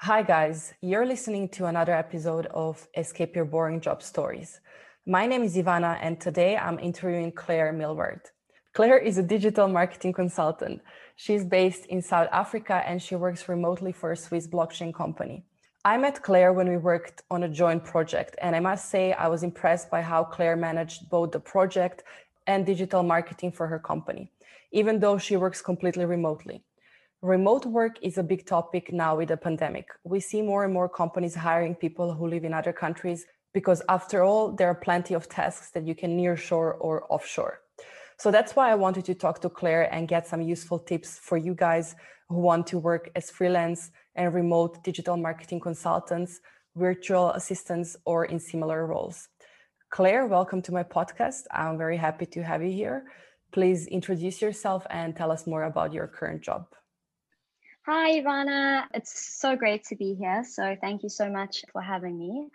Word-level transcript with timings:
Hi, 0.00 0.22
guys. 0.22 0.74
You're 0.82 1.06
listening 1.06 1.48
to 1.48 1.64
another 1.64 1.94
episode 1.94 2.46
of 2.48 2.86
Escape 2.94 3.34
Your 3.34 3.46
Boring 3.46 3.80
Job 3.80 4.02
Stories. 4.02 4.60
My 5.06 5.26
name 5.26 5.42
is 5.42 5.56
Ivana, 5.56 5.98
and 6.02 6.20
today 6.20 6.54
I'm 6.54 6.78
interviewing 6.78 7.32
Claire 7.32 7.72
Millward. 7.72 8.20
Claire 8.74 8.98
is 8.98 9.16
a 9.16 9.22
digital 9.22 9.68
marketing 9.68 10.12
consultant. 10.12 10.82
She's 11.16 11.46
based 11.46 11.86
in 11.86 12.02
South 12.02 12.28
Africa 12.30 12.84
and 12.86 13.00
she 13.00 13.16
works 13.16 13.48
remotely 13.48 13.90
for 13.90 14.12
a 14.12 14.16
Swiss 14.18 14.46
blockchain 14.46 14.94
company. 14.94 15.44
I 15.82 15.96
met 15.96 16.22
Claire 16.22 16.52
when 16.52 16.68
we 16.68 16.76
worked 16.76 17.22
on 17.30 17.44
a 17.44 17.48
joint 17.48 17.82
project, 17.82 18.36
and 18.42 18.54
I 18.54 18.60
must 18.60 18.90
say 18.90 19.14
I 19.14 19.28
was 19.28 19.42
impressed 19.42 19.90
by 19.90 20.02
how 20.02 20.24
Claire 20.24 20.56
managed 20.56 21.08
both 21.08 21.32
the 21.32 21.40
project 21.40 22.04
and 22.46 22.66
digital 22.66 23.02
marketing 23.02 23.50
for 23.50 23.66
her 23.66 23.78
company, 23.78 24.30
even 24.72 25.00
though 25.00 25.16
she 25.16 25.38
works 25.38 25.62
completely 25.62 26.04
remotely. 26.04 26.65
Remote 27.26 27.66
work 27.66 27.96
is 28.02 28.18
a 28.18 28.22
big 28.22 28.46
topic 28.46 28.92
now 28.92 29.16
with 29.16 29.30
the 29.30 29.36
pandemic. 29.36 29.88
We 30.04 30.20
see 30.20 30.42
more 30.42 30.62
and 30.64 30.72
more 30.72 30.88
companies 30.88 31.34
hiring 31.34 31.74
people 31.74 32.14
who 32.14 32.28
live 32.28 32.44
in 32.44 32.54
other 32.54 32.72
countries 32.72 33.26
because, 33.52 33.82
after 33.88 34.22
all, 34.22 34.52
there 34.52 34.68
are 34.68 34.76
plenty 34.76 35.12
of 35.12 35.28
tasks 35.28 35.70
that 35.72 35.84
you 35.84 35.96
can 35.96 36.16
nearshore 36.16 36.76
or 36.78 37.04
offshore. 37.12 37.62
So 38.16 38.30
that's 38.30 38.54
why 38.54 38.70
I 38.70 38.76
wanted 38.76 39.06
to 39.06 39.14
talk 39.16 39.40
to 39.40 39.48
Claire 39.48 39.92
and 39.92 40.06
get 40.06 40.28
some 40.28 40.40
useful 40.40 40.78
tips 40.78 41.18
for 41.18 41.36
you 41.36 41.52
guys 41.52 41.96
who 42.28 42.36
want 42.36 42.68
to 42.68 42.78
work 42.78 43.10
as 43.16 43.28
freelance 43.28 43.90
and 44.14 44.32
remote 44.32 44.84
digital 44.84 45.16
marketing 45.16 45.58
consultants, 45.58 46.38
virtual 46.76 47.32
assistants, 47.32 47.96
or 48.04 48.26
in 48.26 48.38
similar 48.38 48.86
roles. 48.86 49.26
Claire, 49.90 50.26
welcome 50.26 50.62
to 50.62 50.70
my 50.70 50.84
podcast. 50.84 51.42
I'm 51.50 51.76
very 51.76 51.96
happy 51.96 52.26
to 52.26 52.44
have 52.44 52.62
you 52.62 52.70
here. 52.70 53.06
Please 53.50 53.88
introduce 53.88 54.40
yourself 54.40 54.86
and 54.90 55.16
tell 55.16 55.32
us 55.32 55.44
more 55.44 55.64
about 55.64 55.92
your 55.92 56.06
current 56.06 56.40
job. 56.40 56.68
Hi, 57.88 58.20
Ivana. 58.20 58.86
It's 58.94 59.38
so 59.38 59.54
great 59.54 59.84
to 59.84 59.94
be 59.94 60.14
here. 60.14 60.42
So, 60.42 60.76
thank 60.80 61.04
you 61.04 61.08
so 61.08 61.30
much 61.30 61.62
for 61.72 61.80
having 61.80 62.18
me. 62.18 62.48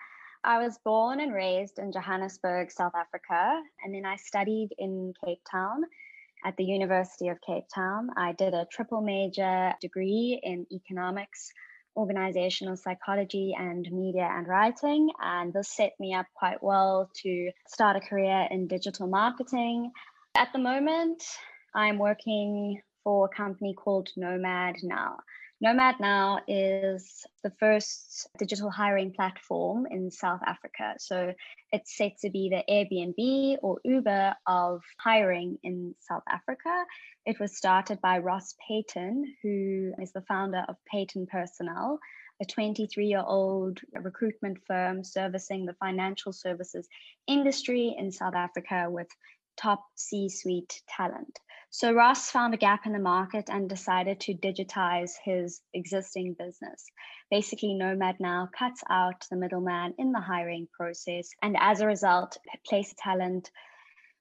I 0.43 0.61
was 0.61 0.77
born 0.83 1.21
and 1.21 1.33
raised 1.33 1.79
in 1.79 1.93
Johannesburg, 1.93 2.69
South 2.69 2.91
Africa, 2.93 3.61
and 3.81 3.95
then 3.95 4.05
I 4.05 4.17
studied 4.17 4.71
in 4.77 5.13
Cape 5.23 5.39
Town 5.49 5.83
at 6.43 6.57
the 6.57 6.65
University 6.65 7.29
of 7.29 7.39
Cape 7.47 7.63
Town. 7.73 8.09
I 8.17 8.33
did 8.33 8.53
a 8.53 8.67
triple 8.69 8.99
major 8.99 9.73
degree 9.79 10.37
in 10.43 10.67
economics, 10.69 11.53
organizational 11.95 12.75
psychology, 12.75 13.55
and 13.57 13.89
media 13.89 14.29
and 14.29 14.45
writing. 14.49 15.11
And 15.21 15.53
this 15.53 15.71
set 15.71 15.93
me 15.97 16.13
up 16.13 16.25
quite 16.35 16.61
well 16.61 17.09
to 17.23 17.51
start 17.69 17.95
a 17.95 18.01
career 18.01 18.49
in 18.51 18.67
digital 18.67 19.07
marketing. 19.07 19.93
At 20.35 20.51
the 20.51 20.59
moment, 20.59 21.23
I'm 21.73 21.99
working 21.99 22.81
for 23.03 23.25
a 23.25 23.35
company 23.35 23.73
called 23.73 24.09
Nomad 24.15 24.77
Now. 24.83 25.17
Nomad 25.61 25.99
Now 25.99 26.39
is 26.47 27.23
the 27.43 27.51
first 27.59 28.27
digital 28.39 28.71
hiring 28.71 29.13
platform 29.13 29.85
in 29.85 30.09
South 30.09 30.41
Africa. 30.43 30.95
So 30.97 31.35
it's 31.71 31.95
said 31.95 32.13
to 32.21 32.31
be 32.31 32.49
the 32.49 32.63
Airbnb 32.67 33.57
or 33.61 33.79
Uber 33.83 34.33
of 34.47 34.81
hiring 34.99 35.59
in 35.61 35.93
South 35.99 36.23
Africa. 36.27 36.85
It 37.27 37.39
was 37.39 37.55
started 37.55 38.01
by 38.01 38.17
Ross 38.17 38.55
Payton, 38.67 39.35
who 39.43 39.93
is 40.01 40.11
the 40.13 40.23
founder 40.27 40.65
of 40.67 40.77
Payton 40.91 41.27
Personnel, 41.27 41.99
a 42.41 42.45
23 42.45 43.05
year 43.05 43.23
old 43.23 43.79
recruitment 43.93 44.57
firm 44.65 45.03
servicing 45.03 45.67
the 45.67 45.75
financial 45.75 46.33
services 46.33 46.87
industry 47.27 47.95
in 47.99 48.11
South 48.11 48.33
Africa 48.33 48.87
with 48.89 49.09
top 49.57 49.85
C 49.93 50.27
suite 50.27 50.81
talent. 50.89 51.37
So 51.73 51.93
Ross 51.93 52.29
found 52.29 52.53
a 52.53 52.57
gap 52.57 52.85
in 52.85 52.91
the 52.91 52.99
market 52.99 53.49
and 53.49 53.69
decided 53.69 54.19
to 54.21 54.33
digitize 54.33 55.11
his 55.23 55.61
existing 55.73 56.35
business. 56.37 56.85
Basically, 57.29 57.73
Nomad 57.75 58.19
now 58.19 58.49
cuts 58.51 58.83
out 58.89 59.25
the 59.29 59.37
middleman 59.37 59.93
in 59.97 60.11
the 60.11 60.19
hiring 60.19 60.67
process 60.73 61.29
and 61.41 61.55
as 61.57 61.79
a 61.79 61.87
result, 61.87 62.37
place 62.67 62.93
talent 62.97 63.51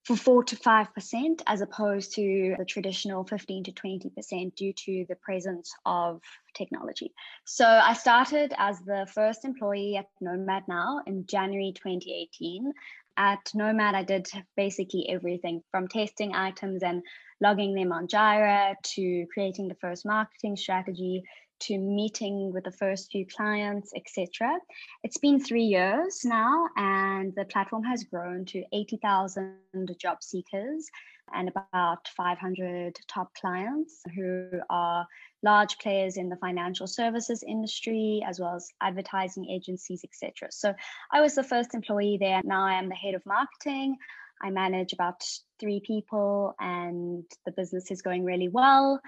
for 0.04 0.16
4 0.16 0.44
to 0.44 0.56
5% 0.56 1.42
as 1.46 1.60
opposed 1.60 2.14
to 2.14 2.54
the 2.56 2.64
traditional 2.64 3.24
15 3.24 3.64
to 3.64 3.72
20% 3.72 4.54
due 4.54 4.72
to 4.72 5.04
the 5.08 5.16
presence 5.16 5.74
of 5.84 6.22
technology. 6.54 7.12
So 7.44 7.66
I 7.66 7.94
started 7.94 8.54
as 8.56 8.78
the 8.80 9.08
first 9.12 9.44
employee 9.44 9.96
at 9.96 10.06
Nomad 10.20 10.68
Now 10.68 11.02
in 11.06 11.26
January 11.26 11.72
2018 11.74 12.72
at 13.20 13.50
Nomad, 13.54 13.94
I 13.94 14.02
did 14.02 14.28
basically 14.56 15.06
everything 15.10 15.62
from 15.70 15.88
testing 15.88 16.34
items 16.34 16.82
and 16.82 17.02
logging 17.42 17.74
them 17.74 17.92
on 17.92 18.08
Jira 18.08 18.74
to 18.94 19.26
creating 19.34 19.68
the 19.68 19.74
first 19.74 20.06
marketing 20.06 20.56
strategy 20.56 21.22
to 21.60 21.78
meeting 21.78 22.52
with 22.52 22.64
the 22.64 22.72
first 22.72 23.10
few 23.10 23.26
clients, 23.26 23.92
etc. 23.96 24.58
It's 25.02 25.18
been 25.18 25.40
three 25.40 25.64
years 25.64 26.24
now, 26.24 26.68
and 26.76 27.34
the 27.34 27.44
platform 27.44 27.84
has 27.84 28.04
grown 28.04 28.44
to 28.46 28.64
80,000 28.72 29.56
job 29.98 30.22
seekers 30.22 30.90
and 31.34 31.48
about 31.48 32.08
500 32.16 32.98
top 33.08 33.32
clients 33.34 34.02
who 34.14 34.50
are 34.68 35.06
large 35.42 35.78
players 35.78 36.16
in 36.16 36.28
the 36.28 36.36
financial 36.36 36.86
services 36.86 37.42
industry 37.46 38.22
as 38.26 38.40
well 38.40 38.56
as 38.56 38.72
advertising 38.80 39.48
agencies 39.48 40.02
etc 40.04 40.48
so 40.50 40.74
i 41.12 41.20
was 41.20 41.34
the 41.34 41.42
first 41.42 41.74
employee 41.74 42.18
there. 42.20 42.40
Now 42.44 42.66
i 42.66 42.74
am 42.74 42.88
the 42.88 42.94
head 42.94 43.14
of 43.14 43.24
marketing 43.24 43.96
i 44.42 44.50
manage 44.50 44.92
about 44.92 45.22
three 45.58 45.80
people 45.86 46.54
and 46.60 47.24
the 47.46 47.52
business 47.52 47.90
is 47.90 48.02
going 48.02 48.24
really 48.24 48.48
well 48.48 49.00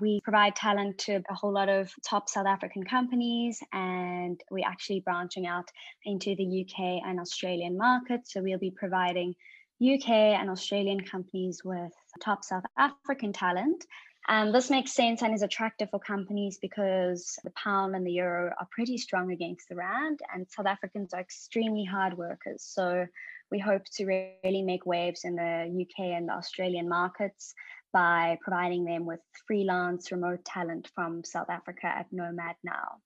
we 0.00 0.20
provide 0.22 0.54
talent 0.54 0.98
to 0.98 1.22
a 1.30 1.34
whole 1.34 1.52
lot 1.52 1.68
of 1.68 1.90
top 2.06 2.28
south 2.28 2.46
african 2.46 2.84
companies 2.84 3.60
and 3.72 4.40
we're 4.50 4.66
actually 4.66 5.00
branching 5.00 5.46
out 5.46 5.68
into 6.04 6.34
the 6.36 6.62
uk 6.62 6.78
and 6.78 7.18
australian 7.20 7.76
markets 7.76 8.32
so 8.32 8.42
we'll 8.42 8.58
be 8.58 8.70
providing 8.70 9.34
UK 9.80 10.10
and 10.10 10.50
Australian 10.50 11.00
companies 11.00 11.62
with 11.64 11.92
top 12.20 12.44
South 12.44 12.64
African 12.76 13.32
talent. 13.32 13.86
And 14.26 14.54
this 14.54 14.70
makes 14.70 14.92
sense 14.92 15.22
and 15.22 15.32
is 15.32 15.42
attractive 15.42 15.88
for 15.90 16.00
companies 16.00 16.58
because 16.60 17.38
the 17.44 17.52
pound 17.52 17.94
and 17.94 18.06
the 18.06 18.12
euro 18.12 18.52
are 18.58 18.68
pretty 18.70 18.98
strong 18.98 19.32
against 19.32 19.68
the 19.68 19.76
rand, 19.76 20.20
and 20.34 20.46
South 20.50 20.66
Africans 20.66 21.14
are 21.14 21.20
extremely 21.20 21.84
hard 21.84 22.18
workers. 22.18 22.62
So 22.62 23.06
we 23.50 23.58
hope 23.58 23.84
to 23.96 24.04
really 24.06 24.62
make 24.62 24.86
waves 24.86 25.24
in 25.24 25.36
the 25.36 25.86
UK 25.86 26.16
and 26.16 26.28
the 26.28 26.34
Australian 26.34 26.88
markets 26.88 27.54
by 27.92 28.38
providing 28.42 28.84
them 28.84 29.06
with 29.06 29.20
freelance 29.46 30.12
remote 30.12 30.44
talent 30.44 30.90
from 30.94 31.24
South 31.24 31.48
Africa 31.48 31.86
at 31.86 32.06
Nomad 32.12 32.56
Now. 32.62 32.98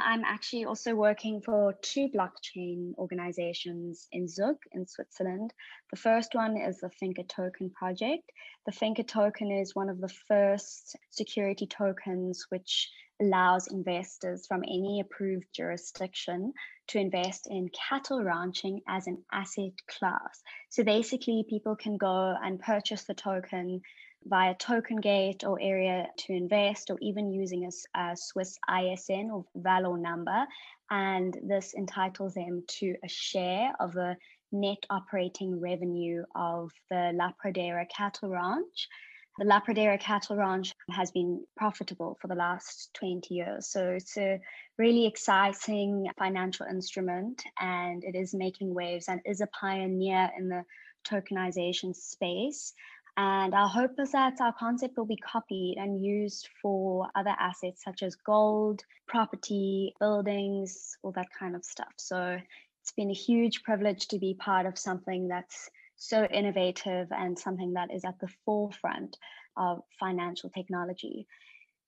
I'm 0.00 0.22
actually 0.24 0.64
also 0.64 0.94
working 0.94 1.40
for 1.40 1.74
two 1.82 2.08
blockchain 2.08 2.94
organizations 2.98 4.06
in 4.12 4.28
Zug 4.28 4.56
in 4.70 4.86
Switzerland. 4.86 5.52
The 5.90 5.98
first 5.98 6.34
one 6.34 6.56
is 6.56 6.78
the 6.78 6.90
Finca 6.90 7.24
Token 7.24 7.70
project. 7.70 8.30
The 8.64 8.72
Finca 8.72 9.02
Token 9.02 9.50
is 9.50 9.74
one 9.74 9.88
of 9.88 10.00
the 10.00 10.12
first 10.28 10.96
security 11.10 11.66
tokens 11.66 12.46
which 12.50 12.88
allows 13.20 13.66
investors 13.66 14.46
from 14.46 14.62
any 14.62 15.00
approved 15.00 15.46
jurisdiction 15.52 16.52
to 16.88 16.98
invest 16.98 17.48
in 17.50 17.68
cattle 17.68 18.22
ranching 18.22 18.80
as 18.88 19.06
an 19.06 19.18
asset 19.32 19.72
class. 19.86 20.42
So 20.68 20.84
basically, 20.84 21.44
people 21.48 21.76
can 21.76 21.96
go 21.96 22.34
and 22.42 22.60
purchase 22.60 23.04
the 23.04 23.14
token 23.14 23.82
via 24.24 24.54
token 24.54 24.96
gate 24.96 25.44
or 25.44 25.58
area 25.60 26.08
to 26.16 26.32
invest 26.32 26.90
or 26.90 26.98
even 27.00 27.30
using 27.30 27.64
a, 27.66 27.98
a 28.00 28.16
Swiss 28.16 28.58
ISIN 28.68 29.30
or 29.30 29.44
VALOR 29.56 29.98
number. 29.98 30.46
And 30.90 31.36
this 31.42 31.74
entitles 31.74 32.34
them 32.34 32.64
to 32.78 32.94
a 33.04 33.08
share 33.08 33.72
of 33.78 33.92
the 33.92 34.16
net 34.50 34.84
operating 34.90 35.60
revenue 35.60 36.24
of 36.34 36.70
the 36.90 37.12
La 37.14 37.32
Pradera 37.42 37.86
cattle 37.94 38.30
ranch. 38.30 38.88
The 39.38 39.44
La 39.44 39.60
Pradera 39.60 40.00
cattle 40.00 40.34
ranch 40.34 40.74
has 40.90 41.12
been 41.12 41.44
profitable 41.56 42.18
for 42.20 42.26
the 42.26 42.34
last 42.34 42.90
20 42.94 43.32
years. 43.32 43.68
So 43.68 43.90
it's 43.90 44.16
a 44.18 44.40
really 44.78 45.06
exciting 45.06 46.08
financial 46.18 46.66
instrument 46.66 47.44
and 47.60 48.02
it 48.02 48.16
is 48.16 48.34
making 48.34 48.74
waves 48.74 49.06
and 49.06 49.20
is 49.24 49.40
a 49.40 49.46
pioneer 49.46 50.28
in 50.36 50.48
the 50.48 50.64
tokenization 51.08 51.94
space. 51.94 52.74
And 53.16 53.54
our 53.54 53.68
hope 53.68 53.92
is 54.00 54.10
that 54.10 54.40
our 54.40 54.52
concept 54.58 54.96
will 54.96 55.06
be 55.06 55.16
copied 55.16 55.76
and 55.78 56.04
used 56.04 56.48
for 56.60 57.06
other 57.14 57.34
assets 57.38 57.84
such 57.84 58.02
as 58.02 58.16
gold, 58.16 58.82
property, 59.06 59.94
buildings, 60.00 60.96
all 61.04 61.12
that 61.12 61.28
kind 61.38 61.54
of 61.54 61.64
stuff. 61.64 61.92
So 61.96 62.40
it's 62.82 62.92
been 62.92 63.10
a 63.10 63.14
huge 63.14 63.62
privilege 63.62 64.08
to 64.08 64.18
be 64.18 64.34
part 64.34 64.66
of 64.66 64.76
something 64.76 65.28
that's 65.28 65.70
so 65.98 66.24
innovative 66.24 67.08
and 67.10 67.38
something 67.38 67.74
that 67.74 67.92
is 67.92 68.04
at 68.04 68.18
the 68.20 68.28
forefront 68.44 69.18
of 69.56 69.82
financial 69.98 70.48
technology. 70.50 71.26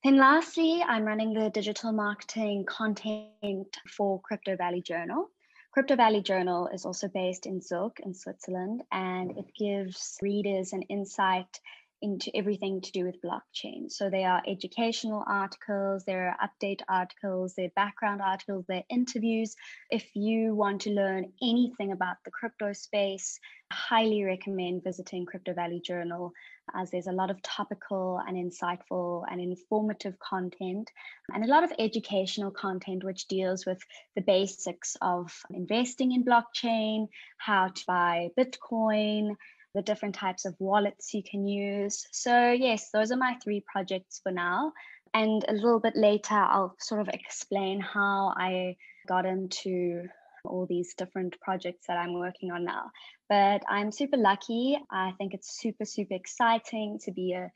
Then, 0.05 0.17
lastly, 0.17 0.83
I'm 0.87 1.05
running 1.05 1.33
the 1.33 1.51
digital 1.51 1.93
marketing 1.93 2.65
content 2.67 3.77
for 3.89 4.21
Crypto 4.21 4.57
Valley 4.57 4.83
Journal. 4.83 5.31
Crypto 5.73 5.95
Valley 5.95 6.21
Journal 6.21 6.69
is 6.75 6.85
also 6.85 7.07
based 7.07 7.47
in 7.47 7.61
Zug 7.61 7.93
in 8.01 8.13
Switzerland, 8.13 8.83
and 8.91 9.39
it 9.39 9.47
gives 9.57 10.19
readers 10.21 10.73
an 10.73 10.83
insight 10.83 11.61
into 12.03 12.35
everything 12.35 12.81
to 12.81 12.93
do 12.93 13.05
with 13.05 13.23
blockchain. 13.23 13.91
So 13.91 14.11
there 14.11 14.31
are 14.31 14.43
educational 14.47 15.23
articles, 15.27 16.05
there 16.05 16.29
are 16.29 16.49
update 16.49 16.81
articles, 16.89 17.55
there 17.55 17.67
are 17.67 17.77
background 17.77 18.23
articles, 18.23 18.65
there 18.67 18.79
are 18.79 18.85
interviews. 18.89 19.55
If 19.91 20.05
you 20.15 20.55
want 20.55 20.83
to 20.83 20.91
learn 20.91 21.33
anything 21.43 21.93
about 21.93 22.17
the 22.25 22.31
crypto 22.31 22.73
space, 22.73 23.39
I 23.71 23.75
highly 23.75 24.25
recommend 24.25 24.85
visiting 24.85 25.27
Crypto 25.27 25.55
Valley 25.55 25.81
Journal 25.81 26.33
as 26.75 26.91
there's 26.91 27.07
a 27.07 27.13
lot 27.13 27.31
of 27.31 27.43
topical 27.43 28.21
and 28.27 28.37
insightful 28.37 29.25
and 29.31 29.41
informative 29.41 30.19
content 30.19 30.91
and 31.33 31.45
a 31.45 31.49
lot 31.49 31.65
of 31.65 31.73
educational 31.79 32.51
content 32.51 33.05
which 33.05 33.27
deals 33.27 33.67
with 33.67 33.81
the 34.15 34.23
basics 34.23 34.97
of 35.03 35.33
investing 35.51 36.13
in 36.13 36.25
blockchain, 36.25 37.09
how 37.39 37.69
to 37.69 37.85
buy 37.87 38.31
Bitcoin, 38.39 39.37
the 39.75 39.83
different 39.83 40.15
types 40.15 40.45
of 40.45 40.55
wallets 40.59 41.15
you 41.15 41.23
can 41.23 41.47
use. 41.47 42.07
So, 42.13 42.53
yes, 42.53 42.91
those 42.93 43.13
are 43.13 43.17
my 43.17 43.37
three 43.43 43.65
projects 43.73 44.21
for 44.23 44.33
now. 44.33 44.73
And 45.15 45.45
a 45.49 45.53
little 45.53 45.81
bit 45.81 45.97
later, 45.97 46.35
I'll 46.35 46.75
sort 46.79 47.01
of 47.01 47.09
explain 47.09 47.81
how 47.81 48.33
I 48.37 48.77
got 49.09 49.27
into 49.27 50.05
all 50.45 50.67
these 50.67 50.95
different 50.95 51.39
projects 51.41 51.87
that 51.89 51.97
I'm 51.97 52.15
working 52.15 52.51
on 52.51 52.65
now. 52.65 52.91
But 53.29 53.63
I'm 53.69 53.93
super 53.93 54.17
lucky. 54.17 54.79
I 54.91 55.13
think 55.19 55.35
it's 55.35 55.61
super, 55.61 55.85
super 55.85 56.15
exciting 56.15 56.99
to 57.05 57.13
be 57.13 57.33
a 57.33 57.51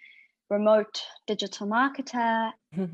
remote 0.50 1.02
digital 1.26 1.66
marketer. 1.66 2.52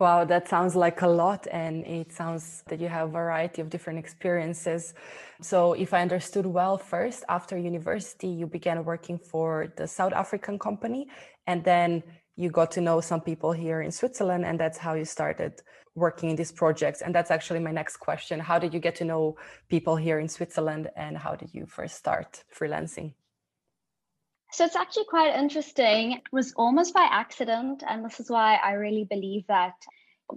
wow, 0.00 0.24
that 0.24 0.48
sounds 0.48 0.74
like 0.74 1.02
a 1.02 1.08
lot. 1.08 1.46
And 1.50 1.86
it 1.86 2.12
sounds 2.12 2.62
that 2.68 2.80
you 2.80 2.88
have 2.88 3.08
a 3.08 3.12
variety 3.12 3.60
of 3.62 3.70
different 3.70 3.98
experiences. 3.98 4.94
So, 5.40 5.72
if 5.74 5.94
I 5.94 6.02
understood 6.02 6.46
well, 6.46 6.78
first, 6.78 7.24
after 7.28 7.56
university, 7.56 8.28
you 8.28 8.46
began 8.46 8.84
working 8.84 9.18
for 9.18 9.72
the 9.76 9.86
South 9.86 10.12
African 10.12 10.58
company. 10.58 11.08
And 11.46 11.64
then 11.64 12.02
you 12.36 12.50
got 12.50 12.70
to 12.72 12.80
know 12.80 13.00
some 13.00 13.20
people 13.20 13.52
here 13.52 13.82
in 13.82 13.90
Switzerland. 13.90 14.44
And 14.44 14.58
that's 14.58 14.78
how 14.78 14.94
you 14.94 15.04
started 15.04 15.62
working 15.94 16.30
in 16.30 16.36
these 16.36 16.52
projects. 16.52 17.02
And 17.02 17.14
that's 17.14 17.30
actually 17.30 17.60
my 17.60 17.72
next 17.72 17.96
question. 17.98 18.40
How 18.40 18.58
did 18.58 18.72
you 18.72 18.80
get 18.80 18.94
to 18.96 19.04
know 19.04 19.36
people 19.68 19.96
here 19.96 20.18
in 20.18 20.28
Switzerland? 20.28 20.88
And 20.96 21.16
how 21.18 21.34
did 21.34 21.52
you 21.52 21.66
first 21.66 21.96
start 21.96 22.44
freelancing? 22.56 23.14
So 24.52 24.64
it's 24.64 24.76
actually 24.76 25.04
quite 25.04 25.36
interesting. 25.36 26.12
It 26.12 26.22
was 26.32 26.52
almost 26.56 26.92
by 26.92 27.06
accident. 27.10 27.84
And 27.86 28.04
this 28.04 28.18
is 28.18 28.28
why 28.28 28.56
I 28.56 28.72
really 28.72 29.04
believe 29.04 29.46
that 29.46 29.74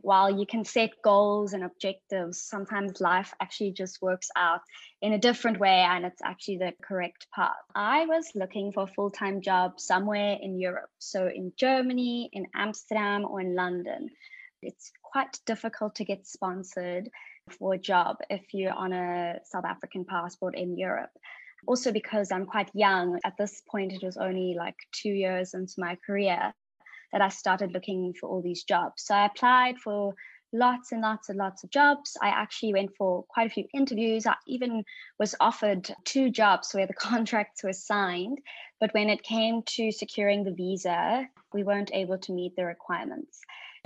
while 0.01 0.39
you 0.39 0.45
can 0.45 0.65
set 0.65 0.89
goals 1.04 1.54
and 1.54 1.63
objectives, 1.63 2.42
sometimes 2.42 3.01
life 3.01 3.33
actually 3.39 3.71
just 3.71 4.01
works 4.01 4.30
out 4.36 4.62
in 5.01 5.13
a 5.13 5.19
different 5.19 5.60
way 5.60 5.86
and 5.88 6.06
it's 6.06 6.21
actually 6.24 6.57
the 6.57 6.74
correct 6.81 7.27
path. 7.33 7.51
I 7.75 8.06
was 8.06 8.31
looking 8.36 8.71
for 8.71 8.83
a 8.83 8.88
full 8.88 9.12
time 9.12 9.42
job 9.42 9.80
somewhere 9.80 10.38
in 10.42 10.60
Europe. 10.60 10.89
So 11.00 11.27
in 11.27 11.54
Germany, 11.57 12.30
in 12.33 12.48
Amsterdam, 12.56 13.25
or 13.25 13.42
in 13.42 13.56
London. 13.56 14.10
It's 14.62 14.92
quite 15.01 15.38
difficult 15.45 15.95
to 15.95 16.06
get 16.06 16.25
sponsored 16.25 17.10
for 17.60 17.74
a 17.74 17.77
job 17.77 18.18
if 18.30 18.42
you're 18.54 18.71
on 18.74 18.94
a 18.94 19.39
South 19.44 19.65
African 19.65 20.06
passport 20.06 20.56
in 20.56 20.77
Europe 20.77 21.12
also 21.65 21.92
because 21.92 22.31
I'm 22.31 22.45
quite 22.45 22.69
young. 22.74 23.19
At 23.24 23.38
this 23.38 23.62
point, 23.69 23.94
it 23.94 24.04
was 24.04 24.18
only 24.18 24.56
like 24.57 24.75
two 24.92 25.10
years 25.10 25.54
into 25.54 25.74
my 25.77 25.98
career 26.06 26.54
that 27.12 27.21
I 27.21 27.30
started 27.30 27.71
looking 27.71 28.13
for 28.19 28.30
all 28.30 28.42
these 28.42 28.63
jobs. 28.63 29.04
So 29.06 29.15
I 29.15 29.25
applied 29.27 29.77
for 29.77 30.15
lots 30.54 30.92
and 30.92 31.01
lots 31.01 31.30
and 31.30 31.38
lots 31.38 31.63
of 31.63 31.71
jobs. 31.71 32.15
I 32.21 32.30
actually 32.30 32.74
went 32.74 32.95
for 32.95 33.24
quite 33.27 33.48
a 33.48 33.54
few 33.54 33.65
interviews. 33.74 34.25
I 34.25 34.36
even 34.48 34.83
was 35.19 35.36
offered 35.39 35.89
two 36.06 36.30
jobs 36.30 36.74
where 36.74 36.88
the 36.88 36.94
contracts 37.10 37.63
were 37.63 37.74
signed. 37.74 38.39
But 38.80 38.94
when 38.94 39.10
it 39.10 39.24
came 39.24 39.63
to 39.75 39.92
securing 39.92 40.44
the 40.44 40.54
visa, 40.54 41.27
we 41.54 41.63
weren't 41.63 41.94
able 41.94 42.18
to 42.19 42.33
meet 42.33 42.56
the 42.56 42.65
requirements. 42.65 43.39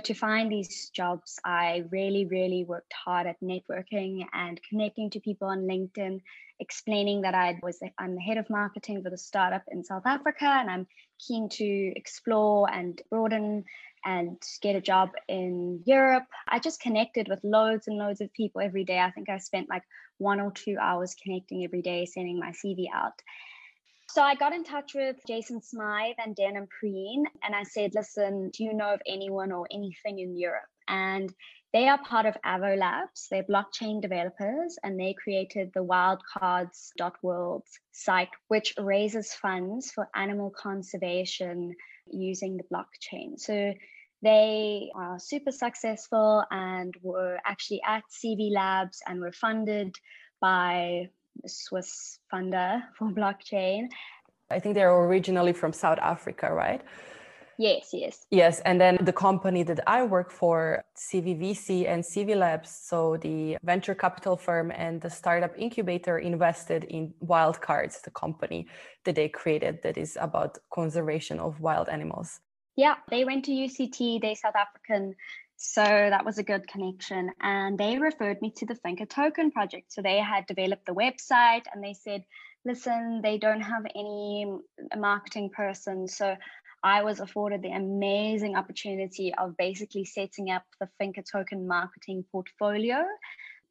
To 0.04 0.14
find 0.14 0.50
these 0.50 0.90
jobs, 0.90 1.38
I 1.44 1.82
really, 1.90 2.26
really 2.26 2.64
worked 2.64 2.92
hard 2.92 3.26
at 3.26 3.40
networking 3.40 4.24
and 4.32 4.60
connecting 4.68 5.10
to 5.10 5.20
people 5.20 5.48
on 5.48 5.66
LinkedIn, 5.66 6.20
explaining 6.60 7.22
that 7.22 7.34
I 7.34 7.58
was 7.62 7.80
I'm 7.98 8.14
the 8.14 8.20
head 8.20 8.38
of 8.38 8.50
marketing 8.50 9.02
for 9.02 9.10
the 9.10 9.18
startup 9.18 9.62
in 9.68 9.84
South 9.84 10.06
Africa 10.06 10.44
and 10.44 10.70
I'm 10.70 10.86
keen 11.26 11.48
to 11.50 11.92
explore 11.96 12.70
and 12.70 13.00
broaden 13.10 13.64
and 14.04 14.40
get 14.62 14.76
a 14.76 14.80
job 14.80 15.10
in 15.28 15.82
Europe. 15.84 16.24
I 16.48 16.58
just 16.58 16.80
connected 16.80 17.28
with 17.28 17.40
loads 17.42 17.88
and 17.88 17.98
loads 17.98 18.20
of 18.20 18.32
people 18.32 18.60
every 18.60 18.84
day. 18.84 18.98
I 18.98 19.10
think 19.10 19.28
I 19.28 19.38
spent 19.38 19.68
like 19.68 19.82
one 20.18 20.40
or 20.40 20.52
two 20.52 20.76
hours 20.80 21.16
connecting 21.22 21.64
every 21.64 21.82
day, 21.82 22.06
sending 22.06 22.38
my 22.38 22.50
CV 22.50 22.86
out. 22.92 23.12
So 24.10 24.22
I 24.22 24.34
got 24.34 24.54
in 24.54 24.64
touch 24.64 24.94
with 24.94 25.16
Jason 25.26 25.60
Smythe 25.60 26.16
and 26.18 26.34
Denham 26.34 26.66
Preen, 26.80 27.24
and 27.42 27.54
I 27.54 27.64
said, 27.64 27.92
listen, 27.94 28.50
do 28.50 28.64
you 28.64 28.72
know 28.72 28.94
of 28.94 29.02
anyone 29.06 29.52
or 29.52 29.66
anything 29.70 30.18
in 30.18 30.34
Europe? 30.34 30.68
And 30.88 31.32
they 31.72 31.88
are 31.88 31.98
part 31.98 32.26
of 32.26 32.36
Avo 32.46 32.78
Labs. 32.78 33.26
They're 33.30 33.44
blockchain 33.44 34.00
developers, 34.00 34.78
and 34.82 34.98
they 34.98 35.14
created 35.14 35.70
the 35.74 35.84
wildcards.world 35.84 37.64
site, 37.92 38.30
which 38.48 38.74
raises 38.78 39.34
funds 39.34 39.90
for 39.90 40.08
animal 40.14 40.50
conservation 40.50 41.74
using 42.10 42.56
the 42.56 42.64
blockchain. 42.72 43.38
So 43.38 43.74
they 44.22 44.90
are 44.94 45.18
super 45.18 45.52
successful 45.52 46.42
and 46.50 46.94
were 47.02 47.38
actually 47.46 47.82
at 47.86 48.02
CV 48.10 48.50
Labs 48.52 49.00
and 49.06 49.20
were 49.20 49.32
funded 49.32 49.94
by 50.40 51.10
Swiss 51.46 52.18
funder 52.32 52.82
for 52.98 53.08
blockchain. 53.08 53.88
I 54.50 54.58
think 54.58 54.74
they're 54.74 54.94
originally 54.94 55.52
from 55.52 55.74
South 55.74 55.98
Africa, 55.98 56.50
right? 56.52 56.80
Yes, 57.58 57.90
yes. 57.92 58.24
Yes. 58.30 58.60
And 58.60 58.80
then 58.80 58.98
the 59.00 59.12
company 59.12 59.64
that 59.64 59.80
I 59.86 60.04
work 60.04 60.30
for, 60.30 60.84
CVVC 60.96 61.88
and 61.88 62.04
CV 62.04 62.36
Labs, 62.36 62.70
so 62.70 63.16
the 63.16 63.58
venture 63.64 63.96
capital 63.96 64.36
firm 64.36 64.70
and 64.70 65.00
the 65.00 65.10
startup 65.10 65.58
incubator 65.58 66.18
invested 66.18 66.84
in 66.84 67.12
Wildcards, 67.24 68.02
the 68.02 68.12
company 68.12 68.68
that 69.04 69.16
they 69.16 69.28
created 69.28 69.82
that 69.82 69.98
is 69.98 70.16
about 70.20 70.58
conservation 70.72 71.40
of 71.40 71.60
wild 71.60 71.88
animals. 71.88 72.40
Yeah, 72.76 72.94
they 73.10 73.24
went 73.24 73.44
to 73.46 73.50
UCT, 73.50 74.20
they 74.22 74.36
South 74.36 74.54
African 74.54 75.16
so 75.60 75.82
that 75.82 76.24
was 76.24 76.38
a 76.38 76.44
good 76.44 76.68
connection. 76.68 77.32
And 77.40 77.76
they 77.76 77.98
referred 77.98 78.40
me 78.40 78.52
to 78.58 78.64
the 78.66 78.76
Finca 78.76 79.06
Token 79.06 79.50
project. 79.50 79.92
So 79.92 80.00
they 80.00 80.18
had 80.18 80.46
developed 80.46 80.86
the 80.86 80.94
website 80.94 81.64
and 81.74 81.82
they 81.82 81.94
said, 81.94 82.24
listen, 82.64 83.20
they 83.22 83.38
don't 83.38 83.60
have 83.60 83.82
any 83.96 84.46
marketing 84.96 85.50
person. 85.50 86.06
So 86.06 86.36
I 86.82 87.02
was 87.02 87.20
afforded 87.20 87.62
the 87.62 87.72
amazing 87.72 88.56
opportunity 88.56 89.34
of 89.34 89.56
basically 89.56 90.04
setting 90.04 90.50
up 90.50 90.62
the 90.80 90.88
Finca 90.98 91.22
Token 91.22 91.66
marketing 91.66 92.24
portfolio. 92.30 93.04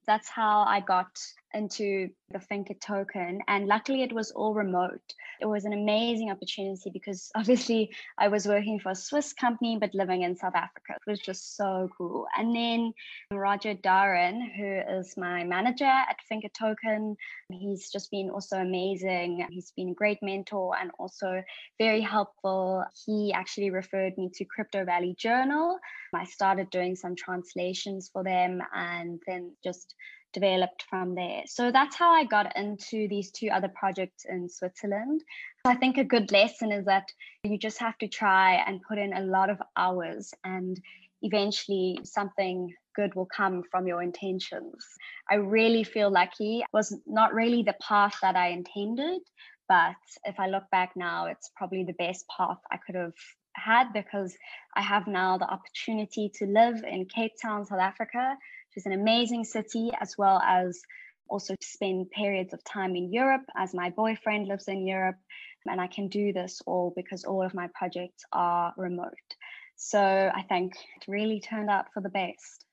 That's 0.06 0.30
how 0.30 0.62
I 0.62 0.82
got 0.82 1.10
into 1.54 2.10
the 2.32 2.40
Finca 2.40 2.74
token. 2.76 3.40
And 3.48 3.68
luckily, 3.68 4.04
it 4.04 4.14
was 4.14 4.32
all 4.32 4.54
remote. 4.54 5.02
It 5.40 5.46
was 5.46 5.66
an 5.66 5.74
amazing 5.74 6.30
opportunity 6.30 6.90
because 6.92 7.32
obviously 7.36 7.92
I 8.18 8.28
was 8.28 8.48
working 8.48 8.80
for 8.80 8.92
a 8.92 8.96
Swiss 8.96 9.34
company, 9.34 9.78
but 9.80 9.94
living 9.94 10.24
in 10.24 10.36
South 10.36 10.56
Africa. 10.56 10.94
It 10.96 11.10
was 11.10 11.20
just 11.20 11.56
so 11.56 11.90
cool. 11.98 12.28
And 12.38 12.56
then 12.56 12.94
Roger 13.32 13.76
Darren, 13.76 14.42
who 14.56 15.00
is 15.00 15.16
my 15.18 15.44
manager 15.44 15.86
at 15.86 16.18
Finca 16.28 16.50
token, 16.50 17.16
he's 17.50 17.90
just 17.92 18.12
been 18.12 18.30
also 18.30 18.58
amazing. 18.58 19.46
He's 19.50 19.72
been 19.76 19.90
a 19.90 19.94
great 19.94 20.20
mentor 20.22 20.76
and 20.80 20.92
also 21.00 21.44
very 21.80 22.02
helpful. 22.02 22.84
He 23.06 23.32
actually 23.34 23.70
referred 23.70 24.18
me 24.18 24.30
to 24.36 24.46
Crypto 24.46 24.84
Valley 24.84 25.16
Journal. 25.18 25.80
I 26.14 26.26
started 26.26 26.70
doing 26.70 26.96
some 26.96 27.16
translations 27.16 28.10
for 28.12 28.24
them 28.24 28.62
and 28.74 29.22
then 29.28 29.54
just 29.64 29.96
developed 30.34 30.84
from 30.90 31.16
there. 31.16 31.44
So 31.46 31.72
that's 31.72 31.96
how 31.96 32.12
I 32.12 32.26
got 32.26 32.56
into 32.56 33.08
these 33.08 33.32
two 33.32 33.50
other 33.50 33.70
projects 33.70 34.26
in 34.28 34.50
Switzerland. 34.50 35.24
I 35.66 35.76
think 35.76 35.98
a 35.98 36.04
good 36.04 36.32
lesson 36.32 36.72
is 36.72 36.86
that 36.86 37.12
you 37.44 37.58
just 37.58 37.80
have 37.80 37.98
to 38.00 38.08
try 38.08 38.64
and 38.66 38.82
put 38.82 38.98
in 38.98 39.14
a 39.14 39.22
lot 39.22 39.50
of 39.50 39.62
hours 39.76 40.34
and 40.44 40.80
eventually 41.22 42.00
something 42.04 42.74
good 42.96 43.16
will 43.16 43.28
come 43.28 43.64
from 43.72 43.88
your 43.88 44.02
intentions. 44.02 44.86
I 45.30 45.36
really 45.36 45.84
feel 45.84 46.10
lucky. 46.10 46.60
It 46.60 46.68
was 46.74 46.96
not 47.06 47.34
really 47.34 47.64
the 47.64 47.76
path 47.82 48.16
that 48.22 48.36
I 48.36 48.50
intended, 48.50 49.22
but 49.68 49.96
if 50.26 50.40
I 50.40 50.48
look 50.48 50.64
back 50.72 50.92
now, 50.96 51.26
it's 51.26 51.50
probably 51.56 51.84
the 51.84 51.94
best 51.94 52.26
path 52.36 52.58
I 52.72 52.78
could 52.78 52.96
have 52.96 53.14
had 53.56 53.92
because 53.94 54.36
I 54.76 54.82
have 54.82 55.08
now 55.08 55.38
the 55.38 55.50
opportunity 55.50 56.32
to 56.36 56.46
live 56.46 56.84
in 56.84 57.06
Cape 57.06 57.34
Town, 57.42 57.66
South 57.66 57.80
Africa, 57.80 58.38
is 58.78 58.86
an 58.86 58.94
amazing 58.94 59.44
city, 59.44 59.92
as 60.00 60.16
well 60.18 60.40
as 60.46 60.80
also 61.28 61.56
spend 61.62 62.10
periods 62.12 62.54
of 62.54 62.64
time 62.64 62.96
in 62.96 63.12
Europe 63.12 63.46
as 63.58 63.74
my 63.74 63.90
boyfriend 63.90 64.48
lives 64.48 64.68
in 64.68 64.88
Europe. 64.88 65.18
And 65.66 65.82
I 65.82 65.88
can 65.88 66.08
do 66.08 66.32
this 66.32 66.62
all 66.66 66.94
because 66.96 67.26
all 67.26 67.44
of 67.44 67.54
my 67.54 67.68
projects 67.74 68.24
are 68.32 68.74
remote. 68.78 69.28
So 69.76 70.00
I 70.34 70.44
think 70.44 70.76
it 70.96 71.12
really 71.12 71.42
turned 71.42 71.70
out 71.70 71.88
for 71.94 72.02
the 72.02 72.10
best. 72.10 72.66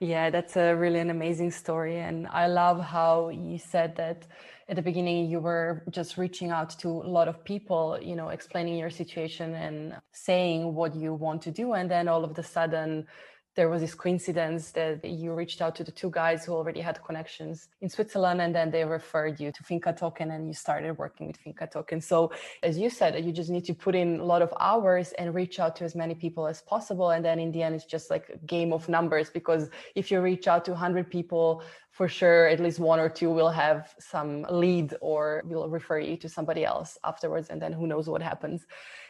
Yeah, 0.00 0.30
that's 0.30 0.56
a 0.56 0.74
really 0.74 1.00
an 1.00 1.10
amazing 1.10 1.50
story. 1.50 1.98
And 1.98 2.26
I 2.28 2.46
love 2.46 2.80
how 2.80 3.28
you 3.28 3.58
said 3.58 3.94
that 3.96 4.26
at 4.68 4.76
the 4.76 4.82
beginning 4.82 5.30
you 5.30 5.38
were 5.38 5.84
just 5.90 6.16
reaching 6.16 6.50
out 6.50 6.70
to 6.80 6.88
a 6.88 7.10
lot 7.18 7.28
of 7.28 7.44
people, 7.44 7.98
you 8.00 8.16
know, 8.16 8.30
explaining 8.30 8.78
your 8.78 8.90
situation 8.90 9.54
and 9.54 9.94
saying 10.12 10.74
what 10.74 10.96
you 10.96 11.12
want 11.14 11.42
to 11.42 11.50
do. 11.50 11.74
And 11.74 11.90
then 11.90 12.08
all 12.08 12.24
of 12.24 12.36
a 12.38 12.42
sudden 12.42 13.06
there 13.54 13.68
was 13.68 13.82
this 13.82 13.94
coincidence 13.94 14.70
that 14.70 15.04
you 15.04 15.34
reached 15.34 15.60
out 15.60 15.74
to 15.76 15.84
the 15.84 15.92
two 15.92 16.10
guys 16.10 16.44
who 16.44 16.52
already 16.52 16.80
had 16.80 17.02
connections 17.04 17.68
in 17.82 17.88
Switzerland 17.88 18.40
and 18.40 18.54
then 18.54 18.70
they 18.70 18.84
referred 18.84 19.38
you 19.38 19.52
to 19.52 19.62
Finca 19.62 19.92
Token 19.92 20.30
and 20.30 20.46
you 20.46 20.54
started 20.54 20.96
working 20.96 21.26
with 21.26 21.36
Finca 21.36 21.66
Token. 21.66 22.00
So 22.00 22.32
as 22.62 22.78
you 22.78 22.88
said, 22.88 23.22
you 23.22 23.30
just 23.30 23.50
need 23.50 23.64
to 23.66 23.74
put 23.74 23.94
in 23.94 24.20
a 24.20 24.24
lot 24.24 24.40
of 24.40 24.54
hours 24.58 25.12
and 25.12 25.34
reach 25.34 25.60
out 25.60 25.76
to 25.76 25.84
as 25.84 25.94
many 25.94 26.14
people 26.14 26.46
as 26.46 26.62
possible. 26.62 27.10
And 27.10 27.22
then 27.22 27.38
in 27.38 27.52
the 27.52 27.62
end, 27.62 27.74
it's 27.74 27.84
just 27.84 28.08
like 28.10 28.30
a 28.30 28.38
game 28.46 28.72
of 28.72 28.88
numbers 28.88 29.28
because 29.28 29.68
if 29.94 30.10
you 30.10 30.20
reach 30.20 30.48
out 30.48 30.64
to 30.64 30.70
100 30.70 31.10
people, 31.10 31.62
for 31.92 32.08
sure 32.08 32.48
at 32.48 32.58
least 32.58 32.80
one 32.80 32.98
or 32.98 33.08
two 33.08 33.30
will 33.30 33.50
have 33.50 33.94
some 34.00 34.44
lead 34.50 34.94
or 35.00 35.42
will 35.44 35.68
refer 35.68 35.98
you 35.98 36.16
to 36.16 36.28
somebody 36.28 36.64
else 36.64 36.98
afterwards 37.04 37.48
and 37.50 37.62
then 37.62 37.72
who 37.72 37.86
knows 37.86 38.08
what 38.08 38.22
happens 38.22 38.66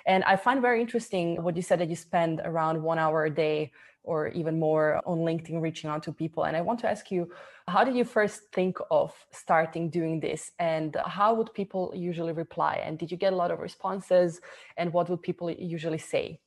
and 0.06 0.22
i 0.24 0.36
find 0.36 0.60
very 0.60 0.80
interesting 0.80 1.42
what 1.42 1.56
you 1.56 1.62
said 1.62 1.78
that 1.78 1.88
you 1.88 1.96
spend 1.96 2.40
around 2.44 2.82
one 2.82 2.98
hour 2.98 3.24
a 3.24 3.30
day 3.30 3.72
or 4.04 4.28
even 4.28 4.58
more 4.58 5.00
on 5.06 5.18
LinkedIn 5.18 5.60
reaching 5.62 5.88
out 5.88 6.02
to 6.02 6.12
people. 6.12 6.44
And 6.44 6.56
I 6.56 6.60
want 6.60 6.80
to 6.80 6.90
ask 6.90 7.10
you, 7.10 7.30
how 7.68 7.84
did 7.84 7.94
you 7.94 8.04
first 8.04 8.50
think 8.52 8.78
of 8.90 9.14
starting 9.30 9.90
doing 9.90 10.18
this 10.18 10.50
and 10.58 10.96
how 11.06 11.34
would 11.34 11.54
people 11.54 11.92
usually 11.94 12.32
reply? 12.32 12.82
And 12.84 12.98
did 12.98 13.10
you 13.10 13.16
get 13.16 13.32
a 13.32 13.36
lot 13.36 13.52
of 13.52 13.60
responses 13.60 14.40
and 14.76 14.92
what 14.92 15.08
would 15.08 15.22
people 15.22 15.50
usually 15.50 15.98
say? 15.98 16.40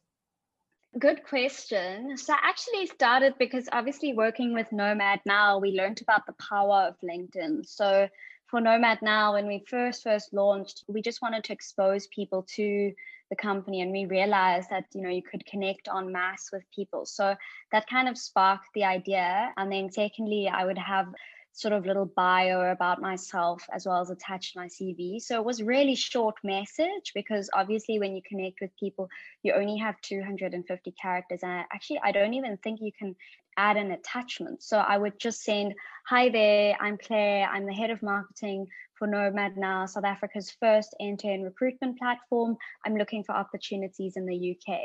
Good 0.97 1.25
question. 1.25 2.17
So 2.17 2.33
I 2.33 2.37
actually 2.41 2.85
started 2.85 3.33
because 3.37 3.67
obviously 3.73 4.13
working 4.13 4.53
with 4.53 4.71
Nomad 4.71 5.19
now, 5.25 5.59
we 5.59 5.71
learned 5.71 6.01
about 6.01 6.25
the 6.25 6.33
power 6.33 6.87
of 6.87 6.95
LinkedIn. 7.01 7.67
So 7.67 8.07
for 8.47 8.61
Nomad 8.61 9.01
now, 9.01 9.33
when 9.33 9.45
we 9.45 9.65
first 9.67 10.03
first 10.03 10.33
launched, 10.33 10.85
we 10.87 11.01
just 11.01 11.21
wanted 11.21 11.43
to 11.45 11.53
expose 11.53 12.07
people 12.07 12.43
to 12.55 12.93
the 13.29 13.35
company 13.35 13.81
and 13.81 13.91
we 13.91 14.05
realized 14.05 14.69
that 14.69 14.85
you 14.93 15.01
know 15.01 15.09
you 15.09 15.23
could 15.23 15.45
connect 15.45 15.87
en 15.87 16.11
masse 16.11 16.49
with 16.53 16.63
people 16.73 17.05
so 17.05 17.35
that 17.71 17.89
kind 17.89 18.07
of 18.07 18.17
sparked 18.17 18.67
the 18.75 18.83
idea 18.83 19.51
and 19.57 19.71
then 19.71 19.91
secondly 19.91 20.47
i 20.47 20.63
would 20.63 20.77
have 20.77 21.07
sort 21.55 21.73
of 21.73 21.85
little 21.85 22.05
bio 22.05 22.69
about 22.69 23.01
myself 23.01 23.63
as 23.71 23.85
well 23.85 24.01
as 24.01 24.09
attached 24.09 24.57
my 24.57 24.67
CV. 24.67 25.21
So 25.21 25.39
it 25.39 25.45
was 25.45 25.63
really 25.63 25.95
short 25.95 26.35
message 26.43 27.13
because 27.15 27.49
obviously 27.53 27.97
when 27.97 28.13
you 28.13 28.21
connect 28.27 28.59
with 28.59 28.71
people, 28.77 29.07
you 29.41 29.53
only 29.53 29.77
have 29.77 29.99
250 30.01 30.93
characters. 31.01 31.39
And 31.43 31.63
actually, 31.73 32.01
I 32.03 32.11
don't 32.11 32.33
even 32.33 32.57
think 32.57 32.81
you 32.81 32.91
can 32.91 33.15
add 33.55 33.77
an 33.77 33.91
attachment. 33.91 34.63
So 34.63 34.79
I 34.79 34.97
would 34.97 35.17
just 35.17 35.43
send, 35.43 35.73
Hi 36.07 36.27
there, 36.27 36.75
I'm 36.81 36.97
Claire, 36.97 37.47
I'm 37.47 37.65
the 37.65 37.73
head 37.73 37.89
of 37.89 38.03
marketing 38.03 38.67
for 38.99 39.07
Nomad 39.07 39.55
Now, 39.55 39.85
South 39.85 40.03
Africa's 40.03 40.51
first 40.59 40.93
end 40.99 41.19
to 41.19 41.29
end 41.29 41.45
recruitment 41.45 41.97
platform. 41.97 42.57
I'm 42.85 42.97
looking 42.97 43.23
for 43.23 43.33
opportunities 43.33 44.17
in 44.17 44.25
the 44.25 44.57
UK. 44.57 44.77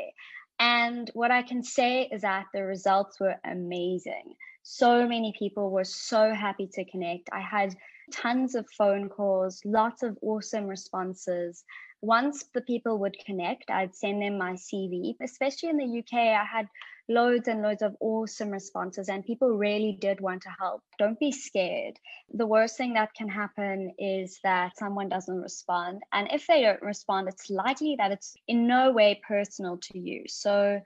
And 0.57 1.11
what 1.15 1.31
I 1.31 1.41
can 1.41 1.63
say 1.63 2.03
is 2.03 2.21
that 2.21 2.45
the 2.53 2.63
results 2.63 3.19
were 3.19 3.35
amazing. 3.43 4.35
So 4.73 5.05
many 5.05 5.33
people 5.37 5.69
were 5.69 5.83
so 5.83 6.33
happy 6.33 6.65
to 6.75 6.85
connect. 6.85 7.27
I 7.33 7.41
had 7.41 7.75
tons 8.09 8.55
of 8.55 8.65
phone 8.77 9.09
calls, 9.09 9.61
lots 9.65 10.01
of 10.01 10.17
awesome 10.21 10.65
responses. 10.65 11.65
Once 12.01 12.45
the 12.53 12.61
people 12.61 12.97
would 12.99 13.17
connect, 13.25 13.69
I'd 13.69 13.93
send 13.93 14.21
them 14.21 14.37
my 14.37 14.53
CV. 14.53 15.15
Especially 15.21 15.67
in 15.67 15.75
the 15.77 15.99
UK, 15.99 16.13
I 16.13 16.45
had 16.45 16.69
loads 17.09 17.49
and 17.49 17.61
loads 17.61 17.81
of 17.81 17.97
awesome 17.99 18.49
responses, 18.49 19.09
and 19.09 19.25
people 19.25 19.49
really 19.49 19.97
did 19.99 20.21
want 20.21 20.43
to 20.43 20.55
help. 20.57 20.81
Don't 20.97 21.19
be 21.19 21.33
scared. 21.33 21.99
The 22.33 22.47
worst 22.47 22.77
thing 22.77 22.93
that 22.93 23.13
can 23.13 23.27
happen 23.27 23.93
is 23.99 24.39
that 24.45 24.77
someone 24.77 25.09
doesn't 25.09 25.41
respond. 25.41 26.01
And 26.13 26.29
if 26.31 26.47
they 26.47 26.61
don't 26.61 26.81
respond, 26.81 27.27
it's 27.27 27.49
likely 27.49 27.97
that 27.97 28.13
it's 28.13 28.37
in 28.47 28.67
no 28.67 28.93
way 28.93 29.19
personal 29.27 29.79
to 29.79 29.99
you. 29.99 30.23
So, 30.29 30.79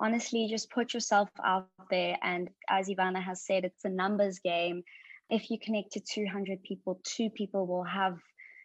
honestly, 0.00 0.48
just 0.50 0.70
put 0.70 0.94
yourself 0.94 1.28
out 1.44 1.68
there. 1.90 2.16
And 2.22 2.50
as 2.68 2.88
Ivana 2.88 3.22
has 3.22 3.44
said, 3.44 3.64
it's 3.64 3.84
a 3.84 3.88
numbers 3.88 4.38
game. 4.38 4.82
If 5.30 5.50
you 5.50 5.58
connect 5.58 5.92
to 5.92 6.00
200 6.00 6.62
people, 6.62 7.00
two 7.04 7.30
people 7.30 7.66
will 7.66 7.84
have 7.84 8.18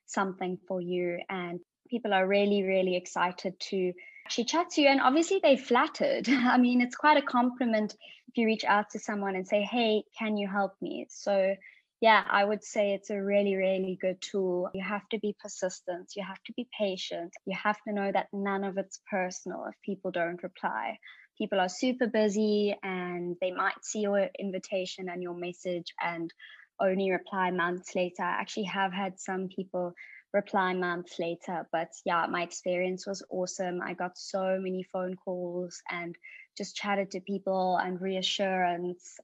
something 0.06 0.58
for 0.68 0.82
you. 0.82 1.20
And 1.30 1.60
people 1.90 2.13
are 2.13 2.28
really, 2.28 2.63
really 2.63 2.96
excited 2.96 3.60
to 3.60 3.94
actually 4.25 4.46
chat 4.46 4.70
to 4.72 4.82
you. 4.82 4.88
And 4.88 5.02
obviously, 5.02 5.40
they 5.42 5.58
flattered. 5.58 6.30
I 6.30 6.58
mean, 6.58 6.82
it's 6.82 6.96
quite 6.96 7.18
a 7.18 7.25
compliment 7.25 7.96
if 8.30 8.38
you 8.38 8.46
reach 8.46 8.63
out 8.63 8.92
to 8.92 9.00
someone 9.00 9.36
and 9.36 9.48
say, 9.48 9.62
Hey, 9.62 10.04
can 10.18 10.38
you 10.38 10.48
help 10.48 10.74
me? 10.82 11.08
So, 11.10 11.56
yeah, 12.02 12.24
I 12.30 12.44
would 12.44 12.63
say 12.63 12.94
it's 12.94 13.12
a 13.12 13.22
really, 13.22 13.56
really 13.56 13.98
good 14.02 14.22
tool. 14.22 14.70
You 14.74 14.84
have 14.84 15.08
to 15.10 15.20
be 15.20 15.36
persistent, 15.40 16.12
you 16.18 16.24
have 16.24 16.42
to 16.48 16.54
be 16.54 16.68
patient, 16.78 17.32
you 17.46 17.56
have 17.62 17.78
to 17.88 17.94
know 17.94 18.12
that 18.12 18.28
none 18.34 18.66
of 18.66 18.78
it's 18.78 19.00
personal 19.10 19.66
if 19.70 19.75
people 19.86 20.12
don't 20.12 20.44
reply. 20.44 20.98
People 21.38 21.60
are 21.60 21.70
super 21.70 22.08
busy 22.08 22.75
and 22.84 23.36
they 23.42 23.52
might 23.52 23.84
see 23.84 24.02
your 24.02 24.30
invitation 24.40 25.10
and 25.10 25.22
your 25.22 25.34
message 25.34 25.94
and 26.04 26.32
only 26.80 27.12
reply 27.12 27.52
months 27.52 27.96
later. 27.96 28.24
I 28.24 28.42
actually 28.42 28.66
have 28.66 28.94
had 28.94 29.20
some 29.20 29.48
people 29.48 29.94
reply 30.34 30.74
months 30.74 31.20
later. 31.20 31.68
But 31.72 31.90
yeah, 32.06 32.25
my 32.30 32.44
experience 32.44 33.06
was 33.08 33.24
awesome. 33.30 33.82
I 33.82 33.94
got 33.94 34.18
so 34.18 34.58
many 34.60 34.84
phone 34.92 35.16
calls 35.16 35.82
and 35.90 36.16
just 36.58 36.75
chatted 36.75 37.12
to 37.12 37.22
people 37.22 37.78
and 37.78 38.02
reassurance. 38.02 39.18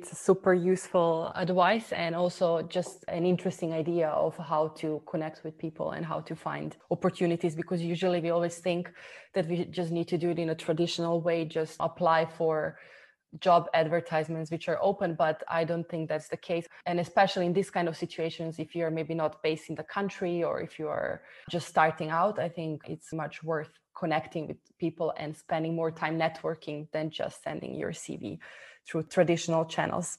It's 0.00 0.18
super 0.18 0.54
useful 0.54 1.30
advice 1.34 1.92
and 1.92 2.14
also 2.14 2.62
just 2.62 3.04
an 3.08 3.26
interesting 3.26 3.74
idea 3.74 4.08
of 4.08 4.34
how 4.38 4.68
to 4.78 5.02
connect 5.06 5.44
with 5.44 5.58
people 5.58 5.90
and 5.90 6.06
how 6.06 6.20
to 6.20 6.34
find 6.34 6.74
opportunities 6.90 7.54
because 7.54 7.82
usually 7.82 8.18
we 8.18 8.30
always 8.30 8.56
think 8.56 8.90
that 9.34 9.46
we 9.46 9.66
just 9.66 9.90
need 9.92 10.08
to 10.08 10.16
do 10.16 10.30
it 10.30 10.38
in 10.38 10.48
a 10.48 10.54
traditional 10.54 11.20
way, 11.20 11.44
just 11.44 11.76
apply 11.80 12.24
for 12.24 12.78
job 13.40 13.68
advertisements 13.74 14.50
which 14.50 14.68
are 14.68 14.78
open 14.82 15.14
but 15.14 15.40
i 15.48 15.62
don't 15.62 15.88
think 15.88 16.08
that's 16.08 16.28
the 16.28 16.36
case. 16.36 16.66
And 16.86 16.98
especially 16.98 17.44
in 17.46 17.52
these 17.52 17.70
kind 17.70 17.86
of 17.86 17.94
situations 17.94 18.58
if 18.58 18.74
you're 18.74 18.90
maybe 18.90 19.14
not 19.14 19.42
based 19.42 19.68
in 19.68 19.76
the 19.76 19.84
country 19.84 20.42
or 20.42 20.62
if 20.62 20.78
you 20.78 20.88
are 20.88 21.22
just 21.50 21.68
starting 21.68 22.08
out 22.08 22.38
i 22.38 22.48
think 22.48 22.80
it's 22.88 23.12
much 23.12 23.42
worth 23.44 23.70
connecting 23.96 24.48
with 24.48 24.56
people 24.78 25.12
and 25.18 25.36
spending 25.36 25.76
more 25.76 25.90
time 25.90 26.18
networking 26.18 26.88
than 26.90 27.10
just 27.10 27.42
sending 27.42 27.74
your 27.74 27.92
cv 27.92 28.38
through 28.90 29.04
traditional 29.04 29.64
channels. 29.64 30.18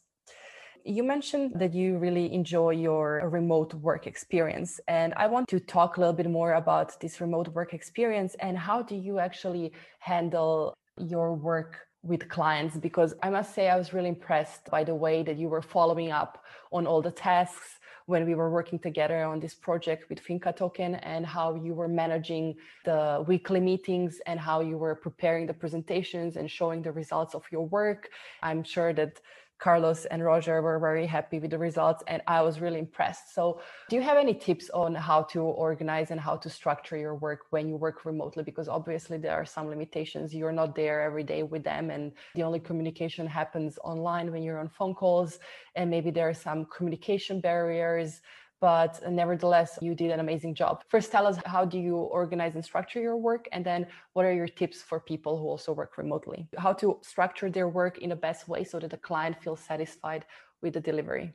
You 0.84 1.04
mentioned 1.04 1.52
that 1.56 1.74
you 1.74 1.98
really 1.98 2.34
enjoy 2.34 2.72
your 2.72 3.30
remote 3.30 3.74
work 3.76 4.08
experience 4.08 4.80
and 4.88 5.14
i 5.16 5.28
want 5.28 5.48
to 5.50 5.60
talk 5.60 5.98
a 5.98 6.00
little 6.00 6.18
bit 6.22 6.28
more 6.28 6.54
about 6.54 7.00
this 7.00 7.22
remote 7.22 7.50
work 7.50 7.72
experience 7.76 8.36
and 8.40 8.58
how 8.58 8.82
do 8.82 8.96
you 8.96 9.20
actually 9.20 9.74
handle 10.00 10.74
your 10.98 11.36
work 11.36 11.88
with 12.04 12.28
clients? 12.30 12.76
Because 12.78 13.14
I 13.22 13.30
must 13.30 13.54
say 13.54 13.70
I 13.70 13.78
was 13.78 13.94
really 13.94 14.10
impressed 14.10 14.70
by 14.72 14.84
the 14.84 14.96
way 14.96 15.24
that 15.24 15.38
you 15.38 15.50
were 15.50 15.62
following 15.62 16.12
up 16.12 16.44
on 16.72 16.88
all 16.88 17.02
the 17.02 17.12
tasks 17.12 17.80
when 18.06 18.26
we 18.26 18.36
were 18.36 18.50
working 18.50 18.80
together 18.80 19.24
on 19.24 19.40
this 19.40 19.54
project 19.54 20.10
with 20.10 20.20
Finca 20.20 20.54
Token 20.54 20.96
and 20.96 21.26
how 21.26 21.56
you 21.56 21.74
were 21.74 21.88
managing 21.88 22.56
the 22.86 23.24
weekly 23.28 23.60
meetings 23.60 24.20
and 24.26 24.40
how 24.40 24.62
you 24.62 24.78
were 24.78 24.96
preparing 24.96 25.46
the 25.46 25.54
presentations 25.54 26.38
and 26.38 26.50
showing 26.50 26.82
the 26.82 26.92
results 26.92 27.36
of 27.36 27.44
your 27.52 27.68
work. 27.68 28.10
I'm 28.42 28.64
sure 28.64 28.94
that 28.94 29.22
Carlos 29.62 30.06
and 30.06 30.24
Roger 30.24 30.60
were 30.64 30.80
very 30.80 31.06
happy 31.06 31.38
with 31.38 31.52
the 31.52 31.58
results, 31.58 32.04
and 32.08 32.20
I 32.28 32.42
was 32.42 32.60
really 32.60 32.80
impressed. 32.80 33.36
So, 33.36 33.62
do 33.90 33.96
you 33.96 34.02
have 34.02 34.18
any 34.18 34.34
tips 34.34 34.72
on 34.72 34.96
how 34.96 35.22
to 35.34 35.40
organize 35.42 36.10
and 36.10 36.20
how 36.20 36.36
to 36.38 36.50
structure 36.50 36.98
your 36.98 37.14
work 37.14 37.42
when 37.52 37.70
you 37.70 37.76
work 37.76 38.04
remotely? 38.04 38.44
Because 38.44 38.68
obviously, 38.68 39.20
there 39.20 39.36
are 39.36 39.46
some 39.46 39.68
limitations. 39.68 40.34
You're 40.34 40.52
not 40.52 40.76
there 40.76 41.04
every 41.04 41.24
day 41.24 41.44
with 41.44 41.64
them, 41.64 41.92
and 41.92 42.12
the 42.34 42.42
only 42.42 42.60
communication 42.60 43.28
happens 43.28 43.78
online 43.84 44.32
when 44.32 44.42
you're 44.42 44.60
on 44.60 44.68
phone 44.68 44.96
calls, 44.96 45.38
and 45.76 45.92
maybe 45.92 46.10
there 46.10 46.28
are 46.28 46.34
some 46.34 46.66
communication 46.66 47.40
barriers 47.40 48.22
but 48.62 49.02
nevertheless 49.10 49.78
you 49.82 49.96
did 49.96 50.12
an 50.12 50.20
amazing 50.20 50.54
job. 50.54 50.84
First 50.88 51.12
tell 51.12 51.26
us 51.26 51.38
how 51.46 51.66
do 51.66 51.80
you 51.80 51.98
organize 51.98 52.54
and 52.56 52.64
structure 52.64 53.02
your 53.02 53.18
work? 53.18 53.50
And 53.52 53.66
then 53.66 53.88
what 54.14 54.24
are 54.26 54.32
your 54.32 54.48
tips 54.48 54.82
for 54.84 55.00
people 55.00 55.38
who 55.38 55.48
also 55.48 55.74
work 55.74 55.98
remotely? 55.98 56.48
How 56.58 56.72
to 56.74 57.00
structure 57.02 57.50
their 57.50 57.68
work 57.68 57.98
in 57.98 58.10
the 58.10 58.16
best 58.16 58.48
way 58.48 58.64
so 58.64 58.80
that 58.80 58.92
the 58.92 58.98
client 58.98 59.42
feels 59.44 59.60
satisfied 59.60 60.26
with 60.62 60.76
the 60.76 60.80
delivery? 60.80 61.34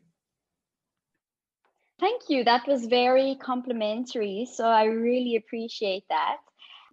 Thank 1.99 2.23
you. 2.28 2.45
That 2.45 2.66
was 2.68 2.87
very 2.87 3.37
complimentary 3.42 4.47
so 4.50 4.66
i 4.66 4.85
really 4.85 5.37
appreciate 5.37 6.04
that. 6.09 6.37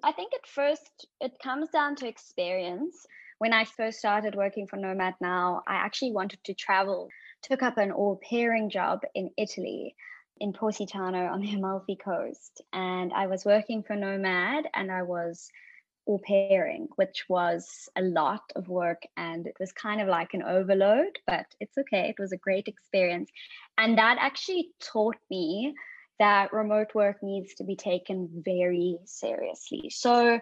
I 0.01 0.11
think 0.11 0.33
at 0.33 0.47
first 0.47 1.07
it 1.21 1.33
comes 1.43 1.69
down 1.69 1.95
to 1.97 2.07
experience. 2.07 3.05
When 3.39 3.53
i 3.53 3.65
first 3.65 3.99
started 3.99 4.35
working 4.35 4.67
for 4.67 4.77
nomad 4.77 5.15
now 5.19 5.63
i 5.67 5.75
actually 5.75 6.13
wanted 6.13 6.39
to 6.45 6.53
travel 6.53 7.09
took 7.41 7.61
up 7.61 7.77
an 7.77 7.91
au 7.91 8.17
pairing 8.29 8.69
job 8.69 9.01
in 9.15 9.29
italy 9.37 9.95
in 10.43 10.51
Positano 10.51 11.27
on 11.27 11.39
the 11.39 11.53
Amalfi 11.57 11.95
Coast. 11.95 12.62
And 12.73 13.13
I 13.13 13.27
was 13.27 13.45
working 13.45 13.81
for 13.81 13.95
Nomad 13.95 14.65
and 14.73 14.91
I 14.91 15.03
was 15.03 15.50
au 16.05 16.19
pairing, 16.19 16.89
which 16.97 17.23
was 17.29 17.88
a 17.95 18.01
lot 18.01 18.43
of 18.57 18.67
work 18.67 19.03
and 19.15 19.47
it 19.47 19.55
was 19.57 19.71
kind 19.71 20.01
of 20.01 20.09
like 20.09 20.33
an 20.33 20.43
overload, 20.43 21.17
but 21.25 21.45
it's 21.62 21.77
okay. 21.77 22.09
It 22.09 22.19
was 22.19 22.33
a 22.33 22.38
great 22.45 22.67
experience. 22.67 23.31
And 23.77 23.97
that 23.97 24.17
actually 24.19 24.71
taught 24.81 25.15
me 25.31 25.73
that 26.19 26.51
remote 26.51 26.93
work 26.93 27.23
needs 27.23 27.53
to 27.55 27.63
be 27.63 27.77
taken 27.77 28.29
very 28.45 29.00
seriously. 29.05 29.89
So, 29.89 30.39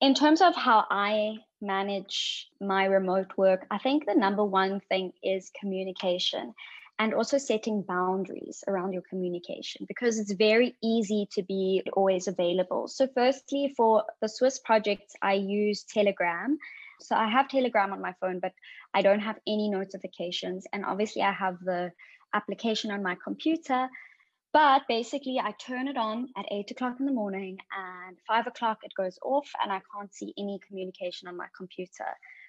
in 0.00 0.14
terms 0.14 0.40
of 0.40 0.56
how 0.56 0.84
I 0.90 1.36
manage 1.60 2.48
my 2.60 2.86
remote 2.86 3.30
work, 3.36 3.66
I 3.70 3.78
think 3.78 4.04
the 4.04 4.16
number 4.16 4.44
one 4.44 4.80
thing 4.88 5.12
is 5.22 5.52
communication 5.60 6.54
and 6.98 7.14
also 7.14 7.38
setting 7.38 7.82
boundaries 7.82 8.62
around 8.68 8.92
your 8.92 9.02
communication 9.02 9.86
because 9.88 10.18
it's 10.18 10.32
very 10.32 10.76
easy 10.82 11.28
to 11.32 11.42
be 11.42 11.82
always 11.94 12.28
available. 12.28 12.88
So, 12.88 13.08
firstly, 13.14 13.72
for 13.76 14.04
the 14.20 14.28
Swiss 14.28 14.58
projects, 14.58 15.14
I 15.22 15.34
use 15.34 15.84
Telegram. 15.84 16.58
So, 17.00 17.16
I 17.16 17.28
have 17.28 17.48
Telegram 17.48 17.92
on 17.92 18.00
my 18.00 18.14
phone, 18.20 18.38
but 18.40 18.52
I 18.94 19.02
don't 19.02 19.20
have 19.20 19.38
any 19.46 19.68
notifications. 19.68 20.66
And 20.72 20.84
obviously, 20.84 21.22
I 21.22 21.32
have 21.32 21.58
the 21.60 21.92
application 22.34 22.90
on 22.90 23.02
my 23.02 23.16
computer. 23.22 23.88
But 24.52 24.82
basically, 24.86 25.40
I 25.40 25.52
turn 25.52 25.88
it 25.88 25.96
on 25.96 26.28
at 26.36 26.44
eight 26.52 26.70
o'clock 26.70 26.96
in 27.00 27.06
the 27.06 27.12
morning 27.12 27.58
and 27.74 28.18
five 28.26 28.46
o'clock 28.46 28.80
it 28.82 28.92
goes 28.94 29.18
off, 29.22 29.50
and 29.62 29.72
I 29.72 29.80
can't 29.94 30.12
see 30.14 30.34
any 30.36 30.60
communication 30.68 31.26
on 31.26 31.38
my 31.38 31.46
computer. 31.56 32.04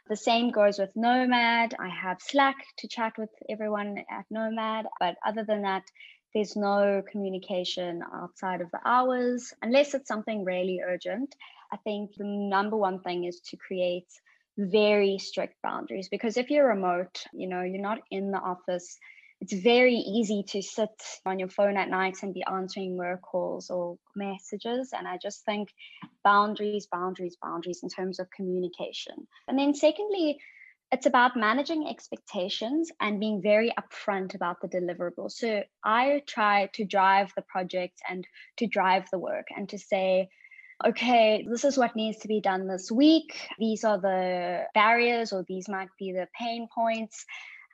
The 0.09 0.15
same 0.17 0.51
goes 0.51 0.79
with 0.79 0.95
Nomad. 0.95 1.75
I 1.79 1.87
have 1.87 2.21
Slack 2.21 2.57
to 2.79 2.87
chat 2.89 3.13
with 3.17 3.29
everyone 3.49 4.03
at 4.11 4.25
Nomad, 4.29 4.85
but 4.99 5.15
other 5.25 5.45
than 5.45 5.61
that, 5.61 5.83
there's 6.33 6.55
no 6.55 7.01
communication 7.09 8.03
outside 8.13 8.61
of 8.61 8.71
the 8.71 8.81
hours 8.83 9.53
unless 9.61 9.93
it's 9.93 10.07
something 10.07 10.43
really 10.43 10.81
urgent. 10.85 11.35
I 11.71 11.77
think 11.77 12.11
the 12.17 12.25
number 12.25 12.75
one 12.75 12.99
thing 12.99 13.23
is 13.23 13.39
to 13.49 13.57
create 13.57 14.07
very 14.57 15.17
strict 15.19 15.55
boundaries 15.63 16.09
because 16.09 16.37
if 16.37 16.49
you're 16.49 16.67
remote, 16.67 17.23
you 17.33 17.47
know, 17.47 17.61
you're 17.61 17.81
not 17.81 17.99
in 18.11 18.31
the 18.31 18.39
office, 18.39 18.97
it's 19.43 19.61
very 19.61 19.95
easy 19.95 20.41
to 20.47 20.61
sit 20.61 21.03
on 21.25 21.37
your 21.37 21.49
phone 21.49 21.75
at 21.75 21.89
night 21.89 22.15
and 22.23 22.33
be 22.33 22.45
answering 22.49 22.95
work 22.95 23.21
calls 23.21 23.69
or 23.69 23.97
messages. 24.15 24.93
And 24.97 25.05
I 25.05 25.17
just 25.17 25.43
think 25.43 25.67
boundaries, 26.23 26.87
boundaries, 26.89 27.35
boundaries 27.43 27.81
in 27.83 27.89
terms 27.89 28.19
of 28.19 28.31
communication. 28.31 29.27
And 29.49 29.59
then, 29.59 29.73
secondly, 29.73 30.39
it's 30.93 31.07
about 31.07 31.35
managing 31.35 31.89
expectations 31.89 32.89
and 33.01 33.19
being 33.19 33.41
very 33.41 33.73
upfront 33.77 34.33
about 34.33 34.61
the 34.61 34.69
deliverables. 34.69 35.33
So 35.33 35.63
I 35.83 36.23
try 36.25 36.69
to 36.75 36.85
drive 36.85 37.33
the 37.35 37.41
project 37.41 38.01
and 38.07 38.25
to 38.59 38.67
drive 38.67 39.09
the 39.11 39.19
work 39.19 39.47
and 39.53 39.67
to 39.69 39.77
say, 39.77 40.29
okay, 40.85 41.45
this 41.49 41.65
is 41.65 41.77
what 41.77 41.97
needs 41.97 42.19
to 42.19 42.29
be 42.29 42.39
done 42.39 42.65
this 42.65 42.89
week. 42.89 43.49
These 43.59 43.83
are 43.83 43.99
the 43.99 44.67
barriers 44.73 45.33
or 45.33 45.43
these 45.45 45.67
might 45.67 45.89
be 45.99 46.13
the 46.13 46.29
pain 46.39 46.69
points. 46.73 47.25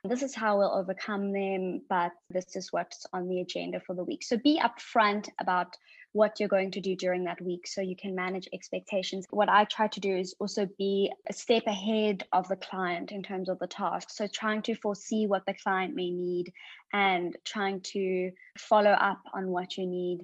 This 0.04 0.22
is 0.22 0.34
how 0.34 0.56
we'll 0.56 0.72
overcome 0.72 1.30
them, 1.30 1.82
but 1.88 2.12
this 2.30 2.56
is 2.56 2.72
what's 2.72 3.06
on 3.12 3.28
the 3.28 3.40
agenda 3.40 3.80
for 3.80 3.94
the 3.94 4.04
week. 4.04 4.22
So 4.22 4.38
be 4.38 4.58
upfront 4.58 5.28
about 5.38 5.76
what 6.12 6.40
you're 6.40 6.48
going 6.48 6.70
to 6.70 6.80
do 6.80 6.96
during 6.96 7.24
that 7.24 7.40
week 7.42 7.66
so 7.66 7.82
you 7.82 7.94
can 7.94 8.14
manage 8.14 8.48
expectations. 8.52 9.26
What 9.30 9.50
I 9.50 9.64
try 9.64 9.88
to 9.88 10.00
do 10.00 10.16
is 10.16 10.34
also 10.40 10.66
be 10.78 11.12
a 11.28 11.34
step 11.34 11.64
ahead 11.66 12.24
of 12.32 12.48
the 12.48 12.56
client 12.56 13.12
in 13.12 13.22
terms 13.22 13.50
of 13.50 13.58
the 13.58 13.66
task. 13.66 14.08
So 14.10 14.26
trying 14.26 14.62
to 14.62 14.74
foresee 14.74 15.26
what 15.26 15.44
the 15.46 15.54
client 15.54 15.94
may 15.94 16.10
need 16.10 16.50
and 16.94 17.36
trying 17.44 17.82
to 17.92 18.32
follow 18.58 18.92
up 18.92 19.20
on 19.34 19.48
what 19.48 19.76
you 19.76 19.86
need 19.86 20.20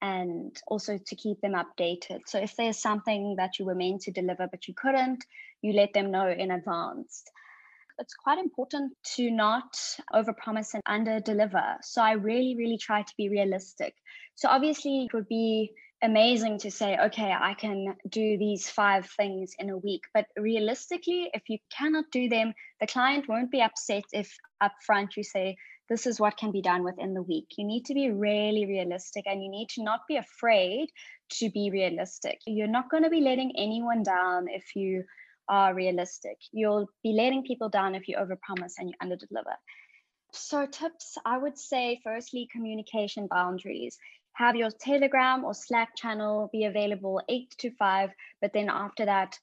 and 0.00 0.56
also 0.68 0.96
to 0.96 1.16
keep 1.16 1.40
them 1.42 1.52
updated. 1.52 2.20
So 2.26 2.38
if 2.38 2.56
there's 2.56 2.78
something 2.78 3.36
that 3.36 3.58
you 3.58 3.66
were 3.66 3.74
meant 3.74 4.02
to 4.02 4.10
deliver 4.10 4.48
but 4.48 4.66
you 4.66 4.74
couldn't, 4.74 5.24
you 5.60 5.74
let 5.74 5.92
them 5.92 6.10
know 6.10 6.28
in 6.28 6.50
advance 6.50 7.24
it's 7.98 8.14
quite 8.14 8.38
important 8.38 8.92
to 9.16 9.30
not 9.30 9.76
overpromise 10.12 10.74
and 10.74 10.82
under 10.86 11.20
deliver. 11.20 11.76
So 11.82 12.02
I 12.02 12.12
really, 12.12 12.56
really 12.56 12.78
try 12.78 13.02
to 13.02 13.14
be 13.16 13.28
realistic. 13.28 13.94
So 14.34 14.48
obviously, 14.48 15.04
it 15.04 15.14
would 15.14 15.28
be 15.28 15.72
amazing 16.02 16.58
to 16.58 16.70
say, 16.70 16.96
okay, 16.96 17.32
I 17.32 17.54
can 17.54 17.96
do 18.08 18.38
these 18.38 18.68
five 18.68 19.08
things 19.16 19.54
in 19.58 19.70
a 19.70 19.76
week. 19.76 20.02
But 20.14 20.26
realistically, 20.36 21.30
if 21.34 21.42
you 21.48 21.58
cannot 21.76 22.04
do 22.12 22.28
them, 22.28 22.54
the 22.80 22.86
client 22.86 23.28
won't 23.28 23.50
be 23.50 23.60
upset 23.60 24.04
if 24.12 24.36
upfront 24.62 25.16
you 25.16 25.24
say, 25.24 25.56
this 25.88 26.06
is 26.06 26.20
what 26.20 26.36
can 26.36 26.52
be 26.52 26.62
done 26.62 26.84
within 26.84 27.14
the 27.14 27.22
week. 27.22 27.46
You 27.56 27.66
need 27.66 27.86
to 27.86 27.94
be 27.94 28.10
really 28.10 28.66
realistic 28.66 29.24
and 29.26 29.42
you 29.42 29.50
need 29.50 29.70
to 29.70 29.82
not 29.82 30.00
be 30.06 30.16
afraid 30.16 30.90
to 31.30 31.50
be 31.50 31.70
realistic. 31.72 32.40
You're 32.46 32.68
not 32.68 32.90
going 32.90 33.04
to 33.04 33.10
be 33.10 33.22
letting 33.22 33.52
anyone 33.56 34.02
down 34.02 34.48
if 34.48 34.76
you 34.76 35.04
are 35.48 35.74
realistic. 35.74 36.38
You'll 36.52 36.88
be 37.02 37.12
letting 37.12 37.44
people 37.44 37.68
down 37.68 37.94
if 37.94 38.08
you 38.08 38.16
overpromise 38.16 38.74
and 38.78 38.88
you 38.90 38.94
underdeliver. 39.02 39.56
So, 40.32 40.66
tips 40.66 41.16
I 41.24 41.38
would 41.38 41.58
say 41.58 42.00
firstly, 42.04 42.48
communication 42.52 43.26
boundaries. 43.28 43.98
Have 44.32 44.56
your 44.56 44.70
Telegram 44.70 45.44
or 45.44 45.54
Slack 45.54 45.96
channel 45.96 46.48
be 46.52 46.64
available 46.64 47.20
eight 47.28 47.54
to 47.58 47.70
five, 47.72 48.10
but 48.40 48.52
then 48.52 48.68
after 48.68 49.06
that, 49.06 49.38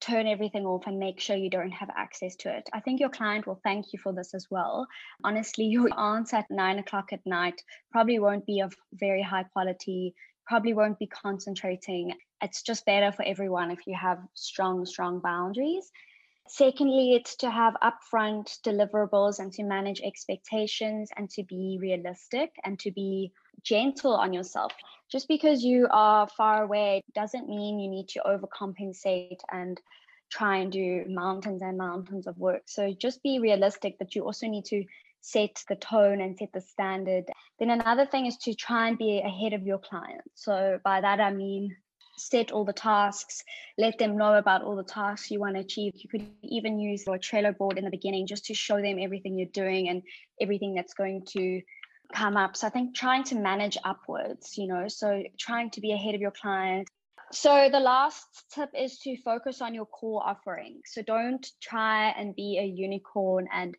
turn 0.00 0.26
everything 0.26 0.66
off 0.66 0.86
and 0.86 0.98
make 0.98 1.18
sure 1.18 1.36
you 1.36 1.48
don't 1.48 1.70
have 1.70 1.88
access 1.96 2.36
to 2.36 2.54
it. 2.54 2.68
I 2.72 2.80
think 2.80 3.00
your 3.00 3.08
client 3.08 3.46
will 3.46 3.60
thank 3.64 3.92
you 3.92 3.98
for 3.98 4.12
this 4.12 4.34
as 4.34 4.46
well. 4.50 4.86
Honestly, 5.22 5.64
your 5.76 5.88
answer 5.98 6.36
at 6.36 6.50
nine 6.50 6.78
o'clock 6.78 7.12
at 7.12 7.24
night 7.24 7.62
probably 7.90 8.18
won't 8.18 8.44
be 8.44 8.60
of 8.60 8.74
very 8.92 9.22
high 9.22 9.44
quality 9.44 10.14
probably 10.46 10.74
won't 10.74 10.98
be 10.98 11.06
concentrating. 11.06 12.12
It's 12.44 12.62
just 12.62 12.84
better 12.84 13.10
for 13.10 13.24
everyone 13.24 13.70
if 13.70 13.86
you 13.86 13.96
have 13.96 14.18
strong, 14.34 14.84
strong 14.84 15.20
boundaries. 15.20 15.90
Secondly, 16.46 17.14
it's 17.14 17.36
to 17.36 17.50
have 17.50 17.74
upfront 17.82 18.60
deliverables 18.60 19.38
and 19.38 19.50
to 19.54 19.62
manage 19.62 20.02
expectations 20.02 21.08
and 21.16 21.30
to 21.30 21.42
be 21.42 21.78
realistic 21.80 22.52
and 22.62 22.78
to 22.80 22.90
be 22.90 23.32
gentle 23.62 24.14
on 24.14 24.34
yourself. 24.34 24.72
Just 25.10 25.26
because 25.26 25.64
you 25.64 25.88
are 25.90 26.28
far 26.28 26.64
away 26.64 27.02
doesn't 27.14 27.48
mean 27.48 27.78
you 27.78 27.88
need 27.88 28.08
to 28.08 28.20
overcompensate 28.26 29.40
and 29.50 29.80
try 30.30 30.58
and 30.58 30.70
do 30.70 31.04
mountains 31.08 31.62
and 31.62 31.78
mountains 31.78 32.26
of 32.26 32.36
work. 32.36 32.62
So 32.66 32.92
just 32.92 33.22
be 33.22 33.38
realistic 33.38 33.98
that 34.00 34.14
you 34.14 34.22
also 34.24 34.48
need 34.48 34.66
to 34.66 34.84
set 35.22 35.62
the 35.70 35.76
tone 35.76 36.20
and 36.20 36.36
set 36.36 36.52
the 36.52 36.60
standard. 36.60 37.24
Then 37.58 37.70
another 37.70 38.04
thing 38.04 38.26
is 38.26 38.36
to 38.38 38.54
try 38.54 38.88
and 38.88 38.98
be 38.98 39.20
ahead 39.20 39.54
of 39.54 39.62
your 39.62 39.78
client. 39.78 40.20
So 40.34 40.78
by 40.84 41.00
that 41.00 41.20
I 41.20 41.32
mean 41.32 41.74
set 42.16 42.52
all 42.52 42.64
the 42.64 42.72
tasks, 42.72 43.42
let 43.78 43.98
them 43.98 44.16
know 44.16 44.34
about 44.34 44.62
all 44.62 44.76
the 44.76 44.84
tasks 44.84 45.30
you 45.30 45.40
want 45.40 45.54
to 45.54 45.60
achieve. 45.60 45.92
You 45.96 46.08
could 46.08 46.26
even 46.42 46.78
use 46.78 47.04
your 47.06 47.18
Trello 47.18 47.56
board 47.56 47.78
in 47.78 47.84
the 47.84 47.90
beginning 47.90 48.26
just 48.26 48.46
to 48.46 48.54
show 48.54 48.80
them 48.80 48.98
everything 49.00 49.38
you're 49.38 49.48
doing 49.52 49.88
and 49.88 50.02
everything 50.40 50.74
that's 50.74 50.94
going 50.94 51.24
to 51.30 51.60
come 52.12 52.36
up. 52.36 52.56
So 52.56 52.66
I 52.66 52.70
think 52.70 52.94
trying 52.94 53.24
to 53.24 53.36
manage 53.36 53.76
upwards, 53.84 54.56
you 54.56 54.66
know, 54.66 54.88
so 54.88 55.22
trying 55.38 55.70
to 55.70 55.80
be 55.80 55.92
ahead 55.92 56.14
of 56.14 56.20
your 56.20 56.30
client. 56.30 56.88
So 57.32 57.68
the 57.70 57.80
last 57.80 58.26
tip 58.52 58.70
is 58.78 58.98
to 59.00 59.16
focus 59.22 59.60
on 59.60 59.74
your 59.74 59.86
core 59.86 60.22
offering. 60.24 60.80
So 60.84 61.02
don't 61.02 61.44
try 61.60 62.10
and 62.10 62.36
be 62.36 62.58
a 62.60 62.64
unicorn 62.64 63.48
and 63.52 63.74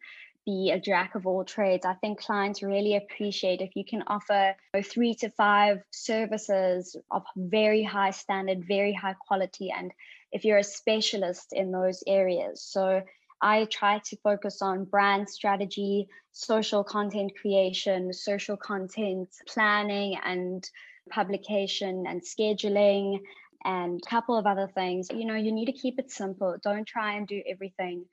be 0.46 0.72
a 0.72 0.80
jack 0.80 1.16
of 1.16 1.26
all 1.26 1.44
trades. 1.44 1.86
I 1.86 1.94
think 1.96 2.20
clients 2.20 2.62
really 2.62 2.96
appreciate 2.96 3.62
if 3.62 3.76
you 3.76 3.84
can 3.84 4.04
offer 4.08 4.56
three 4.84 5.16
to 5.16 5.30
five 5.30 5.82
services 5.92 6.96
of 7.12 7.24
very 7.36 7.84
high 7.84 8.12
standard, 8.12 8.66
very 8.68 8.94
high 8.94 9.16
quality, 9.28 9.72
and 9.72 9.92
if 10.32 10.46
you're 10.46 10.60
a 10.60 10.64
specialist 10.64 11.54
in 11.54 11.72
those 11.72 12.04
areas. 12.08 12.62
So 12.62 13.02
I 13.42 13.66
try 13.66 14.00
to 14.06 14.18
focus 14.18 14.62
on 14.62 14.86
brand 14.86 15.30
strategy, 15.30 16.08
social 16.32 16.84
content 16.84 17.34
creation, 17.40 18.14
social 18.14 18.58
content 18.58 19.30
planning, 19.48 20.18
and 20.24 20.68
publication 21.10 22.06
and 22.08 22.22
scheduling 22.22 23.20
and 23.64 24.02
a 24.06 24.10
couple 24.10 24.38
of 24.38 24.46
other 24.46 24.68
things. 24.74 25.10
You 25.14 25.26
know, 25.26 25.36
you 25.36 25.52
need 25.52 25.66
to 25.66 25.74
keep 25.74 26.00
it 26.00 26.12
simple. 26.12 26.56
Don't 26.64 26.88
try 26.88 27.14
and 27.14 27.28
do 27.28 27.42
everything 27.48 28.06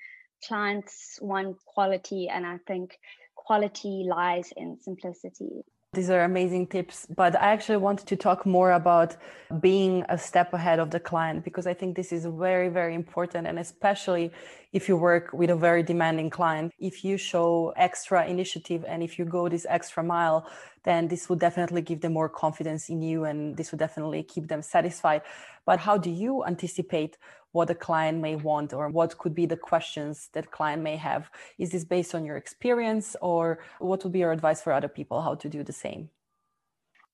clients 0.46 1.18
want 1.20 1.57
quality, 1.64 2.28
and 2.28 2.46
I 2.46 2.59
think 2.66 2.98
quality 3.35 4.05
lies 4.09 4.52
in 4.57 4.78
simplicity. 4.81 5.64
These 5.94 6.09
are 6.09 6.24
amazing 6.24 6.68
tips, 6.68 7.07
but 7.14 7.37
I 7.37 7.52
actually 7.52 7.76
wanted 7.76 8.07
to 8.07 8.16
talk 8.16 8.46
more 8.46 8.72
about 8.72 9.14
being 9.61 10.07
a 10.09 10.16
step 10.16 10.55
ahead 10.55 10.78
of 10.78 10.90
the 10.90 10.98
client 10.98 11.44
because 11.44 11.66
I 11.66 11.74
think 11.74 11.96
this 11.96 12.12
is 12.12 12.24
very, 12.24 12.70
very 12.70 12.94
important. 12.94 13.46
And 13.46 13.59
especially 13.59 14.33
if 14.72 14.88
you 14.88 14.96
work 14.96 15.35
with 15.35 15.50
a 15.50 15.55
very 15.55 15.83
demanding 15.83 16.31
client, 16.31 16.72
if 16.78 17.05
you 17.05 17.18
show 17.18 17.74
extra 17.76 18.24
initiative 18.26 18.87
and 18.88 19.02
if 19.02 19.18
you 19.18 19.26
go 19.26 19.50
this 19.50 19.66
extra 19.68 20.02
mile, 20.02 20.48
then 20.85 21.09
this 21.09 21.28
would 21.28 21.40
definitely 21.40 21.83
give 21.83 22.00
them 22.00 22.14
more 22.14 22.31
confidence 22.31 22.88
in 22.88 23.02
you 23.02 23.24
and 23.24 23.55
this 23.59 23.70
would 23.70 23.78
definitely 23.78 24.22
keep 24.22 24.48
them 24.48 24.62
satisfied. 24.62 25.20
But 25.66 25.78
how 25.78 25.98
do 25.98 26.09
you 26.09 26.42
anticipate 26.46 27.18
what 27.52 27.70
a 27.70 27.74
client 27.74 28.20
may 28.20 28.36
want 28.36 28.72
or 28.72 28.88
what 28.88 29.18
could 29.18 29.34
be 29.34 29.46
the 29.46 29.56
questions 29.56 30.28
that 30.32 30.50
client 30.50 30.82
may 30.82 30.96
have. 30.96 31.30
Is 31.58 31.70
this 31.70 31.84
based 31.84 32.14
on 32.14 32.24
your 32.24 32.36
experience 32.36 33.16
or 33.20 33.60
what 33.78 34.02
would 34.02 34.12
be 34.12 34.20
your 34.20 34.32
advice 34.32 34.62
for 34.62 34.72
other 34.72 34.88
people 34.88 35.22
how 35.22 35.34
to 35.36 35.48
do 35.48 35.62
the 35.62 35.72
same? 35.72 36.10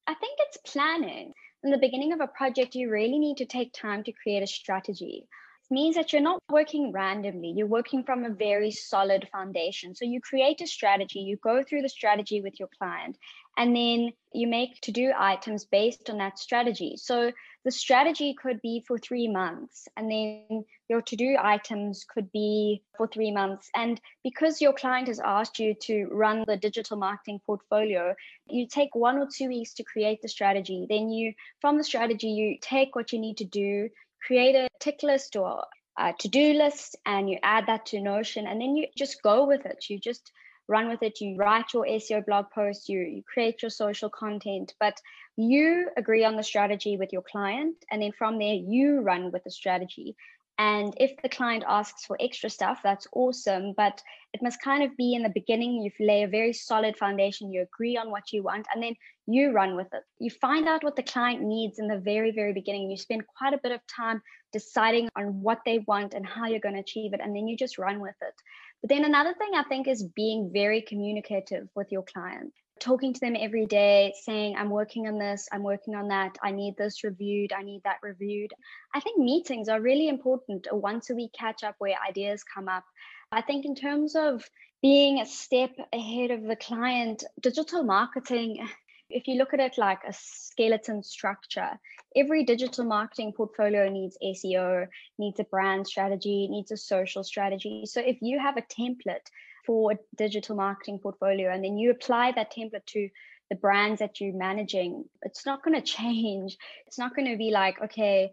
I 0.06 0.14
think 0.14 0.38
it's 0.40 0.56
planning. 0.58 1.34
In 1.64 1.70
the 1.70 1.78
beginning 1.78 2.12
of 2.12 2.20
a 2.20 2.28
project, 2.28 2.74
you 2.74 2.88
really 2.88 3.18
need 3.18 3.36
to 3.38 3.44
take 3.44 3.72
time 3.72 4.04
to 4.04 4.12
create 4.12 4.42
a 4.42 4.46
strategy 4.46 5.26
means 5.70 5.96
that 5.96 6.12
you're 6.12 6.22
not 6.22 6.42
working 6.50 6.92
randomly. 6.92 7.52
You're 7.54 7.66
working 7.66 8.02
from 8.02 8.24
a 8.24 8.30
very 8.30 8.70
solid 8.70 9.28
foundation. 9.30 9.94
So 9.94 10.04
you 10.04 10.20
create 10.20 10.60
a 10.60 10.66
strategy, 10.66 11.20
you 11.20 11.36
go 11.36 11.62
through 11.62 11.82
the 11.82 11.88
strategy 11.88 12.40
with 12.40 12.58
your 12.58 12.68
client, 12.78 13.18
and 13.56 13.74
then 13.74 14.12
you 14.32 14.46
make 14.46 14.80
to 14.82 14.92
do 14.92 15.12
items 15.18 15.64
based 15.64 16.08
on 16.08 16.18
that 16.18 16.38
strategy. 16.38 16.94
So 16.96 17.32
the 17.64 17.70
strategy 17.72 18.34
could 18.40 18.62
be 18.62 18.84
for 18.86 18.98
three 18.98 19.28
months, 19.28 19.88
and 19.96 20.10
then 20.10 20.64
your 20.88 21.02
to 21.02 21.16
do 21.16 21.36
items 21.38 22.06
could 22.08 22.30
be 22.32 22.82
for 22.96 23.06
three 23.06 23.32
months. 23.32 23.68
And 23.74 24.00
because 24.22 24.62
your 24.62 24.72
client 24.72 25.08
has 25.08 25.20
asked 25.20 25.58
you 25.58 25.74
to 25.82 26.06
run 26.10 26.44
the 26.46 26.56
digital 26.56 26.96
marketing 26.96 27.40
portfolio, 27.44 28.14
you 28.48 28.66
take 28.66 28.94
one 28.94 29.18
or 29.18 29.26
two 29.30 29.48
weeks 29.48 29.74
to 29.74 29.82
create 29.82 30.22
the 30.22 30.28
strategy. 30.28 30.86
Then 30.88 31.10
you, 31.10 31.34
from 31.60 31.76
the 31.76 31.84
strategy, 31.84 32.28
you 32.28 32.58
take 32.60 32.94
what 32.94 33.12
you 33.12 33.18
need 33.18 33.38
to 33.38 33.44
do 33.44 33.90
create 34.26 34.54
a 34.54 34.68
tick 34.80 35.02
list 35.02 35.36
or 35.36 35.64
a 35.98 36.12
to-do 36.18 36.52
list 36.54 36.96
and 37.06 37.28
you 37.28 37.38
add 37.42 37.66
that 37.66 37.86
to 37.86 38.00
Notion 38.00 38.46
and 38.46 38.60
then 38.60 38.76
you 38.76 38.86
just 38.96 39.22
go 39.22 39.46
with 39.46 39.66
it. 39.66 39.84
You 39.88 39.98
just 39.98 40.30
run 40.68 40.88
with 40.88 41.02
it. 41.02 41.20
You 41.20 41.36
write 41.36 41.72
your 41.72 41.86
SEO 41.86 42.24
blog 42.24 42.50
post, 42.54 42.88
you, 42.88 43.00
you 43.00 43.22
create 43.22 43.62
your 43.62 43.70
social 43.70 44.10
content, 44.10 44.74
but 44.78 45.00
you 45.36 45.88
agree 45.96 46.24
on 46.24 46.36
the 46.36 46.42
strategy 46.42 46.96
with 46.96 47.12
your 47.12 47.22
client. 47.22 47.76
And 47.90 48.02
then 48.02 48.12
from 48.12 48.38
there, 48.38 48.54
you 48.54 49.00
run 49.00 49.32
with 49.32 49.44
the 49.44 49.50
strategy. 49.50 50.14
And 50.58 50.92
if 50.96 51.12
the 51.22 51.28
client 51.28 51.62
asks 51.68 52.04
for 52.04 52.16
extra 52.20 52.50
stuff, 52.50 52.80
that's 52.82 53.06
awesome. 53.12 53.74
But 53.76 54.02
it 54.34 54.42
must 54.42 54.60
kind 54.60 54.82
of 54.82 54.96
be 54.96 55.14
in 55.14 55.22
the 55.22 55.28
beginning, 55.28 55.80
you 55.82 55.90
lay 56.04 56.24
a 56.24 56.28
very 56.28 56.52
solid 56.52 56.96
foundation, 56.96 57.52
you 57.52 57.62
agree 57.62 57.96
on 57.96 58.10
what 58.10 58.32
you 58.32 58.42
want, 58.42 58.66
and 58.74 58.82
then 58.82 58.94
you 59.28 59.52
run 59.52 59.76
with 59.76 59.86
it. 59.92 60.02
You 60.18 60.30
find 60.30 60.68
out 60.68 60.82
what 60.82 60.96
the 60.96 61.02
client 61.04 61.42
needs 61.42 61.78
in 61.78 61.86
the 61.86 61.98
very, 61.98 62.32
very 62.32 62.52
beginning. 62.52 62.90
You 62.90 62.96
spend 62.96 63.22
quite 63.38 63.54
a 63.54 63.60
bit 63.62 63.72
of 63.72 63.80
time 63.86 64.20
deciding 64.52 65.08
on 65.14 65.42
what 65.42 65.60
they 65.64 65.78
want 65.86 66.14
and 66.14 66.26
how 66.26 66.46
you're 66.46 66.58
going 66.58 66.74
to 66.74 66.80
achieve 66.80 67.14
it, 67.14 67.20
and 67.22 67.36
then 67.36 67.46
you 67.46 67.56
just 67.56 67.78
run 67.78 68.00
with 68.00 68.16
it. 68.20 68.34
But 68.82 68.90
then 68.90 69.04
another 69.04 69.34
thing 69.34 69.50
I 69.54 69.62
think 69.62 69.86
is 69.86 70.02
being 70.02 70.50
very 70.52 70.82
communicative 70.82 71.68
with 71.76 71.92
your 71.92 72.02
client 72.02 72.52
talking 72.80 73.12
to 73.12 73.20
them 73.20 73.36
every 73.38 73.66
day, 73.66 74.14
saying, 74.22 74.56
I'm 74.56 74.70
working 74.70 75.06
on 75.06 75.18
this, 75.18 75.48
I'm 75.52 75.62
working 75.62 75.94
on 75.94 76.08
that, 76.08 76.36
I 76.42 76.50
need 76.50 76.76
this 76.76 77.04
reviewed, 77.04 77.52
I 77.52 77.62
need 77.62 77.82
that 77.84 77.98
reviewed. 78.02 78.52
I 78.94 79.00
think 79.00 79.18
meetings 79.18 79.68
are 79.68 79.80
really 79.80 80.08
important, 80.08 80.66
a 80.70 80.76
once 80.76 81.10
a 81.10 81.14
week 81.14 81.32
catch 81.32 81.64
up 81.64 81.74
where 81.78 81.96
ideas 82.08 82.42
come 82.44 82.68
up. 82.68 82.84
I 83.30 83.42
think, 83.42 83.64
in 83.64 83.74
terms 83.74 84.16
of 84.16 84.48
being 84.80 85.20
a 85.20 85.26
step 85.26 85.72
ahead 85.92 86.30
of 86.30 86.44
the 86.44 86.56
client, 86.56 87.24
digital 87.40 87.82
marketing, 87.82 88.66
if 89.10 89.26
you 89.26 89.34
look 89.36 89.54
at 89.54 89.60
it 89.60 89.78
like 89.78 90.00
a 90.06 90.12
skeleton 90.12 91.02
structure, 91.02 91.78
every 92.14 92.44
digital 92.44 92.84
marketing 92.84 93.32
portfolio 93.32 93.88
needs 93.88 94.18
SEO, 94.22 94.86
needs 95.18 95.40
a 95.40 95.44
brand 95.44 95.86
strategy, 95.86 96.48
needs 96.48 96.70
a 96.70 96.76
social 96.76 97.24
strategy. 97.24 97.84
So 97.86 98.00
if 98.00 98.18
you 98.20 98.38
have 98.38 98.56
a 98.56 98.62
template 98.62 99.26
for 99.68 99.92
a 99.92 99.98
digital 100.16 100.56
marketing 100.56 100.98
portfolio 100.98 101.52
and 101.52 101.62
then 101.62 101.76
you 101.76 101.90
apply 101.90 102.32
that 102.32 102.50
template 102.54 102.86
to 102.86 103.10
the 103.50 103.54
brands 103.54 103.98
that 103.98 104.18
you're 104.18 104.32
managing, 104.32 105.04
it's 105.20 105.44
not 105.44 105.62
going 105.62 105.78
to 105.78 105.86
change. 105.86 106.56
It's 106.86 106.98
not 106.98 107.14
going 107.14 107.30
to 107.30 107.36
be 107.36 107.50
like, 107.50 107.76
okay, 107.82 108.32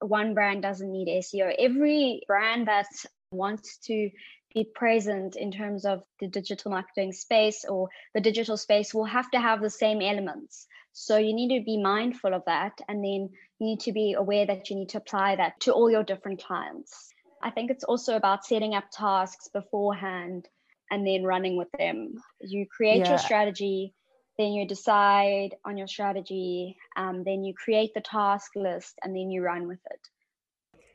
one 0.00 0.34
brand 0.34 0.60
doesn't 0.60 0.92
need 0.92 1.08
SEO. 1.08 1.54
Every 1.58 2.20
brand 2.26 2.68
that 2.68 2.86
wants 3.30 3.78
to 3.86 4.10
be 4.54 4.64
present 4.74 5.36
in 5.36 5.52
terms 5.52 5.86
of 5.86 6.02
the 6.20 6.28
digital 6.28 6.70
marketing 6.70 7.12
space 7.12 7.64
or 7.66 7.88
the 8.14 8.20
digital 8.20 8.58
space 8.58 8.92
will 8.92 9.06
have 9.06 9.30
to 9.30 9.40
have 9.40 9.62
the 9.62 9.70
same 9.70 10.02
elements. 10.02 10.66
So 10.92 11.16
you 11.16 11.32
need 11.32 11.58
to 11.58 11.64
be 11.64 11.82
mindful 11.82 12.34
of 12.34 12.44
that. 12.44 12.78
And 12.88 13.02
then 13.02 13.30
you 13.58 13.66
need 13.66 13.80
to 13.80 13.92
be 13.92 14.12
aware 14.12 14.46
that 14.46 14.68
you 14.68 14.76
need 14.76 14.90
to 14.90 14.98
apply 14.98 15.36
that 15.36 15.60
to 15.60 15.72
all 15.72 15.90
your 15.90 16.04
different 16.04 16.44
clients. 16.44 17.10
I 17.42 17.50
think 17.50 17.70
it's 17.70 17.84
also 17.84 18.16
about 18.16 18.44
setting 18.44 18.74
up 18.74 18.84
tasks 18.92 19.48
beforehand 19.48 20.46
and 20.94 21.04
then 21.04 21.24
running 21.24 21.56
with 21.56 21.72
them. 21.76 22.14
You 22.40 22.66
create 22.76 23.00
yeah. 23.00 23.10
your 23.10 23.18
strategy, 23.18 23.92
then 24.38 24.52
you 24.52 24.66
decide 24.66 25.50
on 25.64 25.76
your 25.76 25.88
strategy, 25.88 26.76
um, 26.96 27.24
then 27.24 27.42
you 27.42 27.52
create 27.52 27.92
the 27.94 28.00
task 28.00 28.52
list, 28.54 28.94
and 29.02 29.10
then 29.16 29.28
you 29.32 29.42
run 29.42 29.66
with 29.66 29.82
it. 29.94 30.02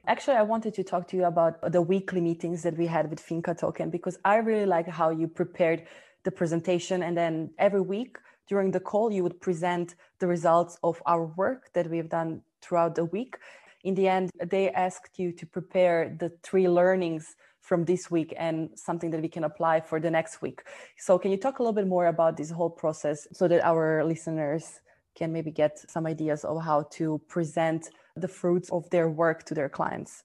Actually, 0.07 0.37
I 0.37 0.43
wanted 0.53 0.73
to 0.75 0.83
talk 0.83 1.03
to 1.09 1.17
you 1.17 1.25
about 1.25 1.53
the 1.75 1.81
weekly 1.81 2.21
meetings 2.21 2.63
that 2.63 2.77
we 2.77 2.87
had 2.87 3.09
with 3.09 3.19
Finca 3.19 3.53
Token 3.53 3.89
because 3.89 4.17
I 4.23 4.37
really 4.37 4.65
like 4.65 4.87
how 4.87 5.09
you 5.09 5.27
prepared 5.27 5.83
the 6.23 6.31
presentation, 6.31 7.03
and 7.03 7.17
then 7.17 7.51
every 7.57 7.81
week 7.81 8.17
during 8.47 8.71
the 8.71 8.79
call, 8.79 9.11
you 9.11 9.21
would 9.23 9.39
present 9.41 9.95
the 10.19 10.27
results 10.27 10.77
of 10.81 10.95
our 11.05 11.25
work 11.41 11.71
that 11.73 11.89
we've 11.89 12.09
done 12.09 12.41
throughout 12.61 12.95
the 12.95 13.05
week. 13.05 13.35
In 13.83 13.95
the 13.95 14.07
end, 14.07 14.31
they 14.55 14.71
asked 14.71 15.19
you 15.19 15.31
to 15.33 15.45
prepare 15.45 16.15
the 16.19 16.29
three 16.41 16.67
learnings 16.67 17.35
from 17.61 17.85
this 17.85 18.09
week 18.09 18.33
and 18.37 18.69
something 18.75 19.11
that 19.11 19.21
we 19.21 19.27
can 19.27 19.43
apply 19.43 19.81
for 19.81 19.99
the 19.99 20.09
next 20.09 20.41
week. 20.41 20.63
So, 20.97 21.19
can 21.19 21.31
you 21.31 21.37
talk 21.37 21.59
a 21.59 21.63
little 21.63 21.73
bit 21.73 21.87
more 21.87 22.07
about 22.07 22.37
this 22.37 22.49
whole 22.49 22.69
process 22.69 23.27
so 23.31 23.47
that 23.47 23.63
our 23.63 24.03
listeners 24.03 24.81
can 25.15 25.31
maybe 25.31 25.51
get 25.51 25.77
some 25.89 26.05
ideas 26.05 26.45
of 26.45 26.61
how 26.63 26.83
to 26.91 27.21
present 27.27 27.89
the 28.15 28.27
fruits 28.27 28.69
of 28.71 28.89
their 28.89 29.09
work 29.09 29.43
to 29.45 29.53
their 29.53 29.69
clients? 29.69 30.23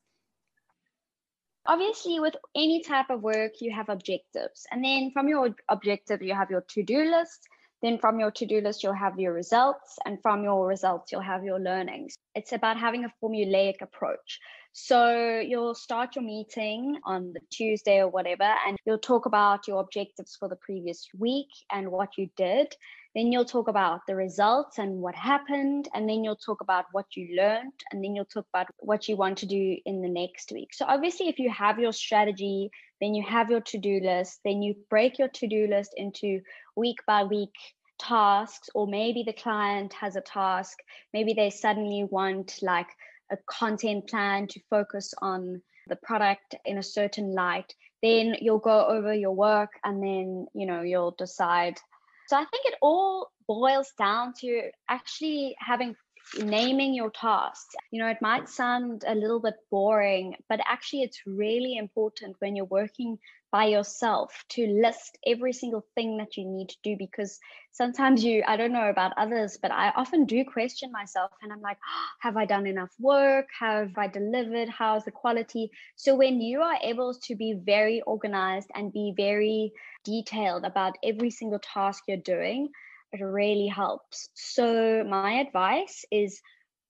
Obviously, 1.66 2.20
with 2.20 2.36
any 2.54 2.82
type 2.82 3.08
of 3.08 3.22
work, 3.22 3.52
you 3.60 3.72
have 3.72 3.88
objectives. 3.88 4.66
And 4.70 4.84
then 4.84 5.10
from 5.12 5.28
your 5.28 5.54
objective, 5.70 6.20
you 6.22 6.34
have 6.34 6.50
your 6.50 6.60
to 6.60 6.82
do 6.82 7.04
list. 7.04 7.48
Then 7.84 7.98
from 7.98 8.18
your 8.18 8.30
to 8.30 8.46
do 8.46 8.62
list, 8.62 8.82
you'll 8.82 8.94
have 8.94 9.18
your 9.18 9.34
results. 9.34 9.98
And 10.06 10.18
from 10.22 10.42
your 10.42 10.66
results, 10.66 11.12
you'll 11.12 11.20
have 11.20 11.44
your 11.44 11.60
learnings. 11.60 12.16
It's 12.34 12.52
about 12.52 12.78
having 12.78 13.04
a 13.04 13.12
formulaic 13.22 13.82
approach. 13.82 14.40
So 14.72 15.38
you'll 15.40 15.74
start 15.74 16.16
your 16.16 16.24
meeting 16.24 16.98
on 17.04 17.34
the 17.34 17.40
Tuesday 17.50 17.98
or 18.00 18.08
whatever, 18.08 18.54
and 18.66 18.78
you'll 18.86 18.98
talk 18.98 19.26
about 19.26 19.68
your 19.68 19.80
objectives 19.80 20.34
for 20.34 20.48
the 20.48 20.56
previous 20.56 21.06
week 21.16 21.50
and 21.70 21.92
what 21.92 22.16
you 22.16 22.30
did. 22.38 22.74
Then 23.14 23.30
you'll 23.30 23.44
talk 23.44 23.68
about 23.68 24.00
the 24.08 24.16
results 24.16 24.78
and 24.78 25.02
what 25.02 25.14
happened. 25.14 25.88
And 25.94 26.08
then 26.08 26.24
you'll 26.24 26.34
talk 26.36 26.62
about 26.62 26.86
what 26.92 27.06
you 27.14 27.36
learned. 27.36 27.78
And 27.92 28.02
then 28.02 28.16
you'll 28.16 28.24
talk 28.24 28.46
about 28.52 28.66
what 28.78 29.08
you 29.08 29.16
want 29.16 29.38
to 29.38 29.46
do 29.46 29.76
in 29.84 30.00
the 30.00 30.08
next 30.08 30.50
week. 30.52 30.72
So, 30.72 30.86
obviously, 30.88 31.28
if 31.28 31.38
you 31.38 31.50
have 31.50 31.78
your 31.78 31.92
strategy, 31.92 32.70
then 33.00 33.14
you 33.14 33.22
have 33.22 33.50
your 33.50 33.60
to 33.60 33.78
do 33.78 34.00
list, 34.02 34.40
then 34.44 34.62
you 34.62 34.74
break 34.88 35.18
your 35.18 35.28
to 35.28 35.46
do 35.46 35.66
list 35.68 35.92
into 35.96 36.40
week 36.76 36.98
by 37.06 37.24
week 37.24 37.54
tasks, 37.98 38.68
or 38.74 38.86
maybe 38.86 39.22
the 39.22 39.32
client 39.32 39.92
has 39.94 40.16
a 40.16 40.20
task. 40.20 40.78
Maybe 41.12 41.32
they 41.32 41.50
suddenly 41.50 42.04
want 42.10 42.58
like 42.62 42.88
a 43.30 43.36
content 43.46 44.08
plan 44.08 44.46
to 44.48 44.60
focus 44.68 45.14
on 45.22 45.62
the 45.86 45.96
product 45.96 46.54
in 46.64 46.78
a 46.78 46.82
certain 46.82 47.34
light 47.34 47.74
then 48.02 48.36
you'll 48.40 48.58
go 48.58 48.86
over 48.86 49.14
your 49.14 49.32
work 49.32 49.70
and 49.82 50.02
then 50.02 50.46
you 50.54 50.66
know 50.66 50.82
you'll 50.82 51.14
decide 51.18 51.78
so 52.26 52.36
i 52.36 52.44
think 52.44 52.64
it 52.66 52.74
all 52.82 53.30
boils 53.46 53.92
down 53.98 54.32
to 54.38 54.70
actually 54.88 55.56
having 55.58 55.94
naming 56.42 56.94
your 56.94 57.10
tasks. 57.10 57.74
You 57.90 58.02
know, 58.02 58.08
it 58.08 58.22
might 58.22 58.48
sound 58.48 59.04
a 59.06 59.14
little 59.14 59.40
bit 59.40 59.54
boring, 59.70 60.36
but 60.48 60.60
actually, 60.66 61.02
it's 61.02 61.20
really 61.26 61.76
important 61.76 62.36
when 62.38 62.56
you're 62.56 62.64
working 62.64 63.18
by 63.54 63.66
yourself 63.66 64.44
to 64.48 64.66
list 64.66 65.16
every 65.24 65.52
single 65.52 65.86
thing 65.94 66.16
that 66.16 66.36
you 66.36 66.44
need 66.44 66.68
to 66.68 66.76
do 66.82 66.96
because 66.98 67.38
sometimes 67.70 68.24
you, 68.24 68.42
I 68.48 68.56
don't 68.56 68.72
know 68.72 68.90
about 68.90 69.12
others, 69.16 69.58
but 69.62 69.70
I 69.70 69.90
often 69.90 70.24
do 70.24 70.44
question 70.44 70.90
myself 70.90 71.30
and 71.40 71.52
I'm 71.52 71.60
like, 71.60 71.78
oh, 71.88 72.06
have 72.18 72.36
I 72.36 72.46
done 72.46 72.66
enough 72.66 72.90
work? 72.98 73.46
Have 73.60 73.96
I 73.96 74.08
delivered? 74.08 74.68
How's 74.68 75.04
the 75.04 75.12
quality? 75.12 75.70
So, 75.94 76.16
when 76.16 76.40
you 76.40 76.62
are 76.62 76.78
able 76.82 77.14
to 77.14 77.36
be 77.36 77.54
very 77.54 78.02
organized 78.02 78.72
and 78.74 78.92
be 78.92 79.14
very 79.16 79.70
detailed 80.02 80.64
about 80.64 80.98
every 81.04 81.30
single 81.30 81.60
task 81.60 82.02
you're 82.08 82.16
doing, 82.16 82.70
it 83.12 83.22
really 83.22 83.68
helps. 83.68 84.30
So, 84.34 85.04
my 85.04 85.34
advice 85.34 86.04
is 86.10 86.42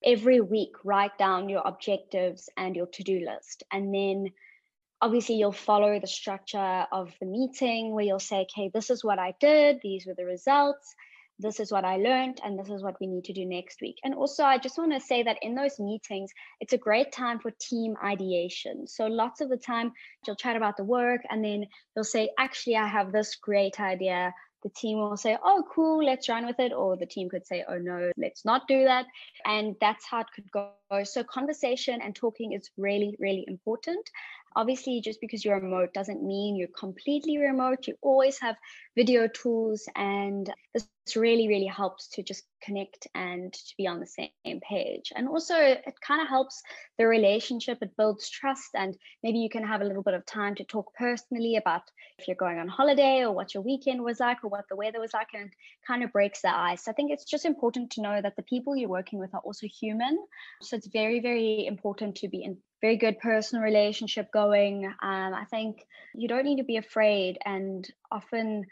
every 0.02 0.40
week 0.40 0.72
write 0.82 1.18
down 1.18 1.50
your 1.50 1.62
objectives 1.62 2.48
and 2.56 2.74
your 2.74 2.86
to 2.86 3.02
do 3.02 3.20
list. 3.20 3.64
And 3.70 3.94
then 3.94 4.32
obviously 5.04 5.34
you'll 5.34 5.52
follow 5.52 6.00
the 6.00 6.06
structure 6.06 6.86
of 6.90 7.12
the 7.20 7.26
meeting 7.26 7.92
where 7.92 8.06
you'll 8.06 8.18
say, 8.18 8.46
okay, 8.48 8.70
this 8.72 8.88
is 8.88 9.04
what 9.04 9.18
I 9.18 9.34
did, 9.38 9.80
these 9.82 10.06
were 10.06 10.14
the 10.16 10.24
results, 10.24 10.94
this 11.38 11.60
is 11.60 11.70
what 11.70 11.84
I 11.84 11.98
learned, 11.98 12.40
and 12.42 12.58
this 12.58 12.70
is 12.70 12.82
what 12.82 12.96
we 13.02 13.06
need 13.06 13.24
to 13.24 13.34
do 13.34 13.44
next 13.44 13.82
week. 13.82 13.96
And 14.02 14.14
also, 14.14 14.44
I 14.44 14.56
just 14.56 14.78
want 14.78 14.94
to 14.94 15.00
say 15.00 15.22
that 15.24 15.36
in 15.42 15.54
those 15.54 15.78
meetings, 15.78 16.30
it's 16.58 16.72
a 16.72 16.78
great 16.78 17.12
time 17.12 17.38
for 17.38 17.50
team 17.60 17.96
ideation. 18.02 18.86
So, 18.86 19.04
lots 19.04 19.42
of 19.42 19.50
the 19.50 19.58
time, 19.58 19.92
you'll 20.26 20.36
chat 20.36 20.56
about 20.56 20.78
the 20.78 20.84
work, 20.84 21.20
and 21.28 21.44
then 21.44 21.66
you'll 21.94 22.04
say, 22.04 22.30
actually, 22.38 22.76
I 22.76 22.86
have 22.86 23.12
this 23.12 23.36
great 23.36 23.78
idea 23.80 24.32
the 24.64 24.70
team 24.70 24.98
will 24.98 25.16
say, 25.16 25.36
oh, 25.44 25.62
cool, 25.72 26.02
let's 26.02 26.28
run 26.28 26.46
with 26.46 26.58
it. 26.58 26.72
Or 26.72 26.96
the 26.96 27.06
team 27.06 27.28
could 27.28 27.46
say, 27.46 27.64
oh, 27.68 27.76
no, 27.76 28.10
let's 28.16 28.44
not 28.44 28.66
do 28.66 28.84
that. 28.84 29.04
And 29.44 29.76
that's 29.80 30.06
how 30.06 30.20
it 30.20 30.26
could 30.34 30.50
go. 30.50 30.70
So, 31.04 31.22
conversation 31.22 32.00
and 32.02 32.16
talking 32.16 32.52
is 32.52 32.70
really, 32.76 33.14
really 33.20 33.44
important. 33.46 34.08
Obviously 34.56 35.00
just 35.00 35.20
because 35.20 35.44
you're 35.44 35.60
remote 35.60 35.92
doesn't 35.94 36.22
mean 36.22 36.56
you're 36.56 36.68
completely 36.68 37.38
remote. 37.38 37.86
You 37.86 37.94
always 38.02 38.38
have 38.40 38.56
video 38.96 39.28
tools 39.28 39.88
and 39.96 40.52
this 40.72 40.86
really 41.16 41.48
really 41.48 41.66
helps 41.66 42.08
to 42.08 42.22
just 42.22 42.44
connect 42.62 43.06
and 43.14 43.52
to 43.52 43.74
be 43.76 43.86
on 43.86 44.00
the 44.00 44.06
same 44.06 44.60
page. 44.60 45.12
And 45.14 45.28
also 45.28 45.54
it 45.56 45.94
kind 46.00 46.22
of 46.22 46.28
helps 46.28 46.62
the 46.98 47.06
relationship. 47.06 47.78
It 47.82 47.96
builds 47.96 48.30
trust 48.30 48.70
and 48.74 48.96
maybe 49.22 49.38
you 49.38 49.50
can 49.50 49.64
have 49.64 49.82
a 49.82 49.84
little 49.84 50.02
bit 50.02 50.14
of 50.14 50.24
time 50.24 50.54
to 50.56 50.64
talk 50.64 50.94
personally 50.94 51.56
about 51.56 51.82
if 52.18 52.26
you're 52.26 52.36
going 52.36 52.58
on 52.58 52.68
holiday 52.68 53.24
or 53.24 53.32
what 53.32 53.54
your 53.54 53.62
weekend 53.62 54.02
was 54.02 54.20
like 54.20 54.42
or 54.44 54.48
what 54.48 54.64
the 54.70 54.76
weather 54.76 55.00
was 55.00 55.12
like 55.12 55.28
and 55.34 55.52
kind 55.86 56.02
of 56.02 56.12
breaks 56.12 56.42
the 56.42 56.56
ice. 56.56 56.88
I 56.88 56.92
think 56.92 57.10
it's 57.10 57.24
just 57.24 57.44
important 57.44 57.90
to 57.92 58.02
know 58.02 58.20
that 58.22 58.36
the 58.36 58.42
people 58.42 58.76
you're 58.76 58.88
working 58.88 59.18
with 59.18 59.34
are 59.34 59.40
also 59.40 59.66
human. 59.66 60.18
So 60.62 60.76
it's 60.76 60.86
very 60.86 61.20
very 61.20 61.66
important 61.66 62.16
to 62.16 62.28
be 62.28 62.44
in 62.44 62.56
very 62.84 62.96
good 62.98 63.18
personal 63.18 63.64
relationship 63.64 64.30
going. 64.30 64.84
Um, 64.84 65.32
I 65.32 65.46
think 65.48 65.86
you 66.14 66.28
don't 66.28 66.44
need 66.44 66.58
to 66.58 66.64
be 66.64 66.76
afraid. 66.76 67.38
And 67.46 67.90
often, 68.12 68.66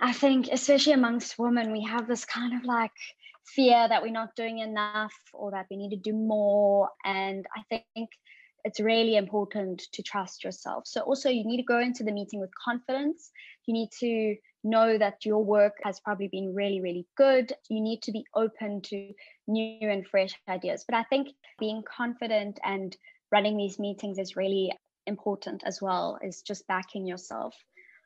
I 0.00 0.12
think, 0.12 0.48
especially 0.52 0.92
amongst 0.92 1.40
women, 1.40 1.72
we 1.72 1.82
have 1.82 2.06
this 2.06 2.24
kind 2.24 2.54
of 2.54 2.64
like 2.64 2.92
fear 3.44 3.88
that 3.88 4.00
we're 4.00 4.12
not 4.12 4.36
doing 4.36 4.60
enough 4.60 5.16
or 5.32 5.50
that 5.50 5.66
we 5.72 5.76
need 5.76 5.90
to 5.90 5.96
do 5.96 6.12
more. 6.12 6.90
And 7.04 7.46
I 7.56 7.62
think 7.68 8.10
it's 8.62 8.78
really 8.78 9.16
important 9.16 9.82
to 9.94 10.04
trust 10.04 10.44
yourself. 10.44 10.86
So, 10.86 11.00
also, 11.00 11.28
you 11.28 11.44
need 11.44 11.56
to 11.56 11.72
go 11.74 11.80
into 11.80 12.04
the 12.04 12.12
meeting 12.12 12.38
with 12.38 12.50
confidence. 12.64 13.32
You 13.66 13.74
need 13.74 13.90
to 13.98 14.36
know 14.62 14.98
that 14.98 15.24
your 15.24 15.42
work 15.42 15.78
has 15.82 15.98
probably 15.98 16.28
been 16.28 16.54
really, 16.54 16.80
really 16.80 17.08
good. 17.16 17.52
You 17.68 17.80
need 17.80 18.02
to 18.02 18.12
be 18.12 18.24
open 18.36 18.82
to 18.82 19.12
new 19.48 19.90
and 19.90 20.06
fresh 20.06 20.34
ideas. 20.48 20.84
But 20.88 20.96
I 20.96 21.02
think 21.02 21.30
being 21.58 21.82
confident 21.82 22.60
and 22.64 22.96
running 23.32 23.56
these 23.56 23.78
meetings 23.78 24.18
is 24.18 24.36
really 24.36 24.72
important 25.06 25.62
as 25.66 25.80
well, 25.80 26.18
is 26.22 26.42
just 26.42 26.66
backing 26.66 27.06
yourself. 27.06 27.54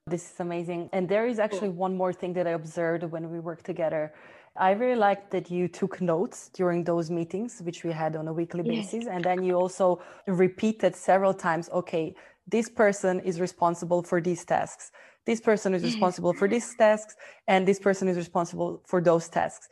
This 0.07 0.33
is 0.33 0.41
amazing. 0.41 0.91
And 0.93 1.09
there 1.09 1.27
is 1.27 1.39
actually 1.39 1.69
one 1.69 1.97
more 1.97 2.13
thing 2.13 2.33
that 2.33 2.47
I 2.47 2.51
observed 2.51 3.05
when 3.05 3.31
we 3.31 3.39
worked 3.39 3.65
together. 3.65 4.13
I 4.57 4.73
really 4.73 4.97
liked 4.97 5.31
that 5.31 5.51
you 5.51 5.69
took 5.69 6.01
notes 6.01 6.51
during 6.53 6.85
those 6.85 7.11
meetings, 7.11 7.61
which 7.63 7.85
we 7.85 7.93
had 7.93 8.17
on 8.17 8.29
a 8.29 8.33
weekly 8.33 8.63
yes. 8.65 8.91
basis. 8.91 9.09
And 9.09 9.23
then 9.25 9.43
you 9.45 9.55
also 9.55 10.03
repeated 10.27 10.97
several 10.97 11.33
times 11.33 11.71
okay, 11.71 12.15
this 12.49 12.69
person 12.69 13.21
is 13.21 13.41
responsible 13.41 14.03
for 14.03 14.21
these 14.21 14.45
tasks. 14.45 14.91
This 15.25 15.41
person 15.41 15.73
is 15.73 15.85
responsible 15.85 16.33
for 16.33 16.49
these 16.49 16.75
tasks, 16.75 17.15
and 17.47 17.67
this 17.67 17.79
person 17.79 18.09
is 18.09 18.17
responsible 18.17 18.83
for 18.85 19.01
those 19.01 19.29
tasks 19.29 19.69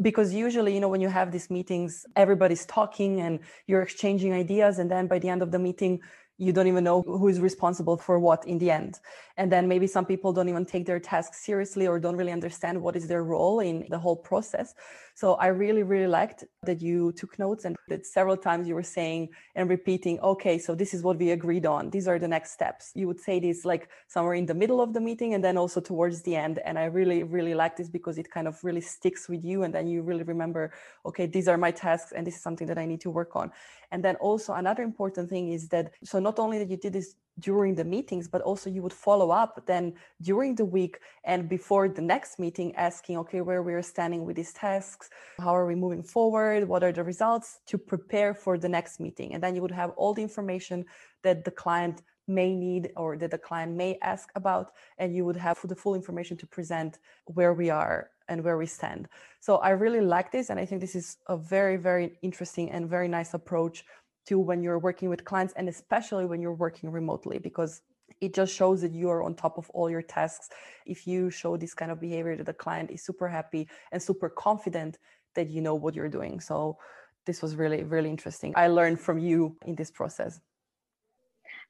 because 0.00 0.32
usually 0.32 0.74
you 0.74 0.80
know 0.80 0.88
when 0.88 1.00
you 1.00 1.08
have 1.08 1.30
these 1.30 1.50
meetings 1.50 2.06
everybody's 2.16 2.64
talking 2.64 3.20
and 3.20 3.40
you're 3.66 3.82
exchanging 3.82 4.32
ideas 4.32 4.78
and 4.78 4.90
then 4.90 5.06
by 5.06 5.18
the 5.18 5.28
end 5.28 5.42
of 5.42 5.50
the 5.50 5.58
meeting 5.58 6.00
you 6.42 6.52
don't 6.52 6.66
even 6.66 6.82
know 6.82 7.02
who 7.02 7.28
is 7.28 7.38
responsible 7.40 7.96
for 7.96 8.18
what 8.18 8.46
in 8.46 8.58
the 8.58 8.70
end. 8.70 8.98
And 9.36 9.50
then 9.50 9.68
maybe 9.68 9.86
some 9.86 10.04
people 10.04 10.32
don't 10.32 10.48
even 10.48 10.66
take 10.66 10.86
their 10.86 10.98
tasks 10.98 11.44
seriously 11.46 11.86
or 11.86 12.00
don't 12.00 12.16
really 12.16 12.32
understand 12.32 12.82
what 12.82 12.96
is 12.96 13.06
their 13.06 13.22
role 13.22 13.60
in 13.60 13.86
the 13.90 13.98
whole 13.98 14.16
process. 14.16 14.74
So 15.14 15.34
i 15.34 15.48
really 15.48 15.82
really 15.82 16.06
liked 16.06 16.44
that 16.62 16.80
you 16.80 17.12
took 17.12 17.38
notes 17.38 17.64
and 17.66 17.76
that 17.88 18.06
several 18.06 18.36
times 18.36 18.66
you 18.66 18.74
were 18.74 18.90
saying 18.98 19.28
and 19.54 19.68
repeating 19.68 20.18
okay 20.20 20.56
so 20.58 20.74
this 20.74 20.94
is 20.94 21.02
what 21.02 21.18
we 21.18 21.30
agreed 21.30 21.66
on. 21.66 21.90
These 21.90 22.08
are 22.08 22.18
the 22.18 22.28
next 22.36 22.52
steps. 22.52 22.92
You 22.94 23.06
would 23.08 23.20
say 23.20 23.38
this 23.38 23.64
like 23.64 23.88
somewhere 24.08 24.34
in 24.34 24.46
the 24.46 24.54
middle 24.62 24.80
of 24.80 24.94
the 24.94 25.00
meeting 25.00 25.34
and 25.34 25.44
then 25.44 25.56
also 25.56 25.80
towards 25.80 26.22
the 26.22 26.34
end. 26.34 26.58
And 26.64 26.78
i 26.78 26.86
really 26.98 27.22
really 27.22 27.54
like 27.54 27.76
this 27.76 27.88
because 27.88 28.16
it 28.18 28.30
kind 28.30 28.48
of 28.48 28.54
really 28.64 28.80
sticks 28.80 29.28
with 29.28 29.44
you. 29.44 29.62
And 29.64 29.72
then 29.74 29.86
you 29.86 30.02
really 30.02 30.24
remember 30.24 30.72
okay 31.04 31.26
these 31.26 31.46
are 31.46 31.58
my 31.58 31.70
tasks 31.70 32.12
and 32.12 32.26
this 32.26 32.36
is 32.36 32.42
something 32.42 32.66
that 32.66 32.78
i 32.78 32.86
need 32.86 33.02
to 33.02 33.10
work 33.10 33.36
on 33.36 33.52
and 33.92 34.02
then 34.02 34.16
also 34.16 34.54
another 34.54 34.82
important 34.82 35.28
thing 35.30 35.52
is 35.52 35.68
that 35.68 35.92
so 36.02 36.18
not 36.18 36.38
only 36.38 36.58
that 36.58 36.70
you 36.70 36.76
did 36.76 36.94
this 36.94 37.14
during 37.38 37.74
the 37.74 37.84
meetings, 37.84 38.28
but 38.28 38.42
also 38.42 38.68
you 38.68 38.82
would 38.82 38.92
follow 38.92 39.30
up 39.30 39.64
then 39.66 39.94
during 40.20 40.54
the 40.54 40.64
week 40.64 40.98
and 41.24 41.48
before 41.48 41.88
the 41.88 42.02
next 42.02 42.38
meeting, 42.38 42.74
asking, 42.76 43.16
okay, 43.18 43.40
where 43.40 43.62
we're 43.62 43.82
standing 43.82 44.24
with 44.24 44.36
these 44.36 44.52
tasks, 44.52 45.08
how 45.38 45.54
are 45.54 45.66
we 45.66 45.74
moving 45.74 46.02
forward, 46.02 46.68
what 46.68 46.82
are 46.82 46.92
the 46.92 47.04
results? 47.04 47.60
to 47.66 47.78
prepare 47.78 48.34
for 48.34 48.58
the 48.58 48.68
next 48.68 49.00
meeting. 49.00 49.34
And 49.34 49.42
then 49.42 49.54
you 49.54 49.62
would 49.62 49.70
have 49.70 49.90
all 49.96 50.14
the 50.14 50.22
information 50.22 50.84
that 51.22 51.44
the 51.44 51.50
client 51.50 52.02
may 52.34 52.54
need 52.54 52.92
or 52.96 53.16
that 53.16 53.30
the 53.30 53.38
client 53.38 53.76
may 53.76 53.98
ask 54.02 54.30
about, 54.34 54.72
and 54.98 55.14
you 55.14 55.24
would 55.24 55.36
have 55.36 55.58
the 55.64 55.76
full 55.76 55.94
information 55.94 56.36
to 56.38 56.46
present 56.46 56.98
where 57.26 57.54
we 57.54 57.70
are 57.70 58.10
and 58.28 58.42
where 58.42 58.56
we 58.56 58.66
stand. 58.66 59.08
So 59.40 59.56
I 59.56 59.70
really 59.70 60.00
like 60.00 60.32
this, 60.32 60.50
and 60.50 60.58
I 60.58 60.64
think 60.64 60.80
this 60.80 60.94
is 60.94 61.18
a 61.26 61.36
very, 61.36 61.76
very 61.76 62.18
interesting 62.22 62.70
and 62.70 62.88
very 62.88 63.08
nice 63.08 63.34
approach 63.34 63.84
to 64.26 64.38
when 64.38 64.62
you're 64.62 64.78
working 64.78 65.08
with 65.08 65.24
clients 65.24 65.52
and 65.56 65.68
especially 65.68 66.26
when 66.26 66.40
you're 66.40 66.54
working 66.54 66.90
remotely 66.90 67.38
because 67.38 67.82
it 68.20 68.34
just 68.34 68.54
shows 68.54 68.80
that 68.82 68.92
you 68.92 69.08
are 69.10 69.22
on 69.22 69.34
top 69.34 69.58
of 69.58 69.68
all 69.70 69.90
your 69.90 70.02
tasks. 70.02 70.48
If 70.86 71.06
you 71.06 71.30
show 71.30 71.56
this 71.56 71.74
kind 71.74 71.90
of 71.90 72.00
behavior 72.00 72.36
that 72.36 72.46
the 72.46 72.52
client 72.52 72.90
is 72.90 73.02
super 73.02 73.26
happy 73.26 73.68
and 73.90 74.00
super 74.00 74.28
confident 74.28 74.98
that 75.34 75.50
you 75.50 75.60
know 75.60 75.74
what 75.74 75.94
you're 75.94 76.08
doing. 76.08 76.38
So 76.40 76.78
this 77.24 77.42
was 77.42 77.56
really 77.56 77.82
really 77.82 78.10
interesting. 78.10 78.52
I 78.56 78.68
learned 78.68 79.00
from 79.00 79.18
you 79.18 79.56
in 79.66 79.74
this 79.74 79.90
process 79.90 80.40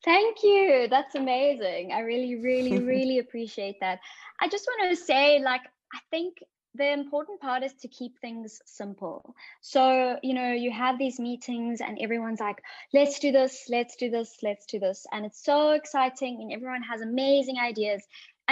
Thank 0.04 0.42
you. 0.42 0.88
That's 0.90 1.14
amazing. 1.14 1.92
I 1.92 2.00
really, 2.00 2.36
really, 2.36 2.78
really 2.84 3.18
appreciate 3.18 3.80
that. 3.80 4.00
I 4.40 4.48
just 4.48 4.66
want 4.66 4.90
to 4.90 4.96
say, 4.96 5.40
like, 5.40 5.62
I 5.94 5.98
think 6.10 6.38
the 6.74 6.90
important 6.90 7.40
part 7.40 7.62
is 7.62 7.74
to 7.74 7.88
keep 7.88 8.18
things 8.20 8.60
simple. 8.64 9.34
So, 9.60 10.18
you 10.22 10.34
know, 10.34 10.52
you 10.52 10.70
have 10.70 10.98
these 10.98 11.20
meetings 11.20 11.80
and 11.80 11.98
everyone's 12.00 12.40
like, 12.40 12.62
let's 12.94 13.18
do 13.18 13.30
this, 13.30 13.66
let's 13.68 13.96
do 13.96 14.10
this, 14.10 14.38
let's 14.42 14.64
do 14.66 14.78
this. 14.78 15.06
And 15.12 15.26
it's 15.26 15.44
so 15.44 15.72
exciting 15.72 16.38
and 16.40 16.52
everyone 16.52 16.82
has 16.82 17.02
amazing 17.02 17.58
ideas. 17.58 18.02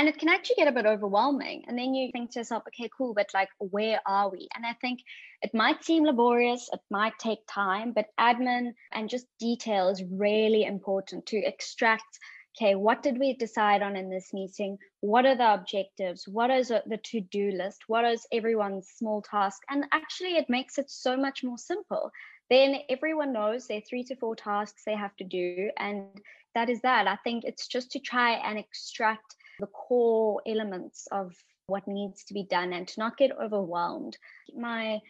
And 0.00 0.08
it 0.08 0.16
can 0.16 0.30
actually 0.30 0.56
get 0.56 0.66
a 0.66 0.72
bit 0.72 0.86
overwhelming. 0.86 1.64
And 1.68 1.78
then 1.78 1.92
you 1.92 2.10
think 2.10 2.30
to 2.30 2.38
yourself, 2.38 2.62
okay, 2.68 2.88
cool, 2.96 3.12
but 3.12 3.28
like, 3.34 3.50
where 3.58 4.00
are 4.06 4.30
we? 4.30 4.48
And 4.56 4.64
I 4.64 4.72
think 4.80 5.00
it 5.42 5.52
might 5.52 5.84
seem 5.84 6.06
laborious, 6.06 6.70
it 6.72 6.80
might 6.90 7.18
take 7.18 7.40
time, 7.46 7.92
but 7.92 8.06
admin 8.18 8.72
and 8.92 9.10
just 9.10 9.26
detail 9.38 9.90
is 9.90 10.02
really 10.10 10.64
important 10.64 11.26
to 11.26 11.36
extract 11.44 12.18
okay, 12.56 12.76
what 12.76 13.02
did 13.02 13.18
we 13.18 13.34
decide 13.34 13.82
on 13.82 13.94
in 13.94 14.08
this 14.08 14.32
meeting? 14.32 14.78
What 15.00 15.26
are 15.26 15.36
the 15.36 15.52
objectives? 15.52 16.26
What 16.26 16.50
is 16.50 16.68
the 16.68 16.98
to 17.04 17.20
do 17.20 17.52
list? 17.52 17.82
What 17.86 18.06
is 18.06 18.26
everyone's 18.32 18.88
small 18.88 19.20
task? 19.20 19.60
And 19.68 19.84
actually, 19.92 20.36
it 20.38 20.48
makes 20.48 20.78
it 20.78 20.90
so 20.90 21.14
much 21.14 21.44
more 21.44 21.58
simple. 21.58 22.10
Then 22.48 22.76
everyone 22.88 23.34
knows 23.34 23.66
their 23.66 23.82
three 23.82 24.04
to 24.04 24.16
four 24.16 24.34
tasks 24.34 24.82
they 24.86 24.96
have 24.96 25.14
to 25.16 25.24
do. 25.24 25.70
And 25.76 26.06
that 26.54 26.70
is 26.70 26.80
that. 26.80 27.06
I 27.06 27.16
think 27.16 27.44
it's 27.44 27.68
just 27.68 27.92
to 27.92 27.98
try 27.98 28.32
and 28.32 28.58
extract 28.58 29.36
the 29.61 29.66
core 29.66 30.42
elements 30.46 31.07
of 31.12 31.35
what 31.66 31.87
needs 31.87 32.25
to 32.25 32.35
be 32.35 32.44
done 32.44 32.73
and 32.73 32.88
to 32.88 32.99
not 32.99 33.16
get 33.16 33.31
overwhelmed. 33.38 34.16
My 34.57 35.01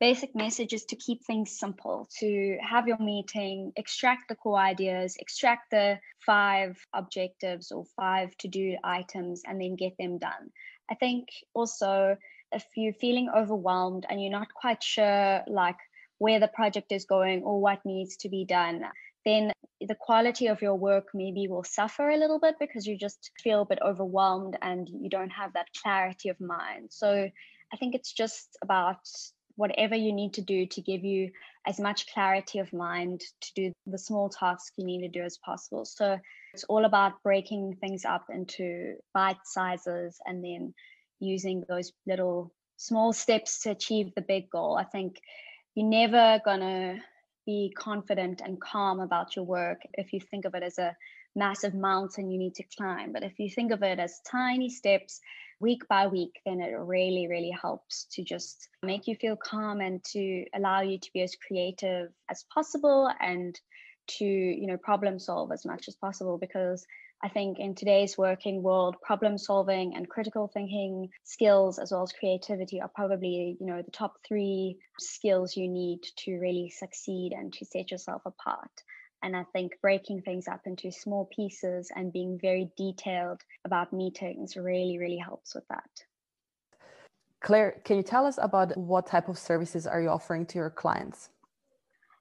basic 0.00 0.34
message 0.34 0.72
is 0.72 0.84
to 0.86 0.96
keep 0.96 1.24
things 1.24 1.58
simple, 1.58 2.08
to 2.18 2.58
have 2.62 2.88
your 2.88 2.98
meeting, 2.98 3.72
extract 3.76 4.28
the 4.28 4.34
core 4.34 4.58
ideas, 4.58 5.16
extract 5.18 5.70
the 5.70 5.98
five 6.24 6.78
objectives 6.94 7.72
or 7.72 7.84
five 7.96 8.36
to 8.38 8.48
do 8.48 8.76
items, 8.84 9.42
and 9.46 9.60
then 9.60 9.76
get 9.76 9.92
them 9.98 10.18
done. 10.18 10.50
I 10.90 10.94
think 10.94 11.28
also 11.54 12.16
if 12.52 12.64
you're 12.76 12.92
feeling 12.94 13.28
overwhelmed 13.34 14.06
and 14.08 14.22
you're 14.22 14.30
not 14.30 14.54
quite 14.54 14.82
sure, 14.82 15.42
like, 15.46 15.76
where 16.18 16.40
the 16.40 16.48
project 16.48 16.92
is 16.92 17.04
going 17.04 17.42
or 17.42 17.60
what 17.60 17.84
needs 17.84 18.16
to 18.18 18.28
be 18.28 18.44
done, 18.44 18.84
then 19.26 19.52
the 19.80 19.96
quality 19.96 20.46
of 20.46 20.62
your 20.62 20.76
work 20.76 21.08
maybe 21.12 21.48
will 21.48 21.64
suffer 21.64 22.08
a 22.08 22.16
little 22.16 22.38
bit 22.38 22.54
because 22.58 22.86
you 22.86 22.96
just 22.96 23.30
feel 23.42 23.62
a 23.62 23.66
bit 23.66 23.80
overwhelmed 23.84 24.56
and 24.62 24.88
you 24.88 25.10
don't 25.10 25.30
have 25.30 25.52
that 25.52 25.66
clarity 25.82 26.28
of 26.30 26.40
mind. 26.40 26.88
So 26.90 27.28
I 27.72 27.76
think 27.76 27.94
it's 27.94 28.12
just 28.12 28.56
about 28.62 29.00
whatever 29.56 29.96
you 29.96 30.12
need 30.12 30.34
to 30.34 30.42
do 30.42 30.66
to 30.66 30.80
give 30.80 31.02
you 31.04 31.30
as 31.66 31.80
much 31.80 32.06
clarity 32.14 32.60
of 32.60 32.72
mind 32.72 33.22
to 33.40 33.52
do 33.54 33.72
the 33.86 33.98
small 33.98 34.28
tasks 34.28 34.72
you 34.76 34.86
need 34.86 35.00
to 35.00 35.08
do 35.08 35.24
as 35.24 35.38
possible. 35.38 35.84
So 35.84 36.18
it's 36.54 36.64
all 36.64 36.84
about 36.84 37.22
breaking 37.24 37.76
things 37.80 38.04
up 38.04 38.26
into 38.32 38.94
bite 39.12 39.44
sizes 39.44 40.18
and 40.24 40.44
then 40.44 40.72
using 41.18 41.64
those 41.68 41.92
little 42.06 42.52
small 42.76 43.12
steps 43.12 43.62
to 43.62 43.70
achieve 43.70 44.12
the 44.14 44.22
big 44.22 44.48
goal. 44.50 44.76
I 44.78 44.84
think 44.84 45.18
you're 45.74 45.88
never 45.88 46.40
going 46.44 46.60
to 46.60 46.98
be 47.46 47.72
confident 47.76 48.42
and 48.44 48.60
calm 48.60 49.00
about 49.00 49.36
your 49.36 49.44
work 49.44 49.80
if 49.94 50.12
you 50.12 50.20
think 50.20 50.44
of 50.44 50.54
it 50.54 50.62
as 50.62 50.78
a 50.78 50.96
massive 51.36 51.74
mountain 51.74 52.30
you 52.30 52.38
need 52.38 52.54
to 52.56 52.64
climb. 52.76 53.12
But 53.12 53.22
if 53.22 53.38
you 53.38 53.48
think 53.48 53.70
of 53.70 53.82
it 53.82 53.98
as 53.98 54.20
tiny 54.28 54.68
steps 54.68 55.20
week 55.60 55.86
by 55.88 56.06
week, 56.06 56.40
then 56.44 56.60
it 56.60 56.72
really, 56.72 57.28
really 57.28 57.50
helps 57.50 58.06
to 58.12 58.24
just 58.24 58.68
make 58.82 59.06
you 59.06 59.14
feel 59.14 59.36
calm 59.36 59.80
and 59.80 60.02
to 60.04 60.44
allow 60.54 60.80
you 60.80 60.98
to 60.98 61.12
be 61.12 61.22
as 61.22 61.36
creative 61.46 62.10
as 62.30 62.44
possible 62.52 63.10
and 63.20 63.58
to, 64.08 64.24
you 64.24 64.66
know, 64.66 64.76
problem 64.76 65.18
solve 65.18 65.52
as 65.52 65.64
much 65.64 65.88
as 65.88 65.96
possible 65.96 66.38
because 66.38 66.86
I 67.22 67.28
think 67.28 67.58
in 67.58 67.74
today's 67.74 68.18
working 68.18 68.62
world, 68.62 68.96
problem 69.02 69.38
solving 69.38 69.96
and 69.96 70.08
critical 70.08 70.50
thinking 70.52 71.08
skills, 71.24 71.78
as 71.78 71.90
well 71.90 72.02
as 72.02 72.12
creativity, 72.12 72.80
are 72.80 72.90
probably 72.94 73.56
you 73.58 73.66
know 73.66 73.82
the 73.82 73.90
top 73.90 74.18
three 74.26 74.78
skills 74.98 75.56
you 75.56 75.68
need 75.68 76.00
to 76.18 76.38
really 76.38 76.70
succeed 76.70 77.32
and 77.32 77.52
to 77.54 77.64
set 77.64 77.90
yourself 77.90 78.22
apart. 78.26 78.70
And 79.22 79.34
I 79.34 79.44
think 79.52 79.72
breaking 79.80 80.22
things 80.22 80.46
up 80.46 80.60
into 80.66 80.92
small 80.92 81.28
pieces 81.34 81.90
and 81.94 82.12
being 82.12 82.38
very 82.40 82.70
detailed 82.76 83.40
about 83.64 83.92
meetings 83.92 84.56
really, 84.56 84.98
really 84.98 85.16
helps 85.16 85.54
with 85.54 85.66
that. 85.68 85.90
Claire, 87.40 87.80
can 87.84 87.96
you 87.96 88.02
tell 88.02 88.26
us 88.26 88.38
about 88.40 88.76
what 88.76 89.06
type 89.06 89.28
of 89.28 89.38
services 89.38 89.86
are 89.86 90.00
you 90.00 90.08
offering 90.08 90.46
to 90.46 90.58
your 90.58 90.70
clients? 90.70 91.30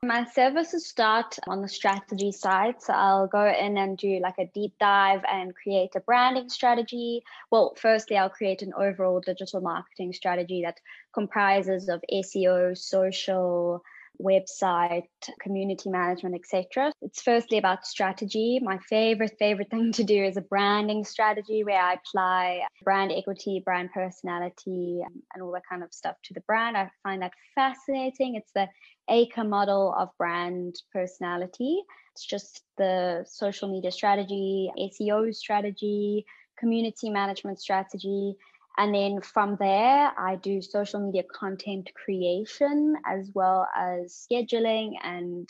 My 0.05 0.23
services 0.23 0.85
start 0.85 1.39
on 1.47 1.63
the 1.63 1.67
strategy 1.67 2.31
side. 2.31 2.79
So 2.79 2.93
I'll 2.93 3.25
go 3.25 3.43
in 3.47 3.75
and 3.75 3.97
do 3.97 4.19
like 4.19 4.37
a 4.37 4.45
deep 4.45 4.73
dive 4.79 5.23
and 5.27 5.55
create 5.55 5.95
a 5.95 5.99
branding 5.99 6.47
strategy. 6.49 7.23
Well, 7.49 7.73
firstly, 7.75 8.15
I'll 8.15 8.29
create 8.29 8.61
an 8.61 8.71
overall 8.77 9.19
digital 9.19 9.61
marketing 9.61 10.13
strategy 10.13 10.61
that 10.61 10.79
comprises 11.11 11.89
of 11.89 12.03
SEO, 12.13 12.77
social, 12.77 13.83
website, 14.21 15.07
community 15.41 15.89
management, 15.89 16.35
etc. 16.35 16.91
It's 17.01 17.21
firstly 17.21 17.57
about 17.57 17.85
strategy. 17.85 18.59
My 18.61 18.77
favorite, 18.89 19.35
favorite 19.39 19.69
thing 19.69 19.91
to 19.93 20.03
do 20.03 20.23
is 20.23 20.37
a 20.37 20.41
branding 20.41 21.03
strategy 21.03 21.63
where 21.63 21.81
I 21.81 21.93
apply 21.95 22.61
brand 22.83 23.11
equity, 23.11 23.61
brand 23.63 23.89
personality, 23.93 25.01
and 25.33 25.43
all 25.43 25.51
that 25.53 25.63
kind 25.69 25.83
of 25.83 25.93
stuff 25.93 26.15
to 26.25 26.33
the 26.33 26.41
brand. 26.41 26.77
I 26.77 26.89
find 27.03 27.21
that 27.21 27.31
fascinating. 27.55 28.35
It's 28.35 28.51
the 28.53 28.67
Aaker 29.09 29.47
model 29.47 29.93
of 29.97 30.09
brand 30.17 30.75
personality. 30.91 31.81
It's 32.13 32.25
just 32.25 32.63
the 32.77 33.25
social 33.27 33.69
media 33.69 33.91
strategy, 33.91 34.71
SEO 34.77 35.33
strategy, 35.35 36.25
community 36.57 37.09
management 37.09 37.59
strategy, 37.59 38.35
and 38.77 38.93
then 38.93 39.21
from 39.21 39.57
there, 39.59 40.11
I 40.17 40.35
do 40.35 40.61
social 40.61 40.99
media 40.99 41.23
content 41.33 41.89
creation 41.95 42.95
as 43.05 43.31
well 43.33 43.67
as 43.75 44.27
scheduling 44.29 44.93
and 45.03 45.47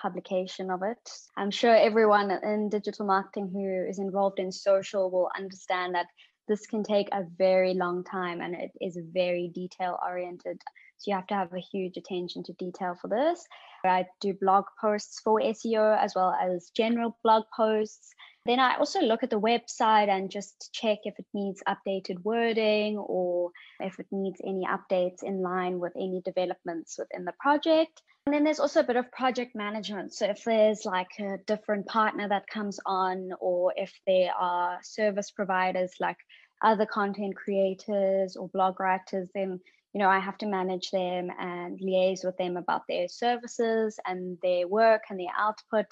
publication 0.00 0.70
of 0.70 0.82
it. 0.82 1.10
I'm 1.36 1.50
sure 1.50 1.74
everyone 1.74 2.30
in 2.30 2.68
digital 2.68 3.06
marketing 3.06 3.50
who 3.52 3.88
is 3.88 3.98
involved 3.98 4.38
in 4.38 4.50
social 4.50 5.10
will 5.10 5.30
understand 5.36 5.94
that 5.94 6.06
this 6.48 6.66
can 6.66 6.82
take 6.82 7.08
a 7.12 7.24
very 7.38 7.74
long 7.74 8.04
time 8.04 8.40
and 8.40 8.54
it 8.54 8.70
is 8.80 8.98
very 9.12 9.50
detail 9.54 9.98
oriented. 10.04 10.60
You 11.06 11.14
have 11.14 11.26
to 11.28 11.34
have 11.34 11.52
a 11.52 11.60
huge 11.60 11.96
attention 11.96 12.42
to 12.44 12.52
detail 12.54 12.96
for 13.00 13.08
this. 13.08 13.46
I 13.84 14.06
do 14.20 14.32
blog 14.32 14.64
posts 14.80 15.20
for 15.20 15.40
SEO 15.40 15.98
as 15.98 16.14
well 16.14 16.32
as 16.32 16.70
general 16.74 17.18
blog 17.22 17.44
posts 17.54 18.14
then 18.46 18.60
I 18.60 18.76
also 18.76 19.00
look 19.00 19.22
at 19.22 19.30
the 19.30 19.40
website 19.40 20.08
and 20.08 20.30
just 20.30 20.70
check 20.74 20.98
if 21.04 21.18
it 21.18 21.24
needs 21.32 21.62
updated 21.66 22.22
wording 22.24 22.98
or 22.98 23.50
if 23.80 23.98
it 23.98 24.06
needs 24.12 24.38
any 24.44 24.66
updates 24.66 25.22
in 25.22 25.40
line 25.40 25.78
with 25.78 25.94
any 25.96 26.20
developments 26.22 26.98
within 26.98 27.24
the 27.24 27.32
project. 27.40 28.02
And 28.26 28.34
then 28.34 28.44
there's 28.44 28.60
also 28.60 28.80
a 28.80 28.84
bit 28.84 28.96
of 28.96 29.10
project 29.12 29.54
management. 29.54 30.12
So 30.12 30.26
if 30.26 30.44
there's 30.44 30.84
like 30.84 31.08
a 31.20 31.38
different 31.46 31.86
partner 31.86 32.28
that 32.28 32.46
comes 32.46 32.78
on, 32.84 33.30
or 33.40 33.72
if 33.76 33.92
there 34.06 34.32
are 34.34 34.78
service 34.82 35.30
providers 35.30 35.92
like 35.98 36.18
other 36.60 36.86
content 36.86 37.36
creators 37.36 38.36
or 38.36 38.48
blog 38.48 38.78
writers, 38.78 39.28
then 39.34 39.60
you 39.94 40.00
know, 40.00 40.08
I 40.08 40.18
have 40.18 40.36
to 40.38 40.46
manage 40.46 40.90
them 40.90 41.30
and 41.38 41.78
liaise 41.80 42.24
with 42.24 42.36
them 42.36 42.56
about 42.56 42.82
their 42.88 43.08
services 43.08 43.98
and 44.04 44.36
their 44.42 44.68
work 44.68 45.04
and 45.08 45.18
their 45.18 45.32
output 45.38 45.86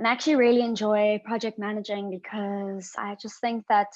and 0.00 0.08
I 0.08 0.12
actually 0.12 0.36
really 0.36 0.62
enjoy 0.62 1.20
project 1.26 1.58
managing 1.58 2.08
because 2.08 2.94
I 2.96 3.16
just 3.20 3.38
think 3.42 3.66
that 3.68 3.88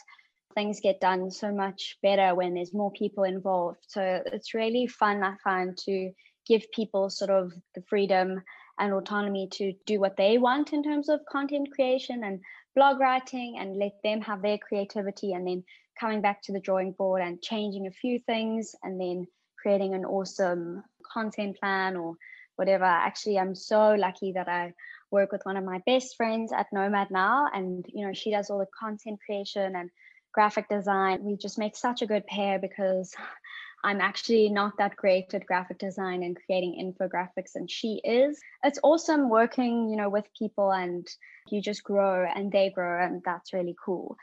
things 0.55 0.81
get 0.81 1.01
done 1.01 1.31
so 1.31 1.51
much 1.51 1.97
better 2.03 2.35
when 2.35 2.53
there's 2.53 2.75
more 2.75 2.93
people 2.93 3.25
involved. 3.25 3.79
So 3.89 4.21
it's 4.27 4.53
really 4.53 4.87
fun, 4.87 5.23
I 5.23 5.37
find, 5.43 5.75
to 5.87 6.13
give 6.47 6.71
people 6.73 7.09
sort 7.09 7.31
of 7.31 7.55
the 7.75 7.83
freedom 7.89 8.43
and 8.79 8.93
autonomy 8.93 9.49
to 9.53 9.73
do 9.87 9.99
what 9.99 10.19
they 10.19 10.37
want 10.37 10.75
in 10.75 10.83
terms 10.83 11.09
of 11.09 11.25
content 11.25 11.69
creation 11.75 12.23
and 12.23 12.41
blog 12.75 13.01
writing 13.01 13.57
and 13.59 13.79
let 13.79 13.95
them 14.03 14.21
have 14.21 14.43
their 14.43 14.59
creativity 14.59 15.33
and 15.33 15.47
then 15.47 15.65
coming 15.99 16.21
back 16.21 16.43
to 16.43 16.53
the 16.53 16.61
drawing 16.61 16.93
board 16.93 17.23
and 17.23 17.43
changing 17.43 17.87
a 17.87 17.91
few 17.91 18.19
things 18.19 18.75
and 18.83 19.01
then 19.01 19.27
creating 19.61 19.95
an 19.95 20.05
awesome 20.05 20.83
content 21.13 21.59
plan 21.59 21.97
or 21.97 22.17
whatever. 22.57 22.85
Actually, 22.85 23.39
I'm 23.39 23.55
so 23.55 23.95
lucky 23.95 24.33
that 24.33 24.49
I 24.49 24.75
work 25.11 25.33
with 25.33 25.45
one 25.45 25.57
of 25.57 25.65
my 25.65 25.81
best 25.87 26.17
friends 26.17 26.53
at 26.53 26.73
Nomad 26.73 27.11
now, 27.11 27.49
and 27.53 27.85
you 27.89 28.07
know 28.07 28.13
she 28.13 28.31
does 28.31 28.51
all 28.51 28.59
the 28.59 28.67
content 28.79 29.21
creation 29.25 29.77
and 29.77 29.91
graphic 30.33 30.69
design. 30.69 31.25
We 31.25 31.37
just 31.37 31.59
make 31.59 31.77
such 31.77 32.03
a 32.03 32.07
good 32.07 32.27
pair 32.27 32.59
because 32.59 33.15
I'm 33.85 34.01
actually 34.01 34.49
not 34.49 34.79
that 34.79 34.97
great 34.97 35.35
at 35.35 35.47
graphic 35.47 35.79
design 35.79 36.23
and 36.23 36.39
creating 36.47 36.75
infographics, 36.83 37.55
and 37.55 37.71
she 37.71 38.01
is. 38.05 38.41
It's 38.63 38.79
awesome 38.83 39.29
working, 39.29 39.89
you 39.91 39.97
know, 39.97 40.09
with 40.09 40.25
people, 40.39 40.71
and 40.73 41.07
you 41.51 41.61
just 41.61 41.85
grow 41.85 42.27
and 42.35 42.51
they 42.51 42.71
grow, 42.71 43.05
and 43.05 43.23
that's 43.25 43.53
really 43.53 43.77
cool. 43.85 44.17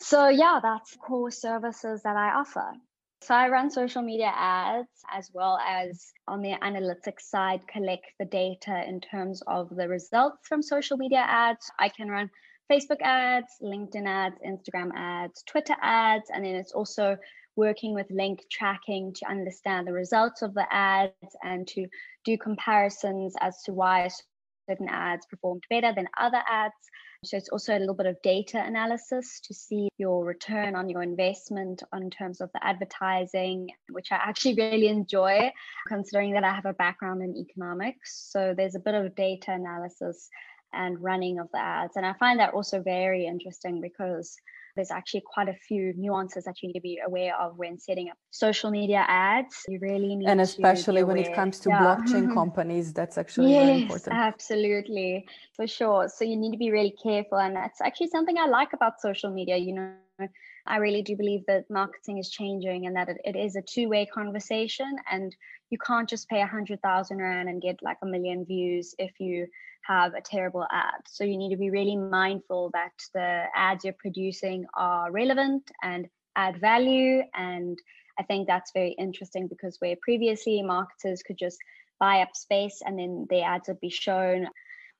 So 0.00 0.28
yeah, 0.28 0.60
that's 0.62 0.96
core 0.96 1.30
services 1.30 2.02
that 2.04 2.16
I 2.16 2.30
offer. 2.30 2.72
So 3.20 3.34
I 3.34 3.48
run 3.48 3.70
social 3.70 4.02
media 4.02 4.32
ads 4.32 4.88
as 5.12 5.28
well 5.34 5.58
as 5.58 6.12
on 6.28 6.40
the 6.40 6.52
analytics 6.62 7.22
side, 7.22 7.66
collect 7.66 8.06
the 8.18 8.24
data 8.24 8.84
in 8.86 9.00
terms 9.00 9.42
of 9.46 9.68
the 9.74 9.88
results 9.88 10.46
from 10.46 10.62
social 10.62 10.96
media 10.96 11.24
ads. 11.26 11.68
I 11.78 11.88
can 11.88 12.08
run 12.08 12.30
Facebook 12.70 13.00
ads, 13.02 13.48
LinkedIn 13.60 14.06
ads, 14.06 14.36
Instagram 14.46 14.90
ads, 14.94 15.42
Twitter 15.42 15.74
ads, 15.82 16.30
and 16.32 16.44
then 16.44 16.54
it's 16.54 16.72
also 16.72 17.16
working 17.56 17.92
with 17.92 18.06
link 18.10 18.40
tracking 18.52 19.12
to 19.14 19.28
understand 19.28 19.88
the 19.88 19.92
results 19.92 20.42
of 20.42 20.54
the 20.54 20.66
ads 20.72 21.12
and 21.42 21.66
to 21.66 21.86
do 22.24 22.38
comparisons 22.38 23.34
as 23.40 23.60
to 23.64 23.72
why 23.72 24.08
certain 24.70 24.88
ads 24.88 25.26
performed 25.26 25.64
better 25.68 25.92
than 25.92 26.06
other 26.20 26.40
ads. 26.48 26.74
So 27.24 27.36
it's 27.36 27.48
also 27.48 27.76
a 27.76 27.80
little 27.80 27.96
bit 27.96 28.06
of 28.06 28.22
data 28.22 28.62
analysis 28.64 29.40
to 29.40 29.52
see 29.52 29.88
your 29.98 30.24
return 30.24 30.76
on 30.76 30.88
your 30.88 31.02
investment 31.02 31.82
in 31.92 32.10
terms 32.10 32.40
of 32.40 32.48
the 32.52 32.64
advertising, 32.64 33.70
which 33.90 34.12
I 34.12 34.16
actually 34.16 34.54
really 34.54 34.86
enjoy, 34.86 35.50
considering 35.88 36.32
that 36.34 36.44
I 36.44 36.54
have 36.54 36.66
a 36.66 36.74
background 36.74 37.22
in 37.22 37.36
economics. 37.36 38.30
So 38.30 38.54
there's 38.56 38.76
a 38.76 38.80
bit 38.80 38.94
of 38.94 39.16
data 39.16 39.50
analysis 39.50 40.28
and 40.72 41.02
running 41.02 41.40
of 41.40 41.48
the 41.52 41.58
ads. 41.58 41.96
And 41.96 42.06
I 42.06 42.12
find 42.20 42.38
that 42.38 42.54
also 42.54 42.82
very 42.82 43.26
interesting 43.26 43.80
because 43.80 44.36
there's 44.76 44.90
actually 44.90 45.22
quite 45.26 45.48
a 45.48 45.54
few 45.54 45.92
nuances 45.96 46.44
that 46.44 46.56
you 46.62 46.68
need 46.68 46.74
to 46.74 46.80
be 46.80 47.00
aware 47.04 47.38
of 47.40 47.56
when 47.56 47.78
setting 47.78 48.08
up 48.10 48.16
social 48.30 48.70
media 48.70 49.04
ads. 49.08 49.64
You 49.68 49.78
really 49.80 50.16
need 50.16 50.28
and 50.28 50.40
especially 50.40 51.02
when 51.02 51.18
it 51.18 51.34
comes 51.34 51.58
to 51.60 51.70
yeah. 51.70 51.80
blockchain 51.80 52.32
companies, 52.40 52.92
that's 52.92 53.18
actually 53.18 53.52
yes, 53.52 53.66
very 53.66 53.82
important. 53.82 54.16
Absolutely, 54.16 55.26
for 55.54 55.66
sure. 55.66 56.08
So 56.08 56.24
you 56.24 56.36
need 56.36 56.52
to 56.52 56.58
be 56.58 56.70
really 56.70 56.94
careful, 57.02 57.38
and 57.38 57.54
that's 57.56 57.80
actually 57.80 58.08
something 58.08 58.36
I 58.38 58.46
like 58.46 58.72
about 58.72 59.00
social 59.00 59.30
media. 59.30 59.56
You 59.56 59.74
know, 59.74 60.28
I 60.68 60.76
really 60.76 61.02
do 61.02 61.16
believe 61.16 61.44
that 61.46 61.70
marketing 61.70 62.18
is 62.18 62.30
changing 62.30 62.86
and 62.86 62.94
that 62.94 63.08
it, 63.08 63.16
it 63.24 63.36
is 63.36 63.56
a 63.56 63.62
two-way 63.62 64.06
conversation, 64.06 64.96
and 65.10 65.34
you 65.70 65.78
can't 65.78 66.08
just 66.08 66.28
pay 66.28 66.42
a 66.42 66.46
hundred 66.46 66.80
thousand 66.82 67.18
rand 67.18 67.48
and 67.48 67.62
get 67.62 67.82
like 67.82 67.98
a 68.02 68.06
million 68.06 68.44
views 68.44 68.94
if 68.98 69.12
you 69.18 69.46
have 69.86 70.14
a 70.14 70.20
terrible 70.20 70.66
ad. 70.70 71.00
So 71.06 71.24
you 71.24 71.36
need 71.38 71.50
to 71.50 71.56
be 71.56 71.70
really 71.70 71.96
mindful 71.96 72.70
that 72.74 72.92
the 73.14 73.44
ads 73.56 73.84
you're 73.84 73.94
producing 73.98 74.66
are 74.74 75.10
relevant 75.10 75.70
and 75.82 76.06
add 76.36 76.60
value. 76.60 77.22
And 77.34 77.78
I 78.18 78.22
think 78.22 78.46
that's 78.46 78.72
very 78.72 78.92
interesting 78.98 79.48
because 79.48 79.76
where 79.78 79.96
previously 80.02 80.62
marketers 80.62 81.22
could 81.22 81.38
just 81.38 81.58
buy 81.98 82.20
up 82.20 82.36
space 82.36 82.82
and 82.84 82.98
then 82.98 83.26
the 83.30 83.42
ads 83.42 83.68
would 83.68 83.80
be 83.80 83.90
shown 83.90 84.48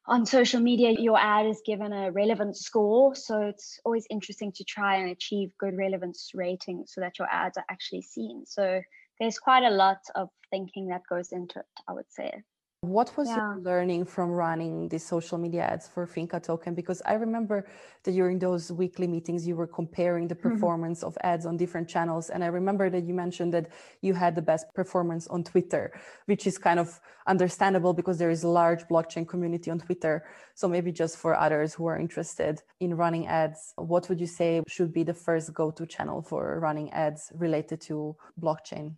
on 0.09 0.25
social 0.25 0.61
media, 0.61 0.91
your 0.99 1.19
ad 1.19 1.47
is 1.47 1.61
given 1.65 1.93
a 1.93 2.11
relevance 2.11 2.61
score. 2.61 3.15
So 3.15 3.43
it's 3.43 3.79
always 3.85 4.07
interesting 4.11 4.53
to 4.53 4.65
try 4.65 4.97
and 4.97 5.11
achieve 5.11 5.51
good 5.59 5.77
relevance 5.77 6.31
rating 6.35 6.85
so 6.87 7.03
that 7.03 7.19
your 7.19 7.29
ads 7.31 7.59
are 7.59 7.65
actually 7.71 8.03
seen. 8.03 8.45
So 8.47 8.81
there's 9.21 9.39
quite 9.39 9.65
a 9.65 9.71
lot 9.71 9.99
of 10.15 10.31
thinking 10.51 10.89
that 10.89 11.03
goes 11.09 11.31
into 11.33 11.59
it, 11.59 11.67
I 11.87 11.93
would 11.93 12.11
say. 12.11 12.43
What 12.83 13.17
was 13.17 13.27
yeah. 13.27 13.37
your 13.37 13.57
learning 13.57 14.05
from 14.05 14.31
running 14.31 14.89
the 14.89 15.01
social 15.01 15.37
media 15.37 15.63
ads 15.63 15.89
for 15.89 16.07
Finca 16.07 16.39
Token? 16.39 16.77
Because 16.77 17.03
I 17.05 17.15
remember 17.15 17.67
that 18.05 18.13
during 18.13 18.39
those 18.39 18.71
weekly 18.71 19.09
meetings, 19.09 19.49
you 19.49 19.57
were 19.57 19.67
comparing 19.67 20.29
the 20.29 20.37
mm-hmm. 20.37 20.51
performance 20.51 21.01
mm-hmm. 21.01 21.09
of 21.09 21.19
ads 21.25 21.45
on 21.45 21.57
different 21.57 21.89
channels. 21.89 22.31
And 22.31 22.45
I 22.45 22.47
remember 22.47 22.89
that 22.89 23.03
you 23.03 23.15
mentioned 23.15 23.53
that 23.55 23.71
you 24.01 24.15
had 24.15 24.37
the 24.37 24.43
best 24.43 24.73
performance 24.75 25.27
on 25.27 25.43
Twitter, 25.43 25.93
which 26.27 26.47
is 26.47 26.57
kind 26.57 26.79
of 26.79 27.01
understandable 27.27 27.95
because 27.95 28.17
there 28.17 28.31
is 28.31 28.45
a 28.45 28.49
large 28.49 28.87
blockchain 28.87 29.27
community 29.27 29.73
on 29.73 29.81
Twitter. 29.81 30.25
So 30.55 30.69
maybe 30.69 30.93
just 30.93 31.17
for 31.17 31.35
others 31.35 31.75
who 31.75 31.87
are 31.87 31.99
interested 31.99 32.63
in 32.79 32.95
running 32.95 33.27
ads, 33.27 33.75
what 33.75 34.09
would 34.09 34.21
you 34.21 34.29
say 34.29 34.63
should 34.69 34.93
be 34.93 35.03
the 35.03 35.15
first 35.15 35.53
go 35.53 35.73
to 35.73 35.85
channel 35.85 36.23
for 36.23 36.61
running 36.61 36.93
ads 36.93 37.33
related 37.35 37.81
to 37.89 38.15
blockchain? 38.41 38.95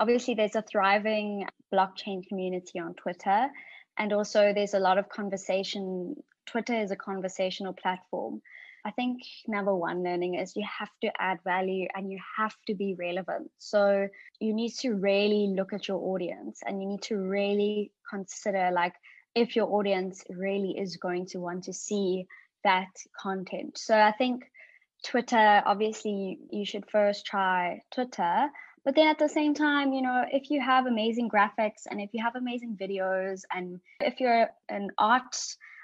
Obviously 0.00 0.34
there's 0.34 0.56
a 0.56 0.62
thriving 0.62 1.46
blockchain 1.72 2.26
community 2.26 2.80
on 2.80 2.94
Twitter. 2.94 3.48
And 3.98 4.12
also 4.12 4.52
there's 4.54 4.74
a 4.74 4.80
lot 4.80 4.98
of 4.98 5.08
conversation. 5.08 6.16
Twitter 6.46 6.74
is 6.74 6.90
a 6.90 6.96
conversational 6.96 7.74
platform. 7.74 8.40
I 8.82 8.92
think 8.92 9.20
number 9.46 9.74
one 9.76 10.02
learning 10.02 10.36
is 10.36 10.56
you 10.56 10.66
have 10.78 10.88
to 11.02 11.12
add 11.20 11.38
value 11.44 11.86
and 11.94 12.10
you 12.10 12.18
have 12.38 12.54
to 12.66 12.74
be 12.74 12.96
relevant. 12.98 13.50
So 13.58 14.08
you 14.40 14.54
need 14.54 14.72
to 14.80 14.94
really 14.94 15.52
look 15.54 15.74
at 15.74 15.86
your 15.86 15.98
audience 15.98 16.60
and 16.66 16.80
you 16.80 16.88
need 16.88 17.02
to 17.02 17.16
really 17.18 17.92
consider 18.08 18.70
like 18.72 18.94
if 19.34 19.54
your 19.54 19.66
audience 19.66 20.24
really 20.30 20.78
is 20.78 20.96
going 20.96 21.26
to 21.26 21.38
want 21.38 21.64
to 21.64 21.74
see 21.74 22.26
that 22.64 22.88
content. 23.20 23.76
So 23.76 23.94
I 23.94 24.12
think 24.12 24.44
Twitter, 25.04 25.62
obviously, 25.64 26.38
you 26.50 26.64
should 26.64 26.84
first 26.90 27.26
try 27.26 27.82
Twitter. 27.94 28.48
But 28.90 28.96
then 28.96 29.06
at 29.06 29.20
the 29.20 29.28
same 29.28 29.54
time, 29.54 29.92
you 29.92 30.02
know, 30.02 30.24
if 30.32 30.50
you 30.50 30.60
have 30.60 30.86
amazing 30.86 31.30
graphics 31.30 31.86
and 31.88 32.00
if 32.00 32.10
you 32.12 32.24
have 32.24 32.34
amazing 32.34 32.76
videos, 32.76 33.42
and 33.54 33.78
if 34.00 34.18
you're 34.18 34.50
an 34.68 34.88
art, 34.98 35.36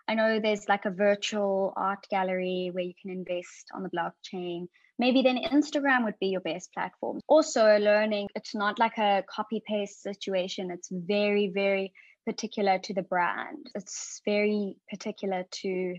I 0.09 0.17
know 0.17 0.41
there's 0.41 0.69
like 0.69 0.87
a 0.87 0.91
virtual 0.91 1.73
art 1.77 2.05
gallery 2.11 2.71
where 2.73 2.83
you 2.83 2.95
can 3.01 3.13
invest 3.13 3.69
on 3.73 3.85
the 3.85 3.91
blockchain. 3.91 4.67
Maybe 4.99 5.23
then 5.23 5.39
Instagram 5.39 6.03
would 6.03 6.19
be 6.19 6.31
your 6.31 6.41
best 6.41 6.73
platform. 6.73 7.21
Also, 7.29 7.79
learning, 7.79 8.27
it's 8.35 8.57
not 8.57 8.81
like 8.81 8.99
a 8.99 9.23
copy 9.31 9.63
paste 9.65 10.03
situation, 10.03 10.73
it's 10.73 10.89
very, 10.91 11.47
very 11.47 11.93
particular 12.25 12.81
to 12.81 12.93
the 12.93 13.03
brand. 13.03 13.71
It's 13.77 14.21
very 14.25 14.79
particular 14.91 15.45
to 15.63 15.95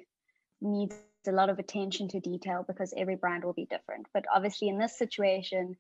needs 0.59 0.95
a 1.25 1.31
lot 1.31 1.49
of 1.49 1.57
attention 1.57 2.09
to 2.09 2.19
detail 2.19 2.65
because 2.67 2.93
every 2.97 3.15
brand 3.15 3.45
will 3.45 3.53
be 3.53 3.65
different. 3.69 4.07
But 4.13 4.25
obviously, 4.33 4.67
in 4.67 4.77
this 4.77 4.97
situation, 4.97 5.77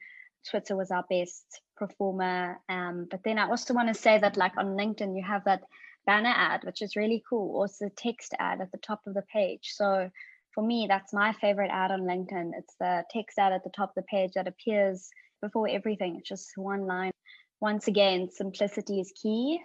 Twitter 0.49 0.75
was 0.75 0.91
our 0.91 1.05
best 1.09 1.45
performer. 1.75 2.59
Um, 2.69 3.07
but 3.09 3.21
then 3.23 3.37
I 3.39 3.49
also 3.49 3.73
want 3.73 3.87
to 3.87 3.93
say 3.93 4.17
that, 4.19 4.37
like 4.37 4.57
on 4.57 4.77
LinkedIn, 4.77 5.15
you 5.15 5.23
have 5.25 5.43
that 5.45 5.61
banner 6.05 6.33
ad, 6.35 6.63
which 6.63 6.81
is 6.81 6.95
really 6.95 7.23
cool, 7.29 7.55
or 7.55 7.65
it's 7.65 7.79
the 7.79 7.89
text 7.95 8.33
ad 8.39 8.61
at 8.61 8.71
the 8.71 8.77
top 8.79 9.01
of 9.05 9.13
the 9.13 9.23
page. 9.33 9.71
So 9.73 10.09
for 10.53 10.65
me, 10.65 10.87
that's 10.89 11.13
my 11.13 11.33
favorite 11.33 11.69
ad 11.71 11.91
on 11.91 12.01
LinkedIn. 12.01 12.51
It's 12.57 12.75
the 12.79 13.03
text 13.11 13.37
ad 13.37 13.53
at 13.53 13.63
the 13.63 13.69
top 13.75 13.89
of 13.89 13.95
the 13.95 14.07
page 14.09 14.31
that 14.35 14.47
appears 14.47 15.09
before 15.41 15.67
everything. 15.69 16.15
It's 16.17 16.29
just 16.29 16.51
one 16.55 16.87
line. 16.87 17.11
Once 17.59 17.87
again, 17.87 18.29
simplicity 18.31 18.99
is 18.99 19.11
key. 19.21 19.59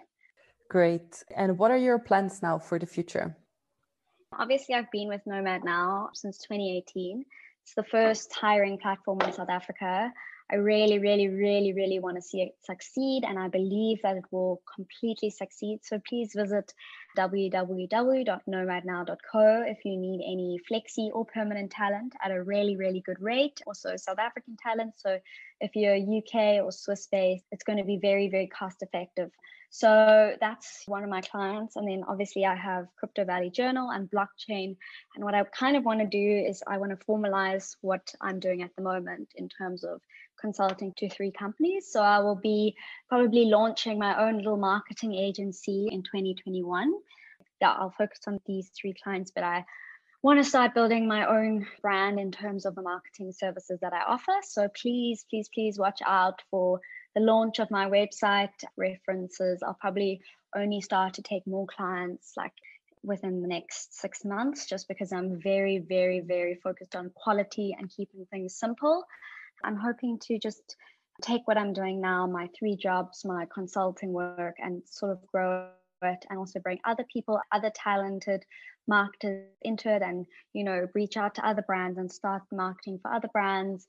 Great. 0.69 1.23
And 1.35 1.57
what 1.57 1.71
are 1.71 1.77
your 1.77 1.99
plans 1.99 2.41
now 2.41 2.59
for 2.59 2.79
the 2.79 2.85
future? 2.85 3.35
Obviously, 4.37 4.75
I've 4.75 4.91
been 4.91 5.07
with 5.07 5.21
Nomad 5.25 5.63
now 5.63 6.09
since 6.13 6.39
2018. 6.39 7.23
It's 7.63 7.75
the 7.75 7.83
first 7.83 8.33
hiring 8.33 8.77
platform 8.77 9.21
in 9.21 9.31
South 9.31 9.49
Africa. 9.49 10.11
I 10.53 10.57
really, 10.57 10.99
really, 10.99 11.29
really, 11.29 11.73
really 11.73 11.99
want 11.99 12.17
to 12.17 12.21
see 12.21 12.43
it 12.43 12.55
succeed, 12.63 13.23
and 13.23 13.39
I 13.39 13.47
believe 13.47 14.01
that 14.03 14.17
it 14.17 14.25
will 14.31 14.61
completely 14.75 15.31
succeed. 15.31 15.79
So 15.81 15.99
please 16.07 16.33
visit 16.35 16.71
www.nomadnow.co 17.17 19.63
if 19.67 19.85
you 19.85 19.97
need 19.97 20.21
any 20.23 20.59
flexi 20.69 21.09
or 21.13 21.25
permanent 21.25 21.71
talent 21.71 22.13
at 22.23 22.29
a 22.31 22.43
really, 22.43 22.75
really 22.75 23.01
good 23.01 23.19
rate. 23.21 23.61
Also, 23.67 23.95
South 23.97 24.19
African 24.19 24.57
talent. 24.61 24.93
So 24.97 25.19
if 25.59 25.75
you're 25.75 25.95
UK 25.95 26.63
or 26.63 26.71
Swiss 26.71 27.07
based, 27.11 27.45
it's 27.51 27.63
going 27.63 27.79
to 27.79 27.83
be 27.83 27.97
very, 27.97 28.29
very 28.29 28.47
cost 28.47 28.81
effective. 28.81 29.31
So 29.75 30.35
that's 30.39 30.83
one 30.85 31.03
of 31.03 31.09
my 31.09 31.21
clients. 31.21 31.77
And 31.77 31.87
then 31.87 32.03
obviously 32.07 32.45
I 32.45 32.55
have 32.55 32.85
Crypto 32.95 33.25
Valley 33.25 33.49
Journal 33.49 33.89
and 33.89 34.07
blockchain. 34.07 34.77
And 35.15 35.23
what 35.23 35.33
I 35.33 35.43
kind 35.45 35.75
of 35.75 35.83
want 35.83 35.99
to 35.99 36.05
do 36.05 36.45
is 36.47 36.61
I 36.67 36.77
want 36.77 36.91
to 36.91 37.05
formalize 37.07 37.75
what 37.81 38.13
I'm 38.21 38.39
doing 38.39 38.61
at 38.61 38.69
the 38.75 38.83
moment 38.83 39.29
in 39.35 39.49
terms 39.49 39.83
of 39.83 39.99
consulting 40.39 40.93
to 40.97 41.09
three 41.09 41.31
companies. 41.31 41.91
So 41.91 42.03
I 42.03 42.19
will 42.19 42.35
be 42.35 42.75
probably 43.13 43.45
launching 43.45 43.99
my 43.99 44.27
own 44.27 44.37
little 44.37 44.57
marketing 44.57 45.13
agency 45.13 45.87
in 45.91 46.01
2021. 46.01 46.91
Yeah, 47.61 47.73
I'll 47.73 47.93
focus 47.95 48.21
on 48.25 48.39
these 48.47 48.71
three 48.75 48.95
clients, 49.03 49.29
but 49.29 49.43
I 49.43 49.65
want 50.23 50.39
to 50.39 50.43
start 50.43 50.73
building 50.73 51.07
my 51.07 51.27
own 51.27 51.67
brand 51.83 52.19
in 52.19 52.31
terms 52.31 52.65
of 52.65 52.73
the 52.73 52.81
marketing 52.81 53.31
services 53.31 53.77
that 53.81 53.93
I 53.93 54.01
offer. 54.07 54.33
So 54.41 54.67
please, 54.69 55.25
please, 55.29 55.47
please 55.53 55.77
watch 55.77 55.99
out 56.03 56.41
for 56.49 56.81
the 57.13 57.21
launch 57.21 57.59
of 57.59 57.69
my 57.69 57.87
website 57.87 58.49
references, 58.77 59.61
I'll 59.61 59.77
probably 59.79 60.19
only 60.55 60.81
start 60.81 61.13
to 61.13 61.21
take 61.21 61.45
more 61.45 61.67
clients 61.67 62.33
like 62.35 62.53
within 63.03 63.43
the 63.43 63.47
next 63.47 63.99
six 63.99 64.25
months, 64.25 64.65
just 64.65 64.87
because 64.87 65.13
I'm 65.13 65.39
very, 65.39 65.77
very, 65.77 66.21
very 66.21 66.55
focused 66.55 66.95
on 66.95 67.11
quality 67.13 67.75
and 67.77 67.91
keeping 67.95 68.25
things 68.31 68.55
simple. 68.55 69.03
I'm 69.63 69.77
hoping 69.77 70.17
to 70.23 70.39
just 70.39 70.77
take 71.21 71.47
what 71.47 71.57
I'm 71.57 71.73
doing 71.73 72.01
now, 72.01 72.27
my 72.27 72.49
three 72.57 72.75
jobs, 72.75 73.23
my 73.25 73.45
consulting 73.53 74.13
work, 74.13 74.55
and 74.59 74.81
sort 74.85 75.11
of 75.11 75.25
grow 75.27 75.69
it 76.01 76.25
and 76.29 76.37
also 76.37 76.59
bring 76.59 76.79
other 76.83 77.05
people, 77.11 77.39
other 77.51 77.71
talented 77.73 78.43
marketers 78.87 79.47
into 79.61 79.93
it 79.93 80.01
and, 80.01 80.25
you 80.51 80.63
know, 80.63 80.87
reach 80.93 81.15
out 81.15 81.35
to 81.35 81.47
other 81.47 81.61
brands 81.61 81.97
and 81.97 82.11
start 82.11 82.41
marketing 82.51 82.99
for 83.01 83.13
other 83.13 83.29
brands 83.31 83.87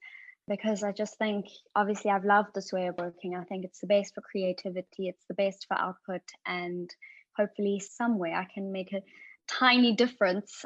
because 0.49 0.83
I 0.83 0.93
just 0.93 1.17
think, 1.19 1.47
obviously, 1.75 2.11
I've 2.11 2.25
loved 2.25 2.51
this 2.55 2.73
way 2.73 2.87
of 2.87 2.99
working. 2.99 3.35
I 3.35 3.45
think 3.45 3.65
it's 3.65 3.81
the 3.81 3.87
best 3.87 4.15
for 4.15 4.21
creativity, 4.21 5.09
it's 5.09 5.25
the 5.27 5.35
best 5.35 5.67
for 5.67 5.79
output, 5.79 6.23
and 6.47 6.91
hopefully, 7.37 7.81
somewhere 7.81 8.35
I 8.35 8.47
can 8.53 8.71
make 8.71 8.93
a 8.93 9.03
tiny 9.49 9.95
difference. 9.95 10.65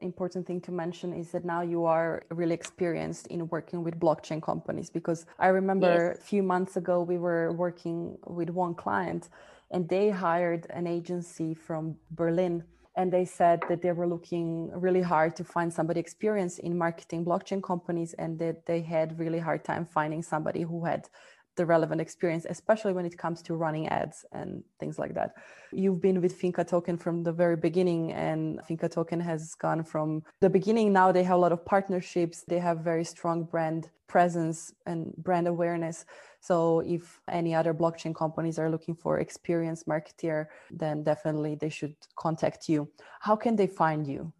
Important 0.00 0.46
thing 0.46 0.60
to 0.62 0.72
mention 0.72 1.12
is 1.12 1.30
that 1.30 1.44
now 1.44 1.62
you 1.62 1.84
are 1.86 2.22
really 2.30 2.54
experienced 2.54 3.26
in 3.28 3.48
working 3.48 3.82
with 3.82 3.98
blockchain 3.98 4.42
companies 4.42 4.90
because 4.90 5.24
I 5.38 5.48
remember 5.48 6.12
yes. 6.14 6.18
a 6.18 6.20
few 6.22 6.42
months 6.42 6.76
ago 6.76 7.02
we 7.02 7.16
were 7.16 7.52
working 7.52 8.18
with 8.26 8.50
one 8.50 8.74
client 8.74 9.30
and 9.70 9.88
they 9.88 10.10
hired 10.10 10.66
an 10.70 10.86
agency 10.86 11.54
from 11.54 11.96
Berlin 12.10 12.62
and 12.96 13.12
they 13.12 13.24
said 13.24 13.62
that 13.68 13.82
they 13.82 13.92
were 13.92 14.06
looking 14.06 14.70
really 14.72 15.02
hard 15.02 15.36
to 15.36 15.44
find 15.44 15.72
somebody 15.72 16.00
experienced 16.00 16.58
in 16.60 16.76
marketing 16.76 17.24
blockchain 17.24 17.62
companies 17.62 18.14
and 18.14 18.38
that 18.38 18.64
they 18.66 18.80
had 18.80 19.18
really 19.18 19.38
hard 19.38 19.64
time 19.64 19.86
finding 19.86 20.22
somebody 20.22 20.62
who 20.62 20.84
had 20.84 21.08
the 21.56 21.66
relevant 21.66 22.00
experience, 22.00 22.46
especially 22.48 22.92
when 22.92 23.06
it 23.06 23.16
comes 23.18 23.42
to 23.42 23.54
running 23.54 23.88
ads 23.88 24.24
and 24.32 24.62
things 24.78 24.98
like 24.98 25.14
that. 25.14 25.34
You've 25.72 26.00
been 26.00 26.20
with 26.20 26.34
Finca 26.34 26.64
Token 26.64 26.96
from 26.96 27.22
the 27.22 27.32
very 27.32 27.56
beginning, 27.56 28.12
and 28.12 28.60
Finca 28.66 28.88
Token 28.88 29.20
has 29.20 29.54
gone 29.54 29.82
from 29.82 30.22
the 30.40 30.50
beginning. 30.50 30.92
Now 30.92 31.12
they 31.12 31.24
have 31.24 31.36
a 31.36 31.40
lot 31.40 31.52
of 31.52 31.64
partnerships, 31.64 32.44
they 32.46 32.58
have 32.58 32.80
very 32.80 33.04
strong 33.04 33.44
brand 33.44 33.90
presence 34.06 34.72
and 34.86 35.12
brand 35.16 35.48
awareness. 35.48 36.04
So 36.40 36.80
if 36.80 37.20
any 37.28 37.54
other 37.54 37.74
blockchain 37.74 38.14
companies 38.14 38.58
are 38.58 38.70
looking 38.70 38.94
for 38.94 39.18
experienced 39.18 39.88
marketeer, 39.88 40.46
then 40.70 41.02
definitely 41.02 41.56
they 41.56 41.70
should 41.70 41.96
contact 42.16 42.68
you. 42.68 42.88
How 43.20 43.34
can 43.34 43.56
they 43.56 43.66
find 43.66 44.06
you? 44.06 44.32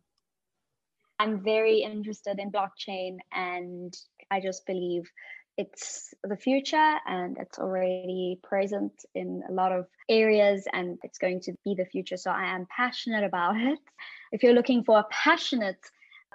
I'm 1.19 1.43
very 1.43 1.79
interested 1.79 2.39
in 2.39 2.53
blockchain 2.53 3.17
and 3.33 3.97
I 4.31 4.41
just 4.41 4.67
believe 4.67 5.11
it's 5.57 6.15
the 6.23 6.37
future 6.37 6.95
and 7.07 7.39
it's 7.39 7.59
already 7.59 8.39
present 8.43 8.93
in 9.15 9.43
a 9.49 9.53
lot 9.53 9.73
of 9.73 9.87
areas 10.09 10.67
and 10.73 10.99
it's 11.03 11.19
going 11.19 11.41
to 11.41 11.53
be 11.65 11.75
the 11.75 11.87
future. 11.87 12.17
So 12.17 12.31
I 12.31 12.55
am 12.55 12.67
passionate 12.75 13.25
about 13.25 13.57
it. 13.71 13.79
If 14.33 14.43
you're 14.43 14.55
looking 14.55 14.85
for 14.85 14.99
a 14.99 15.07
passionate 15.11 15.79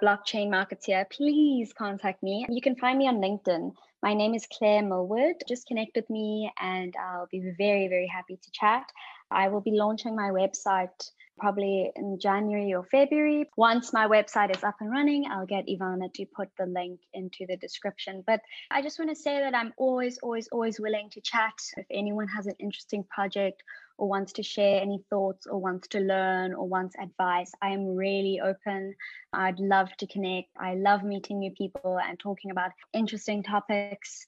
blockchain 0.02 0.48
marketeer, 0.48 1.08
please 1.10 1.72
contact 1.72 2.22
me. 2.22 2.46
You 2.48 2.60
can 2.60 2.76
find 2.76 2.98
me 2.98 3.06
on 3.06 3.16
LinkedIn. 3.16 3.72
My 4.02 4.14
name 4.14 4.34
is 4.34 4.48
Claire 4.52 4.82
Millward. 4.82 5.36
Just 5.46 5.68
connect 5.68 5.94
with 5.94 6.10
me 6.10 6.52
and 6.60 6.92
I'll 6.96 7.28
be 7.30 7.54
very, 7.56 7.86
very 7.86 8.08
happy 8.08 8.36
to 8.36 8.50
chat. 8.50 8.90
I 9.30 9.46
will 9.46 9.60
be 9.60 9.70
launching 9.70 10.16
my 10.16 10.30
website 10.30 11.10
probably 11.38 11.92
in 11.94 12.18
January 12.18 12.74
or 12.74 12.82
February. 12.82 13.48
Once 13.56 13.92
my 13.92 14.08
website 14.08 14.54
is 14.56 14.64
up 14.64 14.74
and 14.80 14.90
running, 14.90 15.26
I'll 15.30 15.46
get 15.46 15.68
Ivana 15.68 16.12
to 16.14 16.26
put 16.26 16.48
the 16.58 16.66
link 16.66 16.98
into 17.14 17.46
the 17.46 17.56
description. 17.56 18.24
But 18.26 18.40
I 18.72 18.82
just 18.82 18.98
want 18.98 19.12
to 19.12 19.16
say 19.16 19.38
that 19.38 19.54
I'm 19.54 19.72
always, 19.76 20.18
always, 20.18 20.48
always 20.48 20.80
willing 20.80 21.08
to 21.10 21.20
chat. 21.20 21.54
If 21.76 21.86
anyone 21.88 22.26
has 22.26 22.46
an 22.46 22.56
interesting 22.58 23.04
project 23.04 23.62
or 23.98 24.08
wants 24.08 24.32
to 24.34 24.42
share 24.42 24.80
any 24.80 25.02
thoughts 25.10 25.46
or 25.46 25.58
wants 25.58 25.88
to 25.88 26.00
learn 26.00 26.52
or 26.54 26.66
wants 26.66 26.94
advice, 27.00 27.52
I 27.60 27.70
am 27.70 27.96
really 27.96 28.40
open. 28.40 28.94
I'd 29.32 29.58
love 29.58 29.88
to 29.98 30.06
connect. 30.06 30.48
I 30.58 30.74
love 30.74 31.02
meeting 31.02 31.38
new 31.38 31.52
people 31.52 31.98
and 31.98 32.18
talking 32.18 32.50
about 32.50 32.72
interesting 32.92 33.42
topics. 33.42 34.26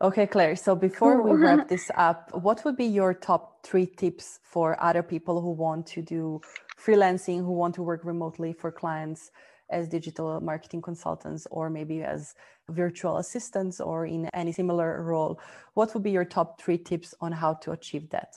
Okay, 0.00 0.26
Claire. 0.26 0.56
So 0.56 0.74
before 0.74 1.22
we 1.22 1.30
wrap 1.44 1.68
this 1.68 1.90
up, 1.94 2.30
what 2.34 2.64
would 2.64 2.76
be 2.76 2.86
your 2.86 3.14
top 3.14 3.64
three 3.64 3.86
tips 3.86 4.40
for 4.42 4.82
other 4.82 5.02
people 5.02 5.40
who 5.40 5.50
want 5.50 5.86
to 5.88 6.02
do 6.02 6.40
freelancing, 6.76 7.38
who 7.38 7.52
want 7.52 7.74
to 7.76 7.82
work 7.82 8.04
remotely 8.04 8.52
for 8.52 8.72
clients 8.72 9.30
as 9.72 9.88
digital 9.88 10.40
marketing 10.40 10.82
consultants, 10.82 11.46
or 11.50 11.70
maybe 11.70 12.02
as 12.02 12.34
virtual 12.68 13.16
assistants, 13.16 13.80
or 13.80 14.06
in 14.06 14.28
any 14.34 14.52
similar 14.52 15.02
role? 15.02 15.40
What 15.74 15.92
would 15.94 16.02
be 16.02 16.10
your 16.10 16.24
top 16.24 16.60
three 16.60 16.78
tips 16.78 17.14
on 17.20 17.32
how 17.32 17.54
to 17.54 17.72
achieve 17.72 18.10
that? 18.10 18.36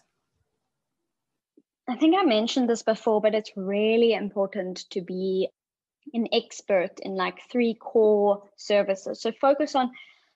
I 1.88 1.96
think 1.96 2.16
I 2.18 2.24
mentioned 2.24 2.68
this 2.68 2.82
before, 2.82 3.22
but 3.22 3.36
it's 3.36 3.52
really 3.56 4.14
important 4.14 4.90
to 4.90 5.02
be 5.02 5.50
an 6.14 6.28
expert 6.32 7.00
in 7.02 7.16
like 7.16 7.40
three 7.52 7.76
core 7.76 8.44
services. 8.56 9.22
So 9.22 9.32
focus 9.40 9.76
on 9.76 9.92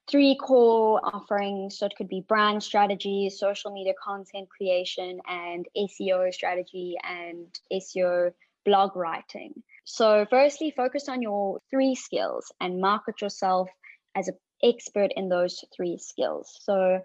three 0.09 0.35
core 0.35 0.99
offerings. 1.03 1.77
So 1.77 1.85
it 1.85 1.93
could 1.97 2.09
be 2.09 2.25
brand 2.27 2.61
strategy, 2.63 3.29
social 3.29 3.71
media 3.71 3.93
content 4.03 4.49
creation, 4.49 5.19
and 5.27 5.67
SEO 5.77 6.33
strategy 6.33 6.97
and 7.03 7.47
SEO 7.71 8.31
blog 8.65 8.95
writing. 8.95 9.63
So, 9.85 10.25
firstly, 10.29 10.71
focus 10.75 11.09
on 11.09 11.21
your 11.21 11.59
three 11.69 11.95
skills 11.95 12.51
and 12.61 12.79
market 12.79 13.21
yourself 13.21 13.69
as 14.15 14.27
an 14.27 14.35
expert 14.63 15.11
in 15.15 15.29
those 15.29 15.63
three 15.75 15.97
skills. 15.97 16.55
So, 16.61 16.99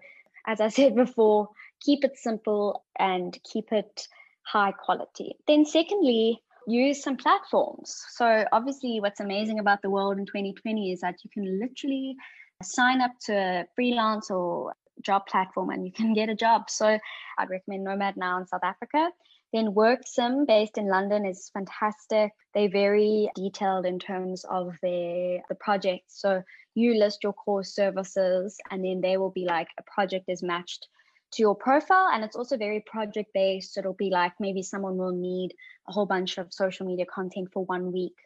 as 0.47 0.61
I 0.61 0.67
said 0.77 0.95
before, 0.95 1.49
keep 1.81 2.03
it 2.03 2.17
simple 2.17 2.83
and 2.99 3.37
keep 3.51 3.71
it 3.71 4.07
high 4.45 4.71
quality. 4.71 5.35
Then, 5.47 5.65
secondly, 5.65 6.39
use 6.67 7.01
some 7.01 7.17
platforms. 7.17 7.95
So, 8.11 8.45
obviously, 8.51 8.99
what's 8.99 9.19
amazing 9.19 9.59
about 9.59 9.81
the 9.81 9.89
world 9.89 10.17
in 10.17 10.25
2020 10.25 10.91
is 10.91 11.01
that 11.01 11.15
you 11.23 11.29
can 11.33 11.59
literally 11.59 12.15
sign 12.63 13.01
up 13.01 13.11
to 13.25 13.33
a 13.33 13.65
freelance 13.75 14.29
or 14.31 14.73
job 15.01 15.27
platform 15.27 15.69
and 15.71 15.85
you 15.85 15.91
can 15.91 16.13
get 16.13 16.29
a 16.29 16.35
job. 16.35 16.69
So, 16.69 16.99
I'd 17.39 17.49
recommend 17.49 17.83
Nomad 17.83 18.17
Now 18.17 18.39
in 18.39 18.47
South 18.47 18.63
Africa. 18.63 19.09
Then 19.55 19.73
WorkSim, 19.73 20.45
based 20.45 20.77
in 20.77 20.89
London, 20.89 21.25
is 21.25 21.49
fantastic. 21.53 22.33
They're 22.53 22.69
very 22.69 23.29
detailed 23.35 23.85
in 23.85 23.99
terms 23.99 24.43
of 24.43 24.75
their 24.81 25.43
the 25.47 25.55
project. 25.55 26.11
So 26.11 26.43
you 26.73 26.95
list 26.95 27.23
your 27.23 27.31
core 27.31 27.63
services, 27.63 28.57
and 28.69 28.83
then 28.83 28.99
they 28.99 29.15
will 29.15 29.31
be 29.31 29.45
like 29.45 29.69
a 29.79 29.83
project 29.83 30.25
is 30.27 30.43
matched 30.43 30.89
to 31.31 31.41
your 31.41 31.55
profile. 31.55 32.09
And 32.11 32.25
it's 32.25 32.35
also 32.35 32.57
very 32.57 32.83
project 32.85 33.29
based 33.33 33.75
so 33.75 33.79
it'll 33.79 33.93
be 33.93 34.09
like 34.09 34.33
maybe 34.41 34.61
someone 34.61 34.97
will 34.97 35.15
need 35.15 35.53
a 35.87 35.93
whole 35.93 36.05
bunch 36.05 36.37
of 36.37 36.53
social 36.53 36.85
media 36.85 37.05
content 37.05 37.47
for 37.53 37.63
one 37.63 37.93
week. 37.93 38.17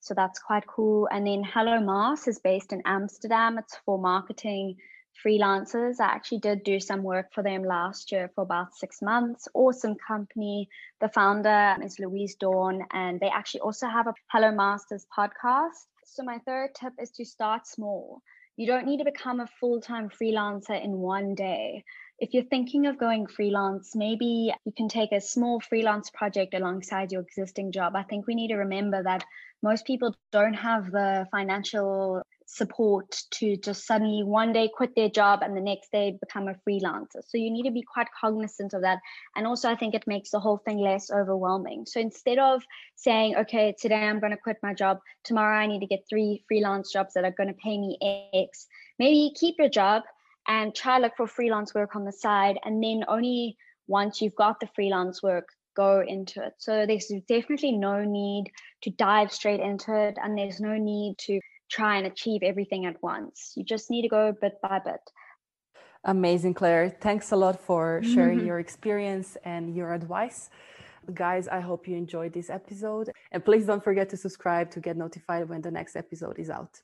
So 0.00 0.12
that's 0.12 0.38
quite 0.38 0.66
cool. 0.66 1.08
And 1.10 1.26
then 1.26 1.44
hello 1.44 1.80
mars 1.80 2.28
is 2.28 2.40
based 2.40 2.74
in 2.74 2.82
amsterdam. 2.84 3.56
It's 3.56 3.74
for 3.86 3.98
marketing 3.98 4.76
freelancers. 5.24 6.00
I 6.00 6.06
actually 6.06 6.38
did 6.38 6.64
do 6.64 6.80
some 6.80 7.02
work 7.02 7.32
for 7.34 7.42
them 7.42 7.62
last 7.64 8.12
year 8.12 8.30
for 8.34 8.42
about 8.42 8.74
six 8.74 9.02
months. 9.02 9.48
Awesome 9.54 9.96
company. 9.96 10.68
The 11.00 11.08
founder 11.08 11.76
is 11.82 11.98
louise 11.98 12.36
dawn 12.36 12.82
and 12.92 13.20
they 13.20 13.28
actually 13.28 13.60
also 13.60 13.86
have 13.86 14.06
a 14.06 14.14
hello 14.30 14.52
masters 14.52 15.06
podcast. 15.16 15.86
So 16.06 16.22
my 16.22 16.38
third 16.46 16.70
tip 16.74 16.92
is 16.98 17.10
to 17.12 17.24
start 17.24 17.66
small. 17.66 18.22
You 18.56 18.66
don't 18.68 18.86
need 18.86 18.98
to 18.98 19.04
become 19.04 19.40
a 19.40 19.48
full-time 19.58 20.10
freelancer 20.10 20.82
in 20.82 20.98
one 20.98 21.34
day. 21.34 21.84
If 22.20 22.32
you're 22.32 22.44
thinking 22.44 22.86
of 22.86 22.98
going 22.98 23.26
freelance, 23.26 23.96
maybe 23.96 24.54
you 24.64 24.72
can 24.76 24.88
take 24.88 25.10
a 25.10 25.20
small 25.20 25.58
freelance 25.60 26.10
project 26.10 26.54
alongside 26.54 27.10
your 27.10 27.22
existing 27.22 27.72
job. 27.72 27.96
I 27.96 28.04
think 28.04 28.26
we 28.26 28.36
need 28.36 28.48
to 28.48 28.56
remember 28.56 29.02
that 29.02 29.24
most 29.62 29.84
people 29.84 30.14
don't 30.30 30.54
have 30.54 30.92
the 30.92 31.26
financial 31.32 32.22
support 32.54 33.20
to 33.32 33.56
just 33.56 33.86
suddenly 33.86 34.22
one 34.22 34.52
day 34.52 34.70
quit 34.72 34.94
their 34.94 35.08
job 35.08 35.40
and 35.42 35.56
the 35.56 35.60
next 35.60 35.90
day 35.90 36.16
become 36.20 36.48
a 36.48 36.54
freelancer. 36.66 37.20
So 37.26 37.36
you 37.36 37.50
need 37.50 37.64
to 37.64 37.72
be 37.72 37.82
quite 37.82 38.06
cognizant 38.20 38.74
of 38.74 38.82
that. 38.82 39.00
And 39.34 39.46
also, 39.46 39.68
I 39.68 39.74
think 39.74 39.94
it 39.94 40.06
makes 40.06 40.30
the 40.30 40.40
whole 40.40 40.58
thing 40.58 40.78
less 40.78 41.10
overwhelming. 41.10 41.84
So 41.86 41.98
instead 42.00 42.38
of 42.38 42.62
saying, 42.94 43.36
okay, 43.36 43.74
today 43.80 44.06
I'm 44.06 44.20
going 44.20 44.30
to 44.32 44.38
quit 44.38 44.58
my 44.62 44.72
job, 44.72 45.00
tomorrow 45.24 45.58
I 45.58 45.66
need 45.66 45.80
to 45.80 45.86
get 45.86 46.04
three 46.08 46.44
freelance 46.46 46.92
jobs 46.92 47.14
that 47.14 47.24
are 47.24 47.32
going 47.32 47.48
to 47.48 47.54
pay 47.54 47.76
me 47.76 47.98
X, 48.32 48.66
maybe 48.98 49.34
keep 49.34 49.56
your 49.58 49.68
job 49.68 50.04
and 50.46 50.74
try 50.74 50.98
look 50.98 51.16
for 51.16 51.26
freelance 51.26 51.74
work 51.74 51.96
on 51.96 52.04
the 52.04 52.12
side 52.12 52.58
and 52.64 52.82
then 52.82 53.04
only 53.08 53.56
once 53.86 54.20
you've 54.20 54.34
got 54.34 54.60
the 54.60 54.68
freelance 54.74 55.22
work 55.22 55.48
go 55.74 56.04
into 56.06 56.44
it 56.44 56.52
so 56.58 56.86
there's 56.86 57.10
definitely 57.28 57.72
no 57.72 58.04
need 58.04 58.44
to 58.82 58.90
dive 58.90 59.32
straight 59.32 59.60
into 59.60 59.92
it 59.92 60.16
and 60.22 60.36
there's 60.38 60.60
no 60.60 60.76
need 60.76 61.16
to 61.18 61.40
try 61.70 61.96
and 61.96 62.06
achieve 62.06 62.42
everything 62.42 62.86
at 62.86 63.02
once. 63.02 63.52
You 63.56 63.64
just 63.64 63.90
need 63.90 64.02
to 64.02 64.08
go 64.08 64.32
bit 64.32 64.60
by 64.62 64.78
bit. 64.78 65.00
Amazing 66.04 66.54
claire. 66.54 66.90
Thanks 66.90 67.32
a 67.32 67.36
lot 67.36 67.60
for 67.60 68.02
sharing 68.02 68.38
mm-hmm. 68.38 68.46
your 68.46 68.58
experience 68.58 69.36
and 69.44 69.74
your 69.74 69.92
advice. 69.94 70.50
Guys 71.12 71.48
i 71.48 71.60
hope 71.60 71.86
you 71.86 71.96
enjoyed 71.96 72.32
this 72.32 72.48
episode. 72.48 73.10
And 73.32 73.44
please 73.44 73.66
don't 73.66 73.84
forget 73.84 74.08
to 74.10 74.16
subscribe 74.16 74.70
to 74.70 74.80
get 74.80 74.96
notified 74.96 75.48
when 75.48 75.60
the 75.60 75.70
next 75.70 75.96
episode 75.96 76.38
is 76.38 76.48
out 76.48 76.80